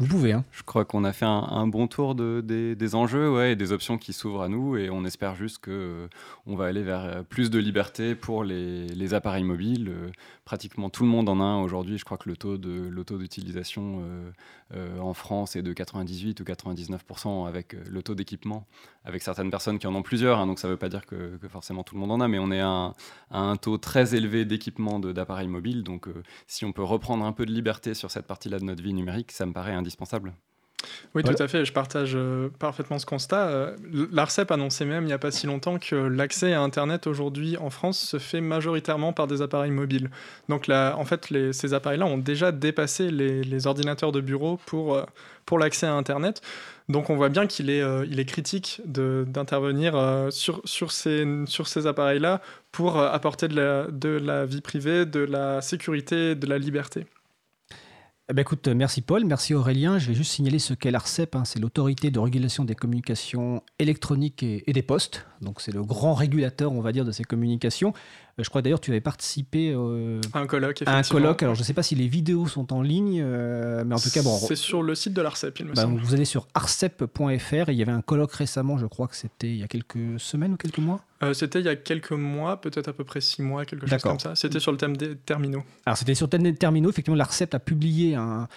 [0.00, 0.32] Vous pouvez.
[0.32, 0.44] Hein.
[0.50, 3.96] Je crois qu'on a fait un, bon tour de, des, enjeux ouais, et des options
[3.96, 6.08] qui s'ouvrent à nous et on espère juste qu'on euh,
[6.46, 9.88] va aller vers euh, plus de liberté pour les, appareils mobiles.
[9.90, 10.10] Euh,
[10.44, 11.96] pratiquement tout le monde en a un aujourd'hui.
[11.96, 14.02] Je crois que le taux d'utilisation
[15.00, 18.66] en France est de 98 ou 99% avec le taux d'équipement,
[19.04, 20.38] avec certaines personnes qui en ont plusieurs.
[20.38, 22.38] Hein, donc ça ne veut pas dire que, forcément tout le monde en a, mais
[22.38, 22.92] on est à
[23.30, 25.82] un, taux très élevé d'équipement d'appareils mobiles.
[25.82, 26.08] Donc
[26.46, 29.32] si on peut reprendre un peu de liberté sur cette partie-là de notre vie numérique,
[29.32, 30.34] ça me paraît indispensable.
[31.14, 31.64] Oui, tout à fait.
[31.64, 33.48] Je partage euh, parfaitement ce constat.
[33.48, 33.76] Euh,
[34.12, 37.70] L'ARCEP annonçait même il n'y a pas si longtemps que l'accès à Internet aujourd'hui en
[37.70, 40.10] France se fait majoritairement par des appareils mobiles.
[40.48, 44.94] Donc là, en fait, les, ces appareils-là ont déjà dépassé les, ordinateurs de bureau pour,
[44.94, 45.04] euh,
[45.46, 46.42] pour l'accès à Internet.
[46.88, 51.86] Donc on voit bien qu'il est, il est critique d'intervenir sur, sur ces, sur ces
[51.86, 52.42] appareils-là
[52.72, 57.06] pour apporter de la, de la vie privée, de la sécurité, de la liberté.
[58.30, 58.42] Eh ben
[58.74, 59.98] merci Paul, merci Aurélien.
[59.98, 61.44] Je vais juste signaler ce qu'est l'ARCEP, hein.
[61.44, 65.26] c'est l'autorité de régulation des communications électroniques et, des postes.
[65.44, 67.92] Donc c'est le grand régulateur, on va dire, de ces communications.
[68.38, 70.82] Euh, je crois d'ailleurs que tu avais participé euh, à un colloque.
[70.86, 71.42] À un colloque.
[71.42, 74.10] Alors je ne sais pas si les vidéos sont en ligne, euh, mais en tout
[74.10, 74.36] cas bon.
[74.36, 76.00] C'est sur le site de l'Arcep, il me bah, semble.
[76.00, 79.50] Vous allez sur arcep.fr et il y avait un colloque récemment, je crois que c'était
[79.50, 81.04] il y a quelques semaines ou quelques mois.
[81.32, 84.18] c'était il y a quelques mois, peut-être à peu près six mois, quelque chose comme
[84.18, 84.34] ça.
[84.34, 85.62] C'était sur le thème des terminaux.
[85.86, 86.90] Alors c'était sur le thème des terminaux.
[86.90, 88.48] Effectivement, l'Arcep a publié un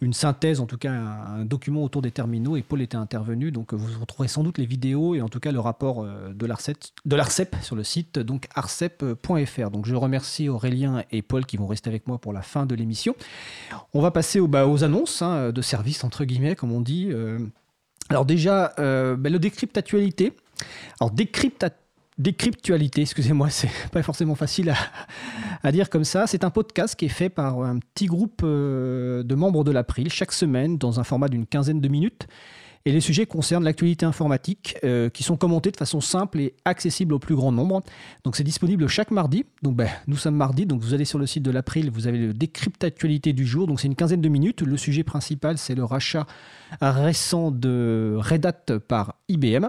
[0.00, 3.72] une synthèse, en tout cas un, document autour des terminaux, et Paul était intervenu, donc
[3.72, 7.56] vous retrouverez sans doute les vidéos et en tout cas le rapport euh, de l'ARCEP
[7.62, 9.70] sur le site donc arcep.fr.
[9.70, 12.74] Donc je remercie Aurélien et Paul qui vont rester avec moi pour la fin de
[12.74, 13.14] l'émission.
[13.94, 17.08] On va passer aux, bah, aux annonces hein, de service, entre guillemets, comme on dit.
[17.10, 17.38] Euh.
[18.10, 20.34] alors déjà, euh, bah, le décrypte actualité.
[21.00, 21.66] Alors décrypte
[22.18, 24.72] Décryptualité, excusez-moi, c'est pas forcément facile
[25.62, 26.26] à, dire comme ça.
[26.26, 30.10] C'est un podcast qui est fait par un petit groupe euh, de membres de l'April
[30.10, 32.26] chaque semaine dans un format d'une quinzaine de minutes.
[32.86, 37.14] Et les sujets concernent l'actualité informatique, euh, qui sont commentés de façon simple et accessible
[37.14, 37.82] au plus grand nombre.
[38.22, 39.44] Donc c'est disponible chaque mardi.
[39.62, 42.18] Donc ben, nous sommes mardi, donc vous allez sur le site de l'April, vous avez
[42.18, 43.66] le décrypte actualité du jour.
[43.66, 44.62] Donc c'est une quinzaine de minutes.
[44.62, 46.28] Le sujet principal, c'est le rachat
[46.80, 49.66] récent de Red Hat par IBM.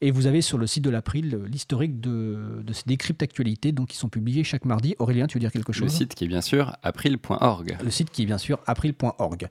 [0.00, 3.96] Et vous avez sur le site de l'April l'historique de, ces décryptes actualités donc, qui
[3.96, 4.94] sont publiés chaque mardi.
[5.00, 5.86] Aurélien, tu veux dire quelque chose?
[5.86, 7.76] Le site qui est bien sûr april.org.
[7.82, 9.48] Le site qui est bien sûr april.org.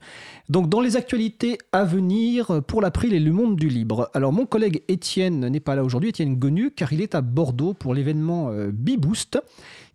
[0.48, 4.08] Donc dans les actualités à venir pour l'April et le monde du libre.
[4.14, 7.74] Alors mon collègue Étienne n'est pas là aujourd'hui, Étienne Gonu, car il est à Bordeaux
[7.74, 9.40] pour l'événement euh, Beboost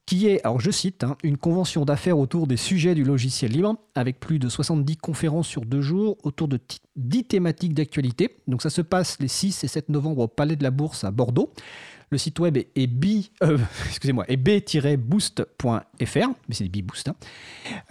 [0.06, 3.76] qui est, alors je cite, hein, une convention d'affaires autour des sujets du logiciel libre,
[3.94, 6.60] avec plus de 70 conférences sur deux jours autour de
[6.96, 8.38] 10 thématiques d'actualité.
[8.48, 11.12] Donc ça se passe les 6 et 7 novembre au Palais de la Bourse à
[11.12, 11.52] Bordeaux.
[12.10, 12.70] Le site web est,
[13.44, 13.58] euh,
[13.88, 15.46] excusez-moi, b-boost.fr,
[16.00, 17.10] mais c'est des B-Boost.
[17.10, 17.16] Hein.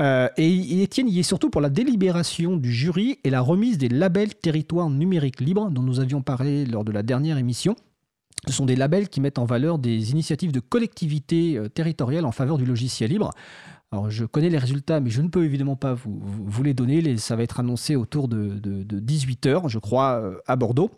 [0.00, 3.90] Euh, et Étienne y est surtout pour la délibération du jury et la remise des
[3.90, 7.76] labels territoires numériques libres dont nous avions parlé lors de la dernière émission.
[8.46, 12.32] Ce sont des labels qui mettent en valeur des initiatives de collectivités euh, territoriales en
[12.32, 13.32] faveur du logiciel libre.
[13.92, 17.16] Alors, je connais les résultats, mais je ne peux évidemment pas vous, les donner.
[17.18, 20.90] ça va être annoncé autour de, 18h, je crois, à Bordeaux.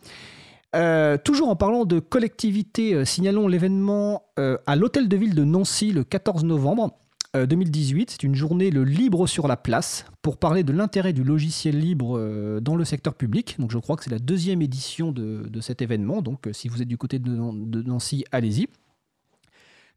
[0.76, 6.04] Euh, toujours en parlant de collectivité, signalons l'événement à l'Hôtel de Ville de Nancy le
[6.04, 6.92] 14 novembre.
[7.34, 8.10] 2018.
[8.10, 11.78] Euh, c'est une journée le libre sur la place pour parler de l'intérêt du logiciel
[11.78, 13.56] libre euh, dans le secteur public.
[13.58, 16.22] Donc je crois que c'est la deuxième édition de, cet événement.
[16.22, 18.68] Donc euh, si vous êtes du côté de, Nancy, allez-y.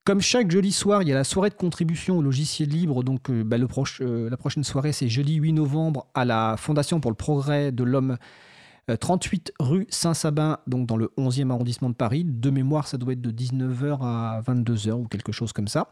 [0.04, 3.04] Comme chaque jeudi soir, il y a la soirée de contribution au logiciel libre.
[3.04, 7.72] Donc bah, la prochaine soirée, c'est jeudi 8 novembre à la Fondation pour le progrès
[7.72, 8.18] de l'homme.
[9.00, 12.24] 38 rue Saint-Sabin, donc dans le 11e arrondissement de Paris.
[12.26, 15.88] De mémoire, ça doit être de 19h à 22h ou quelque chose comme ça.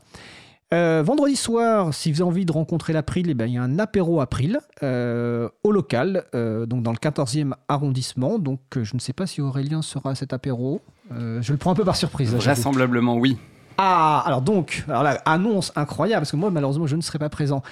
[0.72, 3.64] Euh, vendredi soir, si vous avez envie de rencontrer l'April, eh ben, il y a
[3.64, 8.38] un apéro April euh, au local, euh, donc dans le 14e arrondissement.
[8.38, 10.82] Donc je ne sais pas si Aurélien sera à cet apéro.
[11.10, 12.36] je le prends un peu par surprise.
[12.36, 13.38] Vraisemblablement oui.
[13.82, 14.84] Ah, alors donc,
[15.24, 17.64] annonce incroyable, parce que moi, malheureusement, je ne serai pas présent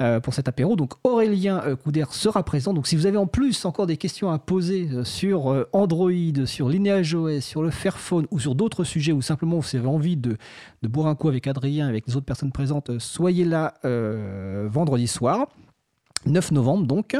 [0.00, 0.74] euh, pour cet apéro.
[0.74, 2.74] Donc, Aurélien euh, Couder sera présent.
[2.74, 6.10] Donc, si vous avez en plus encore des questions à poser euh, sur Android,
[6.44, 10.16] sur Lineage OS, sur le Fairphone ou sur d'autres sujets, ou simplement vous avez envie
[10.16, 10.38] de,
[10.82, 13.74] de boire un coup avec Adrien, avec les autres personnes présentes, soyez là
[14.68, 15.46] vendredi soir,
[16.26, 17.16] 9 novembre donc.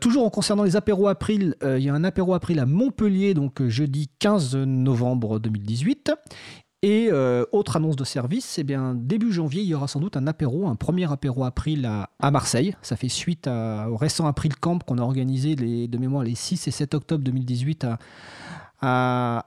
[0.00, 3.62] toujours en concernant les apéros April, il y a un apéro April à Montpellier, donc
[3.68, 6.12] jeudi 15 novembre 2018.
[6.82, 10.16] Et euh, autre annonce de service, eh bien, début janvier, il y aura sans doute
[10.16, 12.74] un apéro, un premier apéro April à, à Marseille.
[12.80, 16.70] Ça fait suite au récent April Camp qu'on a organisé de mémoire les 6 et
[16.70, 17.98] 7 octobre 2018 à,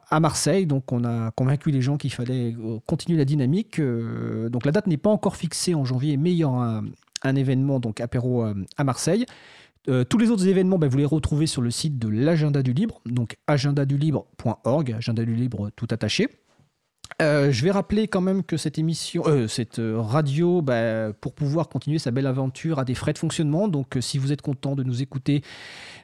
[0.09, 0.67] à, Marseille.
[0.67, 3.79] Donc on a convaincu les gens qu'il fallait euh, continuer la dynamique.
[3.79, 6.83] Euh, donc la date n'est pas encore fixée en janvier, mais il y aura
[7.23, 9.25] un, événement, donc apéro à Marseille.
[9.85, 13.01] tous les autres événements, ben, vous les retrouvez sur le site de l'agenda du libre,
[13.07, 16.27] donc agendadulibre.org, agenda du libre tout attaché.
[17.21, 21.33] Euh, je vais rappeler quand même que cette émission, euh, cette euh, radio, bah, pour
[21.33, 23.67] pouvoir continuer sa belle aventure, a des frais de fonctionnement.
[23.67, 25.43] Donc, si vous êtes content de nous écouter,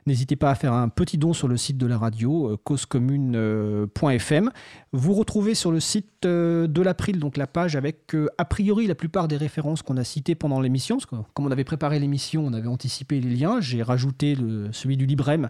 [0.05, 4.51] n'hésitez pas à faire un petit don sur le site de la radio, causecommune.fm.
[4.91, 9.27] Vous retrouvez sur le site de l'April, donc la page avec a priori la plupart
[9.27, 10.97] des références qu'on a citées pendant l'émission.
[11.33, 13.61] comme on avait préparé l'émission, on avait anticipé les liens.
[13.61, 14.35] J'ai rajouté
[14.71, 15.49] celui du Librem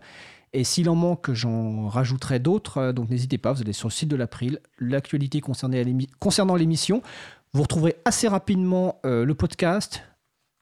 [0.54, 2.78] et s'il en manque, j'en rajouterai d'autres.
[2.78, 7.02] Euh, donc n'hésitez pas, vous allez sur le site de l'April, l'actualité concernant l'émission.
[7.54, 10.04] Vous retrouverez assez rapidement euh, le podcast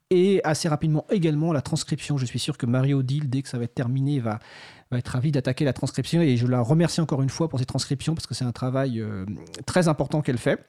[0.10, 2.18] et assez rapidement également la transcription.
[2.18, 4.40] Je suis sûr que Marie-Odile, dès que ça va être terminé, va,
[4.92, 6.22] va être ravie d'attaquer la transcription.
[6.22, 9.02] Et je la remercie encore une fois pour cette transcription parce que c'est un travail
[9.02, 9.26] euh,
[9.66, 10.66] très important qu'elle fait.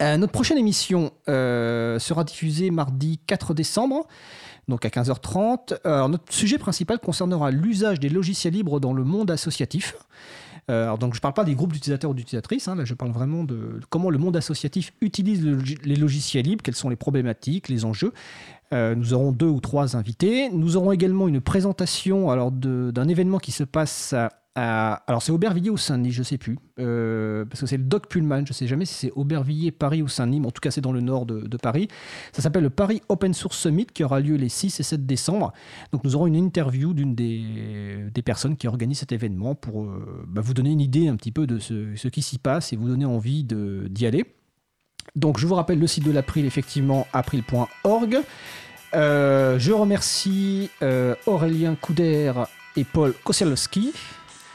[0.00, 4.06] Notre prochaine émission sera diffusée mardi 4 décembre
[4.68, 5.78] donc à 15h30.
[5.84, 9.96] Alors, notre sujet principal concernera l'usage des logiciels libres dans le monde associatif.
[10.70, 13.10] Euh, donc je ne parle pas des groupes d'utilisateurs ou d'utilisatrices, hein, là je parle
[13.10, 17.84] vraiment de comment le monde associatif utilise les logiciels libres, quelles sont les problématiques, les
[17.84, 18.14] enjeux.
[18.72, 20.48] Euh, nous aurons deux ou trois invités.
[20.48, 24.14] Nous aurons également une présentation d'un événement qui se passe
[24.56, 28.46] alors c'est Aubervilliers ou Saint-Denis, je sais plus, euh, parce que c'est le Doc Pullman,
[28.46, 30.92] je sais jamais si c'est Aubervilliers, Paris ou Saint-Denis, mais en tout cas c'est dans
[30.92, 31.88] le nord de, Paris.
[32.32, 35.52] Ça s'appelle le Paris Open Source Summit qui aura lieu les 6 et 7 décembre.
[35.92, 40.40] Donc nous aurons une interview d'une des, personnes qui organisent cet événement pour euh, bah,
[40.40, 42.88] vous donner une idée un petit peu de ce, ce qui s'y passe et vous
[42.88, 44.24] donner envie d'y aller.
[45.16, 48.18] Donc je vous rappelle le site de l'April, effectivement, april.org.
[48.94, 50.70] Euh, je remercie
[51.26, 52.32] Aurélien Couder
[52.76, 53.92] et Paul Kosielski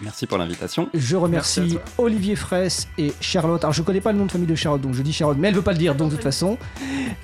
[0.01, 0.89] Merci pour l'invitation.
[0.93, 3.63] Je remercie Olivier Fraisse et Charlotte.
[3.63, 5.37] Alors je ne connais pas le nom de famille de Charlotte, donc je dis Charlotte,
[5.37, 6.57] mais elle veut pas le dire, donc de toute façon,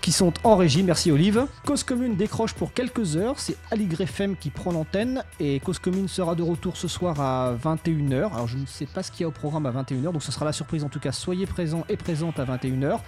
[0.02, 0.84] qui sont en régie.
[0.84, 1.45] Merci Olive.
[1.65, 3.39] Cause Commune décroche pour quelques heures.
[3.39, 8.34] C'est FM qui prend l'antenne et Cause Commune sera de retour ce soir à 21h.
[8.34, 10.31] Alors je ne sais pas ce qu'il y a au programme à 21h, donc ce
[10.31, 11.11] sera la surprise en tout cas.
[11.11, 12.99] Soyez présents et présentes à 21h.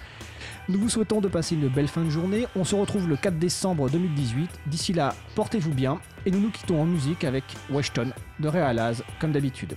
[0.70, 2.46] Nous vous souhaitons de passer une belle fin de journée.
[2.54, 4.50] On se retrouve le 4 décembre 2018.
[4.66, 9.32] D'ici là, portez-vous bien et nous nous quittons en musique avec Washington de Realaz comme
[9.32, 9.76] d'habitude.